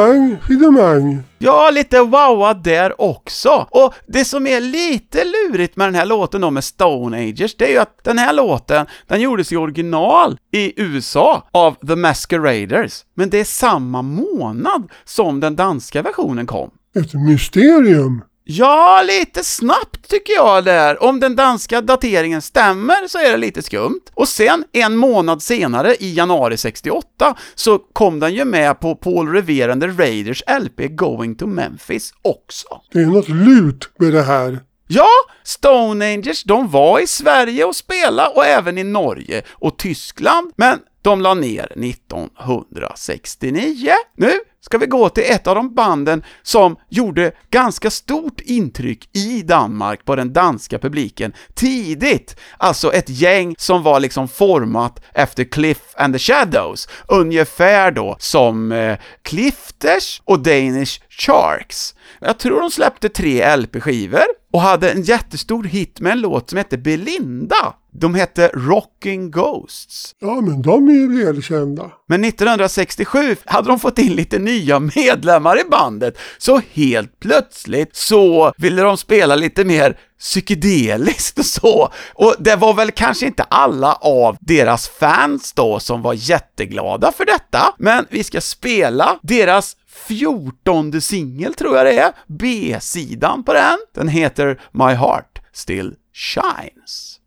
Finemang, 0.00 0.38
finemang. 0.48 1.22
Ja, 1.38 1.70
lite 1.70 2.00
wowa 2.00 2.54
där 2.54 3.00
också. 3.00 3.66
Och 3.70 3.94
det 4.06 4.24
som 4.24 4.46
är 4.46 4.60
lite 4.60 5.24
lurigt 5.24 5.76
med 5.76 5.86
den 5.86 5.94
här 5.94 6.06
låten 6.06 6.40
då 6.40 6.50
med 6.50 6.64
Stone 6.64 7.28
Agers, 7.28 7.56
det 7.56 7.64
är 7.64 7.72
ju 7.72 7.78
att 7.78 8.04
den 8.04 8.18
här 8.18 8.32
låten, 8.32 8.86
den 9.06 9.20
gjordes 9.20 9.52
i 9.52 9.56
original 9.56 10.38
i 10.52 10.82
USA 10.82 11.48
av 11.52 11.74
The 11.86 11.96
Masqueraders, 11.96 13.04
men 13.14 13.30
det 13.30 13.38
är 13.38 13.44
samma 13.44 14.02
månad 14.02 14.90
som 15.04 15.40
den 15.40 15.56
danska 15.56 16.02
versionen 16.02 16.46
kom. 16.46 16.70
Ett 16.96 17.14
mysterium. 17.14 18.22
Ja, 18.44 19.02
lite 19.06 19.44
snabbt 19.44 20.08
tycker 20.08 20.32
jag 20.32 20.64
där. 20.64 21.02
Om 21.02 21.20
den 21.20 21.36
danska 21.36 21.80
dateringen 21.80 22.42
stämmer 22.42 23.08
så 23.08 23.18
är 23.18 23.30
det 23.30 23.36
lite 23.36 23.62
skumt. 23.62 24.00
Och 24.14 24.28
sen, 24.28 24.64
en 24.72 24.96
månad 24.96 25.42
senare, 25.42 25.94
i 25.94 26.14
januari 26.14 26.56
68, 26.56 27.36
så 27.54 27.78
kom 27.78 28.20
den 28.20 28.34
ju 28.34 28.44
med 28.44 28.80
på 28.80 28.94
Paul 28.94 29.32
Revere 29.32 29.72
and 29.72 29.82
the 29.82 29.88
Raiders 29.88 30.42
LP 30.60 30.88
Going 30.88 31.34
to 31.34 31.46
Memphis 31.46 32.12
också. 32.22 32.66
Det 32.92 32.98
är 32.98 33.06
något 33.06 33.28
lut 33.28 33.90
med 33.98 34.12
det 34.12 34.22
här. 34.22 34.60
Ja, 34.86 35.08
Stone 35.44 36.12
Angels, 36.12 36.44
de 36.44 36.70
var 36.70 37.00
i 37.00 37.06
Sverige 37.06 37.64
och 37.64 37.76
spelade 37.76 38.28
och 38.28 38.46
även 38.46 38.78
i 38.78 38.84
Norge 38.84 39.42
och 39.50 39.78
Tyskland, 39.78 40.52
men 40.56 40.78
de 41.02 41.20
la 41.20 41.34
ner 41.34 41.72
1969. 41.84 43.92
Nu 44.16 44.30
ska 44.60 44.78
vi 44.78 44.86
gå 44.86 45.08
till 45.08 45.24
ett 45.26 45.46
av 45.46 45.54
de 45.54 45.74
banden 45.74 46.22
som 46.42 46.76
gjorde 46.88 47.32
ganska 47.50 47.90
stort 47.90 48.40
intryck 48.40 49.16
i 49.16 49.42
Danmark 49.42 50.04
på 50.04 50.16
den 50.16 50.32
danska 50.32 50.78
publiken 50.78 51.32
tidigt. 51.54 52.36
Alltså 52.58 52.92
ett 52.92 53.08
gäng 53.08 53.54
som 53.58 53.82
var 53.82 54.00
liksom 54.00 54.28
format 54.28 55.00
efter 55.14 55.44
Cliff 55.44 55.82
and 55.96 56.14
the 56.14 56.18
Shadows, 56.18 56.88
ungefär 57.08 57.90
då 57.90 58.16
som 58.18 58.72
eh, 58.72 58.98
Clifters 59.22 60.22
och 60.24 60.40
Danish 60.40 61.00
Sharks. 61.08 61.94
Jag 62.20 62.38
tror 62.38 62.60
de 62.60 62.70
släppte 62.70 63.08
tre 63.08 63.56
LP-skivor 63.56 64.39
och 64.52 64.60
hade 64.60 64.90
en 64.90 65.02
jättestor 65.02 65.64
hit 65.64 66.00
med 66.00 66.12
en 66.12 66.20
låt 66.20 66.50
som 66.50 66.58
hette 66.58 66.78
Belinda. 66.78 67.74
De 67.92 68.14
hette 68.14 68.50
Rocking 68.54 69.30
Ghosts. 69.30 70.14
Ja, 70.20 70.40
men 70.40 70.62
de 70.62 70.88
är 70.88 70.92
ju 70.92 71.24
välkända. 71.24 71.90
Men 72.08 72.24
1967 72.24 73.36
hade 73.44 73.68
de 73.68 73.80
fått 73.80 73.98
in 73.98 74.12
lite 74.12 74.38
nya 74.38 74.80
medlemmar 74.80 75.60
i 75.60 75.64
bandet, 75.70 76.18
så 76.38 76.60
helt 76.72 77.20
plötsligt 77.20 77.96
så 77.96 78.52
ville 78.56 78.82
de 78.82 78.96
spela 78.96 79.36
lite 79.36 79.64
mer 79.64 79.98
psykedeliskt 80.18 81.38
och 81.38 81.44
så. 81.44 81.92
Och 82.14 82.34
det 82.38 82.56
var 82.56 82.74
väl 82.74 82.90
kanske 82.90 83.26
inte 83.26 83.42
alla 83.42 83.94
av 83.94 84.36
deras 84.40 84.88
fans 84.88 85.52
då 85.52 85.80
som 85.80 86.02
var 86.02 86.14
jätteglada 86.14 87.12
för 87.12 87.24
detta, 87.24 87.74
men 87.78 88.06
vi 88.10 88.24
ska 88.24 88.40
spela 88.40 89.18
deras 89.22 89.76
fjortonde 90.06 91.00
singel 91.00 91.54
tror 91.54 91.76
jag 91.76 91.86
det 91.86 91.98
är, 91.98 92.12
B-sidan 92.26 93.44
på 93.44 93.52
den. 93.52 93.78
Den 93.94 94.08
heter 94.08 94.60
My 94.72 94.94
Heart 94.94 95.38
Still 95.52 95.94
Shines. 96.12 97.19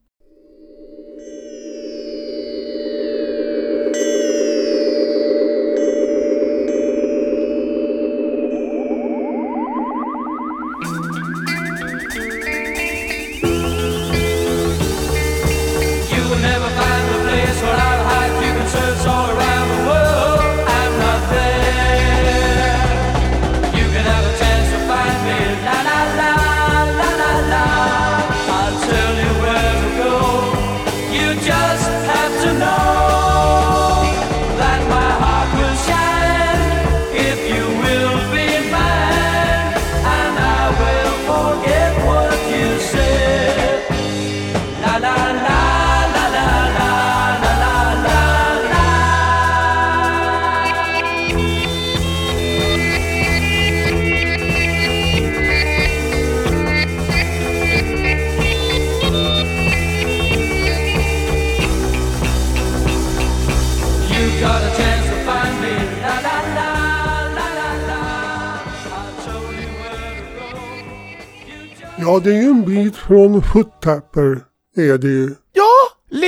Ja, 72.14 72.20
det 72.20 72.30
är 72.30 72.42
ju 72.42 72.50
en 72.50 72.66
bit 72.66 72.96
från 72.96 73.42
Foot 73.42 73.82
Tapper, 73.82 74.42
är 74.76 74.98
det 74.98 75.08
ju. 75.08 75.36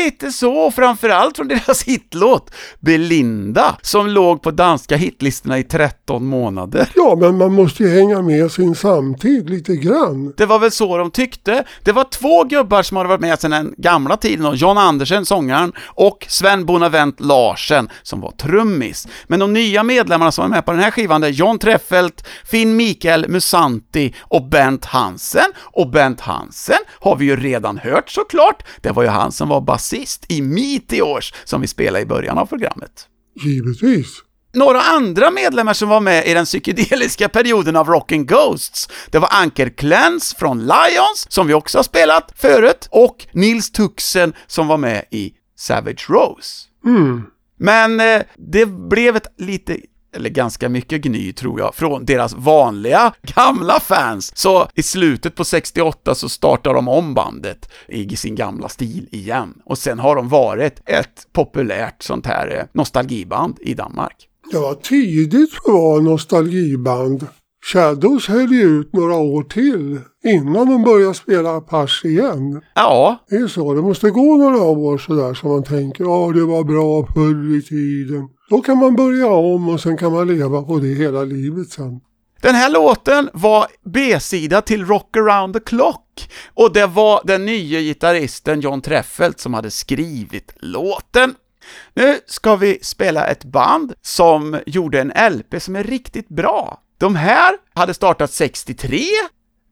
Lite 0.05 0.31
så, 0.31 0.71
framförallt 0.71 1.35
från 1.35 1.47
deras 1.47 1.83
hitlåt 1.83 2.51
Belinda, 2.79 3.77
som 3.81 4.07
låg 4.07 4.41
på 4.41 4.51
danska 4.51 4.95
hitlistorna 4.95 5.59
i 5.59 5.63
13 5.63 6.25
månader. 6.25 6.89
Ja, 6.95 7.15
men 7.19 7.37
man 7.37 7.53
måste 7.53 7.83
ju 7.83 7.89
hänga 7.89 8.21
med 8.21 8.51
sin 8.51 8.75
samtid 8.75 9.49
lite 9.49 9.75
grann. 9.75 10.33
Det 10.37 10.45
var 10.45 10.59
väl 10.59 10.71
så 10.71 10.97
de 10.97 11.11
tyckte. 11.11 11.63
Det 11.83 11.91
var 11.91 12.03
två 12.03 12.43
gubbar 12.43 12.83
som 12.83 12.97
hade 12.97 13.09
varit 13.09 13.21
med 13.21 13.39
sedan 13.39 13.51
den 13.51 13.73
gamla 13.77 14.17
tiden, 14.17 14.45
och 14.45 14.55
John 14.55 14.77
Andersen, 14.77 15.25
sångaren, 15.25 15.73
och 15.85 16.25
Sven 16.29 16.65
Bonavent 16.65 17.19
Larsen, 17.19 17.89
som 18.03 18.21
var 18.21 18.31
trummis. 18.31 19.07
Men 19.27 19.39
de 19.39 19.53
nya 19.53 19.83
medlemmarna 19.83 20.31
som 20.31 20.41
var 20.41 20.49
med 20.49 20.65
på 20.65 20.71
den 20.71 20.81
här 20.81 20.91
skivan, 20.91 21.21
det 21.21 21.27
är 21.27 21.31
John 21.31 21.59
Treffelt, 21.59 22.27
Finn 22.45 22.75
Mikael 22.75 23.25
Musanti 23.29 24.13
och 24.19 24.43
Bent 24.49 24.85
Hansen. 24.85 25.51
Och 25.57 25.89
Bent 25.89 26.21
Hansen 26.21 26.79
har 26.99 27.15
vi 27.15 27.25
ju 27.25 27.35
redan 27.35 27.77
hört 27.77 28.09
såklart. 28.09 28.63
Det 28.81 28.91
var 28.91 29.03
ju 29.03 29.09
han 29.09 29.31
som 29.31 29.49
var 29.49 29.61
basist 29.61 29.94
i 30.27 30.41
Meteors, 30.41 31.33
som 31.43 31.61
vi 31.61 31.67
spelade 31.67 32.03
i 32.03 32.05
början 32.05 32.37
av 32.37 32.45
programmet. 32.45 33.07
Givetvis. 33.43 34.21
Några 34.53 34.81
andra 34.81 35.31
medlemmar 35.31 35.73
som 35.73 35.89
var 35.89 35.99
med 35.99 36.27
i 36.27 36.33
den 36.33 36.45
psykedeliska 36.45 37.29
perioden 37.29 37.75
av 37.75 37.87
Rockin' 37.87 38.25
Ghosts, 38.25 38.89
det 39.11 39.19
var 39.19 39.29
Anker 39.31 39.69
Klens 39.69 40.33
från 40.33 40.59
Lions, 40.59 41.25
som 41.29 41.47
vi 41.47 41.53
också 41.53 41.77
har 41.77 41.83
spelat 41.83 42.33
förut, 42.35 42.87
och 42.91 43.27
Nils 43.31 43.71
Tuxen 43.71 44.33
som 44.47 44.67
var 44.67 44.77
med 44.77 45.05
i 45.11 45.33
Savage 45.57 46.09
Rose. 46.09 46.67
Men 47.59 47.99
eh, 47.99 48.21
det 48.37 48.65
blev 48.65 49.15
ett 49.15 49.27
lite 49.37 49.77
eller 50.15 50.29
ganska 50.29 50.69
mycket 50.69 51.01
gny 51.01 51.33
tror 51.33 51.59
jag, 51.59 51.75
från 51.75 52.05
deras 52.05 52.33
vanliga 52.33 53.13
gamla 53.35 53.79
fans. 53.79 54.31
Så 54.37 54.67
i 54.73 54.83
slutet 54.83 55.35
på 55.35 55.43
68 55.45 56.15
så 56.15 56.29
startar 56.29 56.73
de 56.73 56.87
om 56.87 57.13
bandet 57.13 57.69
i 57.87 58.15
sin 58.15 58.35
gamla 58.35 58.69
stil 58.69 59.07
igen. 59.11 59.53
Och 59.65 59.77
sen 59.77 59.99
har 59.99 60.15
de 60.15 60.29
varit 60.29 60.81
ett 60.85 61.27
populärt 61.33 62.03
sånt 62.03 62.25
här 62.25 62.57
eh, 62.57 62.63
nostalgiband 62.73 63.57
i 63.61 63.73
Danmark. 63.73 64.27
Ja, 64.51 64.79
tidigt 64.83 65.53
för 65.53 65.71
att 65.71 65.73
vara 65.73 66.01
nostalgiband. 66.01 67.27
Shadows 67.65 68.27
höll 68.27 68.51
ju 68.51 68.61
ut 68.61 68.93
några 68.93 69.15
år 69.15 69.43
till 69.43 69.99
innan 70.23 70.69
de 70.69 70.83
började 70.83 71.13
spela 71.13 71.57
Apache 71.57 72.07
igen. 72.07 72.61
Ja, 72.75 73.25
Det 73.29 73.35
är 73.35 73.47
så, 73.47 73.73
det 73.73 73.81
måste 73.81 74.09
gå 74.09 74.37
några 74.37 74.63
år 74.63 74.97
sådär 74.97 75.33
som 75.33 75.49
man 75.49 75.63
tänker, 75.63 76.03
ja 76.03 76.31
det 76.33 76.45
var 76.45 76.63
bra 76.63 77.13
förr 77.13 77.57
i 77.57 77.61
tiden. 77.61 78.29
Då 78.49 78.61
kan 78.61 78.77
man 78.77 78.95
börja 78.95 79.27
om 79.27 79.69
och 79.69 79.81
sen 79.81 79.97
kan 79.97 80.11
man 80.11 80.27
leva 80.27 80.61
på 80.61 80.79
det 80.79 80.87
hela 80.87 81.23
livet 81.23 81.69
sen. 81.69 81.99
Den 82.41 82.55
här 82.55 82.69
låten 82.69 83.29
var 83.33 83.67
B-sida 83.85 84.61
till 84.61 84.85
Rock 84.85 85.17
around 85.17 85.53
the 85.53 85.59
clock 85.59 86.29
och 86.53 86.73
det 86.73 86.87
var 86.87 87.21
den 87.23 87.45
nya 87.45 87.79
gitarristen 87.79 88.61
John 88.61 88.81
Treffelt 88.81 89.39
som 89.39 89.53
hade 89.53 89.71
skrivit 89.71 90.53
låten. 90.59 91.35
Nu 91.93 92.17
ska 92.25 92.55
vi 92.55 92.79
spela 92.81 93.27
ett 93.27 93.43
band 93.43 93.93
som 94.01 94.59
gjorde 94.65 95.01
en 95.01 95.33
LP 95.33 95.61
som 95.61 95.75
är 95.75 95.83
riktigt 95.83 96.29
bra. 96.29 96.81
De 96.97 97.15
här 97.15 97.55
hade 97.73 97.93
startat 97.93 98.31
63, 98.31 99.03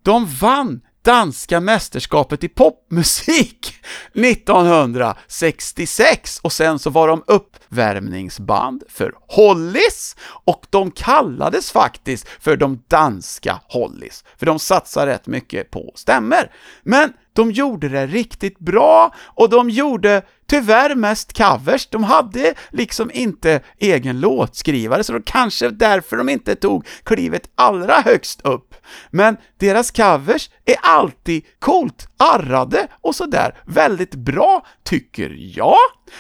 de 0.04 0.26
vann 0.26 0.82
danska 1.04 1.60
mästerskapet 1.60 2.44
i 2.44 2.48
popmusik 2.48 3.76
1966 4.14 6.40
och 6.44 6.52
sen 6.52 6.80
så 6.80 6.90
var 6.90 7.08
de 7.08 7.24
uppvärmningsband 7.28 8.84
för 8.90 9.14
Hollies 9.28 10.16
och 10.46 10.66
de 10.70 10.92
kallades 10.92 11.72
faktiskt 11.72 12.28
för 12.40 12.58
de 12.58 12.84
danska 12.88 13.62
Hollies, 13.68 14.24
för 14.38 14.46
de 14.46 14.60
satsar 14.60 15.08
rätt 15.08 15.28
mycket 15.28 15.72
på 15.72 15.92
stämmer. 15.96 16.52
Men 16.84 17.14
de 17.34 17.52
gjorde 17.52 17.90
det 17.90 18.08
riktigt 18.08 18.60
bra 18.60 19.14
och 19.26 19.50
de 19.50 19.70
gjorde 19.70 20.22
tyvärr 20.48 20.96
mest 20.96 21.38
covers. 21.38 21.88
De 21.88 22.04
hade 22.04 22.54
liksom 22.70 23.12
inte 23.14 23.62
egen 23.78 24.20
låtskrivare, 24.20 25.04
så 25.04 25.14
det 25.14 25.22
kanske 25.26 25.70
därför 25.70 26.18
de 26.18 26.30
inte 26.30 26.56
tog 26.56 26.88
klivet 27.04 27.50
allra 27.56 28.02
högst 28.02 28.42
upp. 28.42 28.76
Men 29.12 29.38
deras 29.60 29.92
covers 29.92 30.50
är 30.66 30.76
alltid 30.82 31.44
coolt 31.60 32.08
arrade 32.18 32.88
och 33.02 33.16
sådär 33.16 33.58
väldigt 33.66 34.16
bra, 34.16 34.66
tycker 34.84 35.36
jag. 35.40 35.78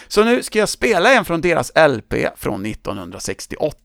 Så 0.07 0.24
nu 0.24 0.43
ska 0.43 0.59
jag 0.59 0.70
spela 0.70 1.14
en 1.14 1.26
från 1.26 1.41
deras 1.41 1.72
LP 1.76 2.14
från 2.38 2.66
1968. 2.66 3.78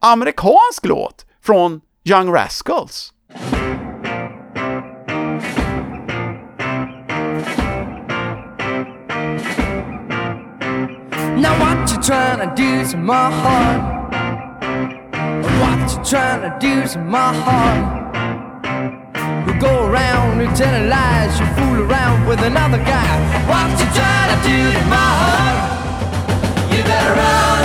Amerikansk 0.00 0.86
låt 0.86 1.26
från 1.42 1.80
Young 2.04 2.34
Rascals. 2.34 3.12
What 11.86 11.94
you 11.94 12.02
trying 12.02 12.40
to 12.40 12.52
do 12.56 12.84
to 12.84 12.96
my 12.96 13.30
heart? 13.30 14.10
What 15.60 15.92
you 15.92 16.02
trying 16.02 16.42
to 16.42 16.58
do 16.58 16.84
to 16.88 16.98
my 16.98 17.32
heart? 17.32 18.16
You 19.46 19.60
go 19.60 19.86
around 19.86 20.40
and 20.40 20.56
telling 20.56 20.88
lies, 20.88 21.38
you 21.38 21.46
fool 21.54 21.88
around 21.88 22.26
with 22.26 22.40
another 22.40 22.78
guy. 22.78 23.14
What 23.46 23.70
you 23.78 23.86
trying 23.94 24.30
to 24.34 24.38
do 24.48 24.72
to 24.72 24.82
my 24.90 25.10
heart? 25.22 25.58
You 26.74 26.82
better 26.82 27.14
run, 27.14 27.55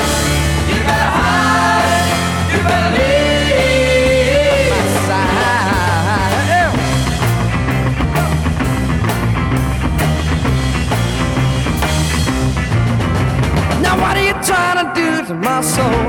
trying 14.52 14.80
to 14.84 14.88
do 15.02 15.10
to 15.28 15.34
my 15.34 15.62
soul? 15.62 16.04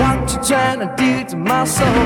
What 0.00 0.18
you 0.32 0.38
trying 0.50 0.80
to 0.84 0.88
do 0.96 1.10
to 1.30 1.36
my 1.36 1.64
soul? 1.64 2.02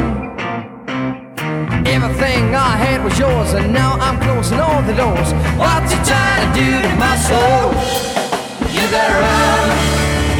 Everything 1.94 2.42
I 2.54 2.72
had 2.84 3.04
was 3.04 3.18
yours, 3.18 3.52
and 3.52 3.72
now 3.72 3.92
I'm 4.04 4.18
closing 4.24 4.58
all 4.58 4.80
the 4.82 4.94
doors. 4.94 5.30
What 5.60 5.82
you 5.92 5.98
trying 6.10 6.40
to 6.44 6.50
do 6.60 6.70
to 6.86 6.92
my 7.04 7.16
soul? 7.28 7.64
You 8.74 8.84
better 8.94 9.18
run, 9.26 9.66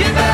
you 0.01 0.09
better 0.19 0.26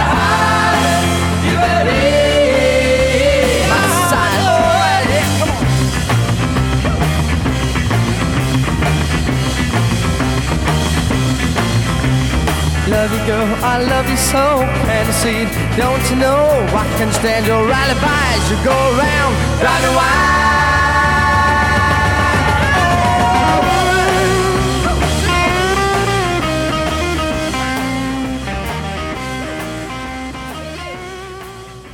Love 12.93 13.11
you, 13.11 13.27
girl, 13.27 13.49
I 13.65 13.83
love 13.83 14.07
you 14.09 14.17
so. 14.17 14.61
And 14.61 15.09
I 15.09 15.13
see, 15.23 15.47
don't 15.77 16.05
you 16.11 16.17
know? 16.17 16.45
I 16.77 16.85
can 16.99 17.11
stand 17.13 17.47
your 17.47 17.65
alibis. 17.81 18.51
You 18.51 18.57
go 18.63 18.77
around, 18.97 19.35
driving 19.61 19.95
wild. 19.97 20.43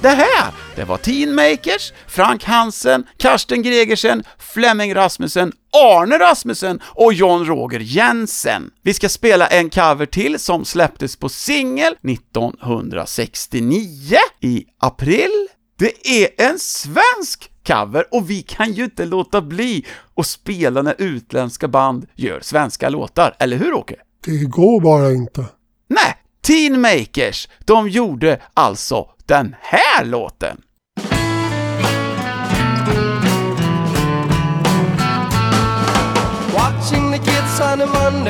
Det 0.00 0.08
här, 0.08 0.47
det 0.78 0.84
var 0.84 0.96
Teen 0.96 1.34
Makers, 1.34 1.92
Frank 2.06 2.44
Hansen, 2.44 3.06
Karsten 3.16 3.62
Gregersen, 3.62 4.22
Flemming 4.38 4.94
Rasmussen, 4.94 5.52
Arne 5.72 6.18
Rasmussen 6.18 6.80
och 6.84 7.12
John 7.12 7.44
Roger 7.44 7.80
Jensen. 7.80 8.70
Vi 8.82 8.94
ska 8.94 9.08
spela 9.08 9.46
en 9.46 9.70
cover 9.70 10.06
till 10.06 10.38
som 10.38 10.64
släpptes 10.64 11.16
på 11.16 11.28
singel 11.28 11.96
1969 12.08 14.16
i 14.40 14.64
april. 14.78 15.48
Det 15.78 16.22
är 16.22 16.28
en 16.50 16.58
svensk 16.58 17.50
cover 17.66 18.14
och 18.14 18.30
vi 18.30 18.42
kan 18.42 18.72
ju 18.72 18.84
inte 18.84 19.04
låta 19.04 19.42
bli 19.42 19.86
att 20.16 20.26
spela 20.26 20.82
när 20.82 20.94
utländska 20.98 21.68
band 21.68 22.06
gör 22.14 22.40
svenska 22.40 22.88
låtar, 22.88 23.36
eller 23.38 23.56
hur 23.56 23.74
Åke? 23.74 23.96
Det 24.24 24.44
går 24.44 24.80
bara 24.80 25.12
inte. 25.12 25.44
Nej, 25.88 26.16
Teen 26.42 26.80
Makers, 26.80 27.48
de 27.64 27.88
gjorde 27.88 28.40
alltså 28.54 29.08
den 29.26 29.54
här 29.60 30.04
låten. 30.04 30.62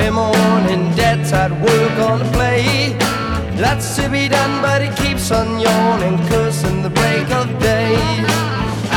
A 0.07 0.11
morning, 0.11 0.95
Dad's 0.95 1.31
at 1.33 1.51
work 1.51 1.95
on 2.09 2.19
the 2.19 2.29
play. 2.31 2.95
Lots 3.59 3.95
to 3.97 4.09
be 4.09 4.27
done, 4.27 4.61
but 4.61 4.81
he 4.81 4.89
keeps 5.01 5.31
on 5.31 5.59
yawning, 5.59 6.17
cursing 6.27 6.81
the 6.81 6.89
break 6.89 7.29
of 7.31 7.47
day. 7.59 7.95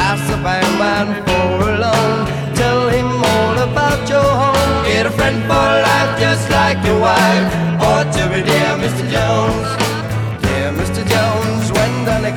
Ask 0.09 0.23
the 0.31 0.39
bangman 0.47 1.09
for 1.27 1.71
a 1.71 1.79
loan, 1.85 2.27
tell 2.55 2.89
him 2.89 3.09
all 3.35 3.57
about 3.69 4.09
your 4.09 4.31
home. 4.43 4.85
Get 4.87 5.07
a 5.07 5.11
friend 5.11 5.43
for 5.51 5.69
life, 5.89 6.13
just 6.21 6.49
like 6.51 6.79
your 6.85 7.01
wife. 7.01 7.49
Or 7.89 8.01
to 8.15 8.23
be 8.33 8.41
dear 8.51 8.73
Mr. 8.85 9.05
Jones. 9.15 9.69
Dear 10.45 10.69
Mr. 10.81 11.03
Jones, 11.13 11.73
when 11.73 12.05
done 12.05 12.25
a 12.25 12.33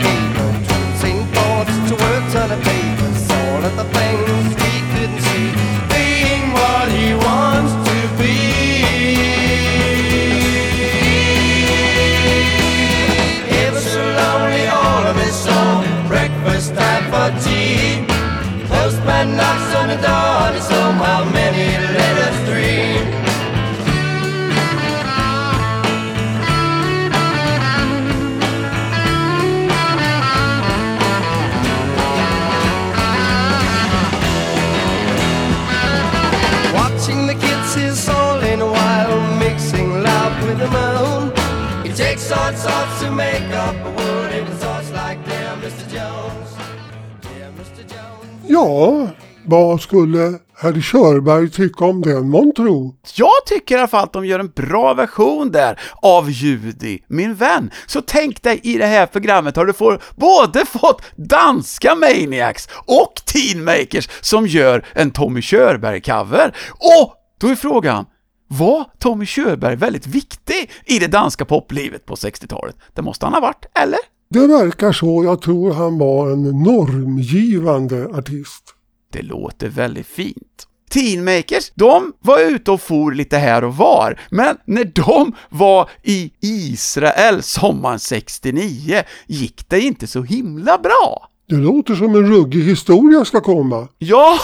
Ja, 48.56 49.08
vad 49.46 49.82
skulle 49.82 50.40
herr 50.58 50.82
Körberg 50.82 51.50
tycka 51.50 51.86
om 51.86 52.02
den 52.02 52.30
månntro? 52.30 52.96
Jag 53.16 53.46
tycker 53.46 53.76
i 53.76 53.78
alla 53.78 53.88
fall 53.88 54.04
att 54.04 54.14
de 54.14 54.26
gör 54.26 54.40
en 54.40 54.52
bra 54.56 54.94
version 54.94 55.52
där 55.52 55.80
av 55.94 56.32
Judy, 56.32 57.00
min 57.08 57.36
vän. 57.36 57.72
Så 57.86 58.02
tänk 58.02 58.44
dig 58.44 58.60
i 58.64 58.78
det 58.78 58.86
här 58.86 59.06
programmet 59.06 59.56
har 59.56 59.66
du 59.66 59.74
får 59.74 60.02
både 60.16 60.66
fått 60.66 61.02
danska 61.16 61.96
Maniacs 61.96 62.70
och 62.86 63.14
Teen 63.26 63.64
Makers 63.64 64.10
som 64.22 64.48
gör 64.48 64.86
en 64.94 65.12
Tommy 65.12 65.42
Körberg-cover. 65.42 66.54
Och 66.70 67.14
då 67.40 67.48
är 67.48 67.56
frågan, 67.56 68.06
var 68.48 68.86
Tommy 69.00 69.26
Körberg 69.26 69.76
väldigt 69.76 70.08
viktig 70.08 70.72
i 70.86 71.00
det 71.00 71.08
danska 71.08 71.46
poplivet 71.46 72.06
på 72.06 72.16
60-talet? 72.16 72.76
Det 72.94 73.02
måste 73.02 73.26
han 73.26 73.34
ha 73.34 73.42
varit, 73.42 73.66
eller? 73.74 74.15
Det 74.30 74.48
verkar 74.48 74.92
så. 74.92 75.24
Jag 75.24 75.42
tror 75.42 75.74
han 75.74 75.98
var 75.98 76.32
en 76.32 76.44
normgivande 76.44 78.06
artist. 78.06 78.64
Det 79.12 79.22
låter 79.22 79.70
väldigt 79.70 80.08
fint. 80.08 80.68
Teenmakers, 80.90 81.72
de 81.76 82.14
var 82.20 82.40
ute 82.40 82.72
och 82.72 82.82
for 82.82 83.12
lite 83.12 83.38
här 83.38 83.64
och 83.64 83.76
var, 83.76 84.20
men 84.30 84.58
när 84.66 84.84
de 84.84 85.36
var 85.50 85.90
i 86.04 86.32
Israel 86.42 87.44
sommaren 87.44 88.00
69 88.00 89.04
gick 89.28 89.70
det 89.70 89.80
inte 89.80 90.08
så 90.08 90.22
himla 90.22 90.78
bra. 90.78 91.30
Det 91.50 91.56
låter 91.56 91.96
som 91.96 92.16
en 92.16 92.32
ruggig 92.32 92.64
historia 92.64 93.26
ska 93.26 93.42
komma. 93.42 93.88
Ja, 93.98 94.40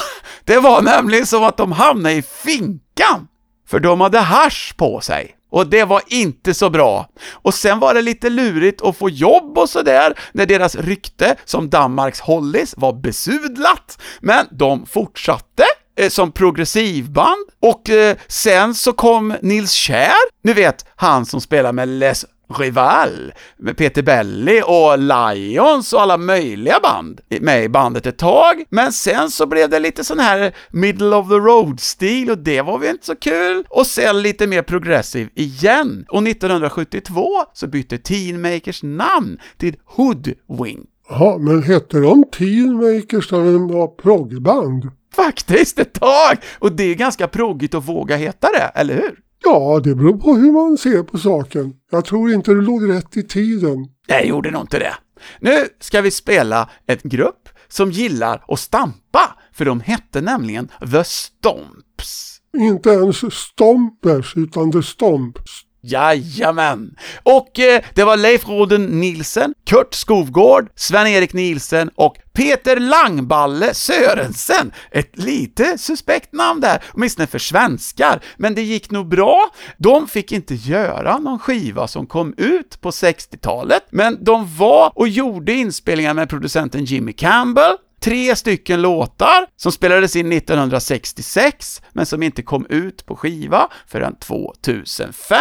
det 0.45 0.57
var 0.57 0.81
nämligen 0.81 1.25
som 1.25 1.43
att 1.43 1.57
de 1.57 1.71
hamnade 1.71 2.15
i 2.15 2.21
finkan, 2.21 3.27
för 3.67 3.79
de 3.79 4.01
hade 4.01 4.19
hasch 4.19 4.73
på 4.77 5.01
sig. 5.01 5.35
Och 5.51 5.67
det 5.67 5.83
var 5.83 6.01
inte 6.07 6.53
så 6.53 6.69
bra. 6.69 7.09
Och 7.31 7.53
sen 7.53 7.79
var 7.79 7.93
det 7.93 8.01
lite 8.01 8.29
lurigt 8.29 8.81
att 8.81 8.97
få 8.97 9.09
jobb 9.09 9.57
och 9.57 9.69
sådär, 9.69 10.13
när 10.31 10.45
deras 10.45 10.75
rykte 10.75 11.35
som 11.45 11.69
Danmarks 11.69 12.19
Hollies 12.19 12.73
var 12.77 12.93
besudlat. 12.93 14.01
Men 14.19 14.47
de 14.51 14.85
fortsatte 14.85 15.63
eh, 15.99 16.09
som 16.09 16.31
progressivband, 16.31 17.45
och 17.61 17.89
eh, 17.89 18.17
sen 18.27 18.75
så 18.75 18.93
kom 18.93 19.35
Nils 19.41 19.71
Kjär, 19.71 20.43
ni 20.43 20.53
vet, 20.53 20.85
han 20.95 21.25
som 21.25 21.41
spelar 21.41 21.71
med 21.71 21.87
Les 21.87 22.25
Rival, 22.59 23.33
med 23.57 23.77
Peter 23.77 24.01
Belly 24.01 24.61
och 24.61 24.99
Lions 24.99 25.93
och 25.93 26.01
alla 26.01 26.17
möjliga 26.17 26.79
band 26.83 27.21
med 27.41 27.63
i 27.63 27.69
bandet 27.69 28.05
ett 28.05 28.17
tag, 28.17 28.63
men 28.69 28.93
sen 28.93 29.31
så 29.31 29.45
blev 29.45 29.69
det 29.69 29.79
lite 29.79 30.03
sån 30.03 30.19
här 30.19 30.55
middle 30.69 31.15
of 31.15 31.29
the 31.29 31.35
road-stil 31.35 32.31
och 32.31 32.37
det 32.37 32.61
var 32.61 32.77
väl 32.77 32.89
inte 32.89 33.05
så 33.05 33.15
kul, 33.15 33.63
och 33.69 33.87
sen 33.87 34.21
lite 34.21 34.47
mer 34.47 34.61
progressiv 34.61 35.29
igen. 35.35 36.05
Och 36.09 36.27
1972 36.27 37.27
så 37.53 37.67
bytte 37.67 37.97
Teenmakers 37.97 38.83
namn 38.83 39.37
till 39.57 39.75
Hoodwink. 39.85 40.87
Jaha, 41.09 41.37
men 41.37 41.63
hette 41.63 41.99
de 41.99 42.23
Teenmakers 42.37 43.31
när 43.31 43.39
de 43.39 43.67
var 43.67 43.87
proggband? 43.87 44.91
Faktiskt 45.15 45.79
ett 45.79 45.93
tag! 45.93 46.37
Och 46.59 46.71
det 46.71 46.83
är 46.83 46.95
ganska 46.95 47.27
proggigt 47.27 47.75
att 47.75 47.87
våga 47.87 48.15
heta 48.15 48.47
det, 48.47 48.71
eller 48.75 48.93
hur? 48.93 49.30
Ja, 49.43 49.79
det 49.83 49.95
beror 49.95 50.17
på 50.17 50.35
hur 50.35 50.51
man 50.51 50.77
ser 50.77 51.03
på 51.03 51.17
saken. 51.17 51.73
Jag 51.91 52.05
tror 52.05 52.31
inte 52.31 52.53
det 52.53 52.61
låg 52.61 52.89
rätt 52.89 53.17
i 53.17 53.23
tiden. 53.23 53.87
Nej, 54.07 54.27
gjorde 54.27 54.51
nog 54.51 54.61
inte 54.61 54.79
det. 54.79 54.93
Nu 55.39 55.67
ska 55.79 56.01
vi 56.01 56.11
spela 56.11 56.69
en 56.85 56.99
grupp 57.03 57.49
som 57.67 57.91
gillar 57.91 58.43
att 58.47 58.59
stampa, 58.59 59.37
för 59.53 59.65
de 59.65 59.79
hette 59.79 60.21
nämligen 60.21 60.67
The 60.67 61.03
Stomps. 61.03 62.37
Inte 62.57 62.89
ens 62.89 63.33
Stompers, 63.33 64.37
utan 64.37 64.71
The 64.71 64.83
Stomps. 64.83 65.51
Jajamän! 65.81 66.95
Och 67.23 67.59
eh, 67.59 67.81
det 67.93 68.03
var 68.03 68.17
Leif 68.17 68.47
Roden 68.47 68.85
Nielsen, 68.85 69.53
Kurt 69.65 69.93
Skovgård, 69.93 70.69
Sven-Erik 70.75 71.33
Nielsen 71.33 71.89
och 71.95 72.15
Peter 72.33 72.79
Langballe 72.79 73.73
Sörensen. 73.73 74.71
Ett 74.91 75.17
lite 75.17 75.77
suspekt 75.77 76.33
namn 76.33 76.61
där, 76.61 76.83
åtminstone 76.93 77.27
för 77.27 77.39
svenskar, 77.39 78.19
men 78.37 78.55
det 78.55 78.61
gick 78.61 78.91
nog 78.91 79.07
bra. 79.07 79.49
De 79.77 80.07
fick 80.07 80.31
inte 80.31 80.55
göra 80.55 81.17
någon 81.17 81.39
skiva 81.39 81.87
som 81.87 82.07
kom 82.07 82.33
ut 82.37 82.81
på 82.81 82.89
60-talet, 82.89 83.83
men 83.89 84.23
de 84.23 84.55
var 84.57 84.91
och 84.95 85.07
gjorde 85.07 85.53
inspelningar 85.53 86.13
med 86.13 86.29
producenten 86.29 86.85
Jimmy 86.85 87.13
Campbell, 87.13 87.77
tre 88.03 88.35
stycken 88.35 88.81
låtar 88.81 89.47
som 89.55 89.71
spelades 89.71 90.15
in 90.15 90.31
1966, 90.31 91.81
men 91.91 92.05
som 92.05 92.23
inte 92.23 92.43
kom 92.43 92.65
ut 92.69 93.05
på 93.05 93.15
skiva 93.15 93.67
förrän 93.87 94.15
2005. 94.15 95.37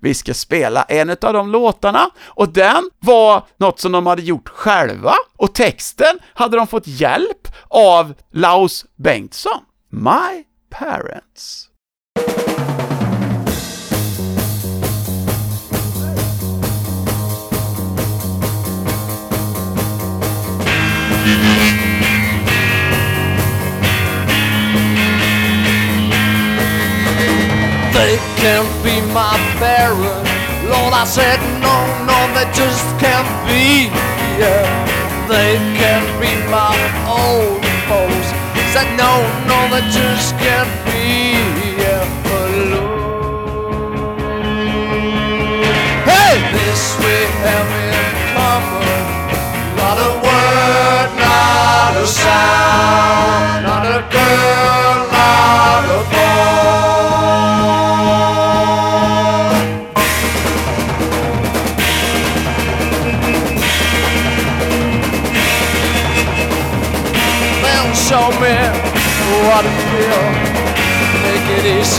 Vi 0.00 0.14
ska 0.14 0.34
spela 0.34 0.82
en 0.82 1.10
av 1.10 1.32
de 1.32 1.50
låtarna, 1.50 2.10
och 2.26 2.52
den 2.52 2.90
var 2.98 3.46
något 3.56 3.80
som 3.80 3.92
de 3.92 4.06
hade 4.06 4.22
gjort 4.22 4.48
själva, 4.48 5.14
och 5.36 5.54
texten 5.54 6.18
hade 6.34 6.56
de 6.56 6.66
fått 6.66 6.86
hjälp 6.86 7.48
av 7.68 8.14
Laus 8.32 8.86
Bengtsson. 8.96 9.60
My 9.90 10.44
Parents. 10.70 11.66
They 28.00 28.16
can't 28.40 28.72
be 28.82 28.96
my 29.12 29.36
parents. 29.60 30.30
Lord, 30.72 30.94
I 30.94 31.04
said 31.04 31.38
no, 31.60 31.76
no, 32.08 32.16
they 32.32 32.48
just 32.56 32.86
can't 32.96 33.28
be. 33.44 33.92
Yeah, 34.40 34.64
they 35.28 35.60
can't 35.76 36.08
be 36.16 36.32
my 36.48 36.72
old 37.04 37.60
folks. 37.92 38.28
Said 38.72 38.88
no, 38.96 39.20
no, 39.44 39.58
they 39.68 39.84
just 39.92 40.32
can't 40.40 40.72
be. 40.88 41.36
Yeah, 41.76 42.00
but 42.24 42.48
look, 42.72 42.88
hey, 46.08 46.40
this 46.56 46.82
we 47.04 47.16
have 47.44 47.70
in 47.84 48.08
common. 48.32 49.04
Not 49.76 49.96
a 50.08 50.12
word, 50.24 51.08
not 51.20 51.92
a 52.00 52.06
sound, 52.06 52.59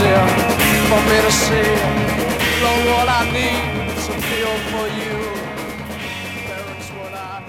easier 0.02 0.26
for 0.88 1.00
me 1.10 1.22
to 1.22 1.32
see. 1.32 1.76
Lord, 2.62 2.86
what 2.86 3.08
I 3.08 3.32
need 3.32 3.88
a 3.88 4.20
feel 4.20 4.54
for 4.70 4.86
you. 4.88 5.18
Parents, 6.46 6.90
what 6.90 7.14
I 7.14 7.40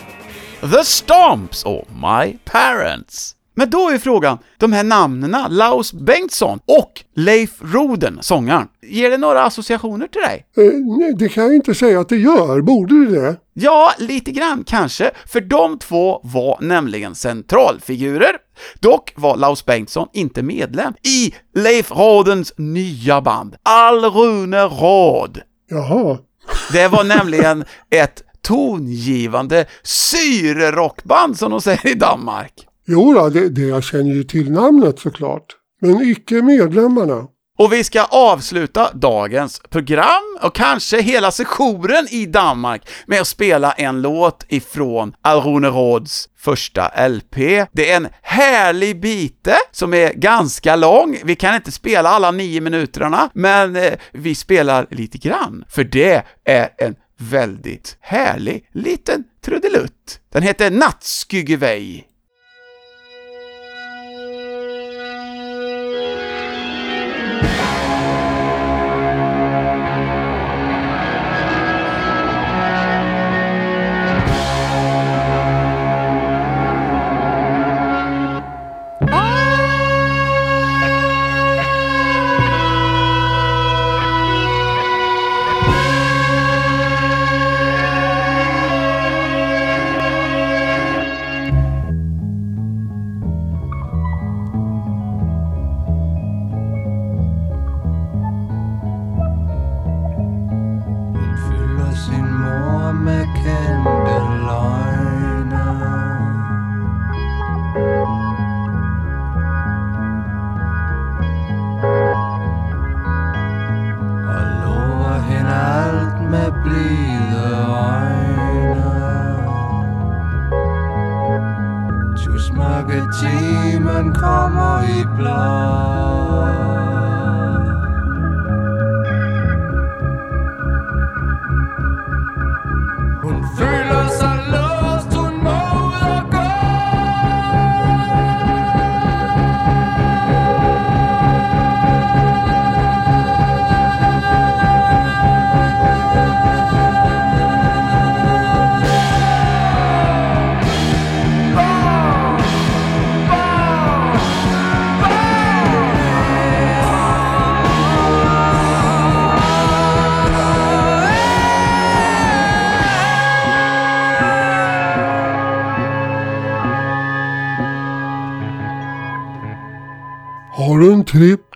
need. 0.61 0.71
The 0.71 0.83
Stomps 0.83 1.63
och 1.63 1.87
My 1.91 2.37
Parents. 2.45 3.35
Men 3.55 3.69
då 3.69 3.89
är 3.89 3.97
frågan, 3.97 4.37
de 4.57 4.73
här 4.73 4.83
namnena, 4.83 5.47
Laus 5.47 5.93
Bengtsson 5.93 6.59
och 6.65 7.03
Leif 7.15 7.49
Roden, 7.61 8.19
sångaren, 8.21 8.67
ger 8.81 9.09
det 9.09 9.17
några 9.17 9.43
associationer 9.43 10.07
till 10.07 10.21
dig? 10.21 10.45
Eh, 10.57 10.73
nej, 10.97 11.13
det 11.17 11.29
kan 11.29 11.43
jag 11.43 11.55
inte 11.55 11.75
säga 11.75 11.99
att 11.99 12.09
det 12.09 12.17
gör. 12.17 12.61
Borde 12.61 13.05
det 13.05 13.21
det? 13.21 13.35
Ja, 13.53 13.93
lite 13.97 14.31
grann 14.31 14.63
kanske, 14.67 15.11
för 15.27 15.41
de 15.41 15.79
två 15.79 16.21
var 16.23 16.57
nämligen 16.61 17.15
centralfigurer. 17.15 18.37
Dock 18.79 19.13
var 19.15 19.37
Laus 19.37 19.65
Bengtsson 19.65 20.07
inte 20.13 20.43
medlem 20.43 20.93
i 21.03 21.33
Leif 21.55 21.91
Rodens 21.91 22.53
nya 22.57 23.21
band, 23.21 23.55
Alrune 23.63 24.63
Råd. 24.63 25.41
Jaha. 25.69 26.17
Det 26.71 26.87
var 26.87 27.03
nämligen 27.03 27.65
ett 27.89 28.23
tongivande 28.41 29.65
syrerockband 29.83 31.37
som 31.37 31.51
de 31.51 31.61
säger 31.61 31.87
i 31.87 31.93
Danmark. 31.93 32.67
Jo, 32.87 33.13
då, 33.13 33.29
det, 33.29 33.49
det 33.49 33.61
jag 33.61 33.83
känner 33.83 34.13
ju 34.13 34.23
till 34.23 34.51
namnet 34.51 34.99
såklart. 34.99 35.45
Men 35.81 36.01
icke 36.01 36.41
medlemmarna. 36.41 37.27
Och 37.57 37.73
vi 37.73 37.83
ska 37.83 38.03
avsluta 38.03 38.93
dagens 38.93 39.61
program 39.69 40.37
och 40.41 40.55
kanske 40.55 41.01
hela 41.01 41.31
sessionen 41.31 42.07
i 42.09 42.25
Danmark 42.25 42.89
med 43.07 43.21
att 43.21 43.27
spela 43.27 43.71
en 43.71 44.01
låt 44.01 44.45
ifrån 44.47 45.13
Alrune 45.21 45.67
Råds 45.67 46.29
första 46.37 47.07
LP. 47.07 47.35
Det 47.71 47.91
är 47.91 47.97
en 47.97 48.07
härlig 48.21 49.01
bite 49.01 49.55
som 49.71 49.93
är 49.93 50.13
ganska 50.13 50.75
lång. 50.75 51.17
Vi 51.23 51.35
kan 51.35 51.55
inte 51.55 51.71
spela 51.71 52.09
alla 52.09 52.31
nio 52.31 52.61
minuterna, 52.61 53.29
men 53.33 53.75
eh, 53.75 53.93
vi 54.11 54.35
spelar 54.35 54.87
lite 54.91 55.17
grann, 55.17 55.65
för 55.69 55.83
det 55.83 56.23
är 56.45 56.69
en 56.77 56.95
väldigt 57.19 57.97
härlig 58.01 58.69
liten 58.73 59.23
trudelutt. 59.45 60.19
Den 60.31 60.43
heter 60.43 60.71
Nattskyggevej. 60.71 62.07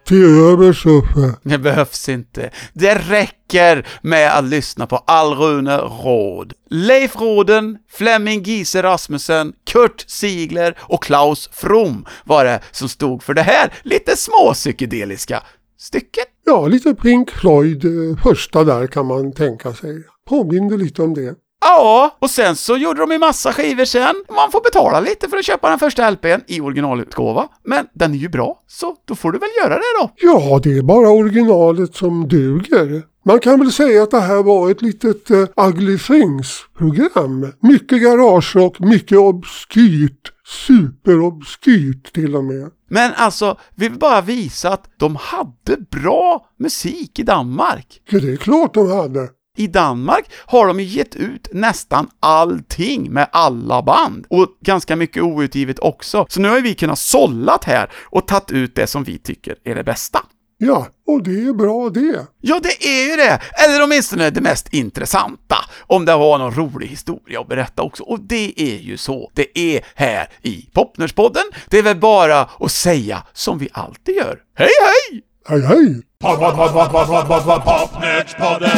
Till 0.07 0.23
övers 0.25 0.85
Uffe? 0.85 1.35
Det 1.43 1.57
behövs 1.57 2.09
inte. 2.09 2.49
Det 2.73 2.95
räcker 2.95 3.87
med 4.01 4.37
att 4.37 4.43
lyssna 4.43 4.87
på 4.87 4.97
Alrune 4.97 5.77
Råd. 5.77 6.53
Leif 6.69 7.15
Råden, 7.15 7.77
Flemming 7.89 8.43
Giese 8.43 8.75
Rasmussen, 8.75 9.53
Kurt 9.65 10.05
Sigler 10.07 10.77
och 10.79 11.03
Klaus 11.03 11.49
From 11.53 12.05
var 12.25 12.45
det 12.45 12.59
som 12.71 12.89
stod 12.89 13.23
för 13.23 13.33
det 13.33 13.41
här 13.41 13.73
lite 13.83 14.17
småpsykedeliska 14.17 15.43
stycket. 15.79 16.27
Ja, 16.45 16.67
lite 16.67 16.95
Pink 16.95 17.31
Floyd 17.31 17.85
eh, 17.85 18.17
första 18.23 18.63
där 18.63 18.87
kan 18.87 19.05
man 19.05 19.33
tänka 19.33 19.73
sig. 19.73 20.03
Påminner 20.29 20.77
lite 20.77 21.01
om 21.01 21.13
det. 21.13 21.35
Ja, 21.61 22.17
och 22.19 22.29
sen 22.29 22.55
så 22.55 22.77
gjorde 22.77 22.99
de 22.99 23.11
ju 23.11 23.19
massa 23.19 23.53
skivor 23.53 23.85
sen. 23.85 24.15
Man 24.29 24.51
får 24.51 24.61
betala 24.61 24.99
lite 24.99 25.29
för 25.29 25.37
att 25.37 25.45
köpa 25.45 25.69
den 25.69 25.79
första 25.79 26.09
LPn 26.09 26.41
i 26.47 26.61
originalutgåva. 26.61 27.47
Men 27.63 27.85
den 27.93 28.13
är 28.13 28.17
ju 28.17 28.29
bra, 28.29 28.63
så 28.67 28.95
då 29.05 29.15
får 29.15 29.31
du 29.31 29.39
väl 29.39 29.49
göra 29.63 29.75
det 29.75 30.01
då. 30.01 30.11
Ja, 30.15 30.59
det 30.63 30.77
är 30.77 30.81
bara 30.81 31.09
originalet 31.09 31.95
som 31.95 32.27
duger. 32.27 33.03
Man 33.25 33.39
kan 33.39 33.59
väl 33.59 33.71
säga 33.71 34.03
att 34.03 34.11
det 34.11 34.19
här 34.19 34.43
var 34.43 34.71
ett 34.71 34.81
litet 34.81 35.31
uh, 35.31 35.47
Ugly 35.55 35.97
Things-program. 35.97 37.51
Mycket 37.61 38.01
garage 38.01 38.55
och 38.55 38.81
mycket 38.81 39.17
obskyrt 39.17 40.31
superobskyrt 40.47 42.13
till 42.13 42.35
och 42.35 42.43
med. 42.43 42.71
Men 42.89 43.11
alltså, 43.15 43.57
vi 43.75 43.89
vill 43.89 43.99
bara 43.99 44.21
visa 44.21 44.69
att 44.69 44.89
de 44.97 45.15
hade 45.15 45.77
bra 45.91 46.45
musik 46.59 47.19
i 47.19 47.23
Danmark. 47.23 48.01
Ja, 48.09 48.19
det 48.19 48.31
är 48.31 48.35
klart 48.35 48.73
de 48.73 48.91
hade. 48.91 49.29
I 49.57 49.67
Danmark 49.67 50.25
har 50.45 50.67
de 50.67 50.79
ju 50.79 50.85
gett 50.85 51.15
ut 51.15 51.47
nästan 51.51 52.09
allting 52.19 53.11
med 53.11 53.29
alla 53.31 53.81
band. 53.81 54.25
Och 54.29 54.47
ganska 54.61 54.95
mycket 54.95 55.23
outgivet 55.23 55.79
också. 55.79 56.25
Så 56.29 56.41
nu 56.41 56.49
har 56.49 56.61
vi 56.61 56.75
kunnat 56.75 56.99
sållat 56.99 57.63
här 57.63 57.91
och 58.05 58.27
tagit 58.27 58.51
ut 58.51 58.75
det 58.75 58.87
som 58.87 59.03
vi 59.03 59.17
tycker 59.17 59.55
är 59.63 59.75
det 59.75 59.83
bästa. 59.83 60.19
Ja, 60.59 60.87
och 61.07 61.23
det 61.23 61.43
är 61.47 61.53
bra 61.53 61.89
det. 61.89 62.27
Ja, 62.41 62.59
det 62.63 62.87
är 62.87 63.09
ju 63.09 63.15
det! 63.15 63.39
Eller 63.63 63.83
åtminstone 63.83 64.29
det 64.29 64.41
mest 64.41 64.73
intressanta, 64.73 65.57
om 65.79 66.05
det 66.05 66.15
var 66.15 66.37
någon 66.37 66.53
rolig 66.55 66.87
historia 66.87 67.41
att 67.41 67.47
berätta 67.47 67.81
också. 67.81 68.03
Och 68.03 68.19
det 68.19 68.53
är 68.61 68.77
ju 68.77 68.97
så 68.97 69.31
det 69.33 69.59
är 69.59 69.85
här 69.95 70.29
i 70.41 70.69
Popnörspodden. 70.73 71.43
Det 71.69 71.77
är 71.77 71.83
väl 71.83 71.97
bara 71.97 72.41
att 72.59 72.71
säga 72.71 73.23
som 73.33 73.57
vi 73.57 73.69
alltid 73.71 74.15
gör. 74.15 74.39
Hej, 74.55 74.69
hej! 74.81 75.21
Hej 75.47 75.61
hej! 75.61 76.06
Pop, 76.19 76.39
pop, 76.39 76.55
pop, 76.55 76.71
pop, 76.73 76.91
pop, 76.91 77.07
pop, 77.07 77.27
pop, 77.27 77.45
pop, 77.45 77.91
Popnördspodden. 77.91 78.69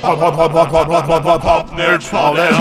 Pop, 0.00 0.18
pop, 0.18 0.36
pop, 0.36 0.52
pop, 0.52 0.70
pop, 0.70 0.88
pop, 0.88 1.06
pop, 1.06 1.22
pop, 1.22 1.42
Popnördspodden. 1.42 2.54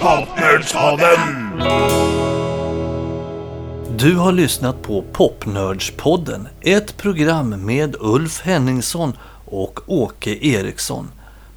Popnördspodden. 0.00 1.18
Du 3.96 4.16
har 4.16 4.32
lyssnat 4.32 4.82
på 4.82 5.04
Popnördspodden, 5.12 6.48
ett 6.60 6.96
program 6.96 7.66
med 7.66 7.96
Ulf 8.00 8.40
Henningsson 8.40 9.12
och 9.44 9.80
Åke 9.86 10.46
Eriksson. 10.46 11.08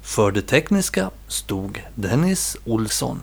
För 0.08 0.30
det 0.30 0.42
tekniska 0.42 1.10
stod 1.26 1.82
Dennis 1.94 2.56
Olsson. 2.64 3.22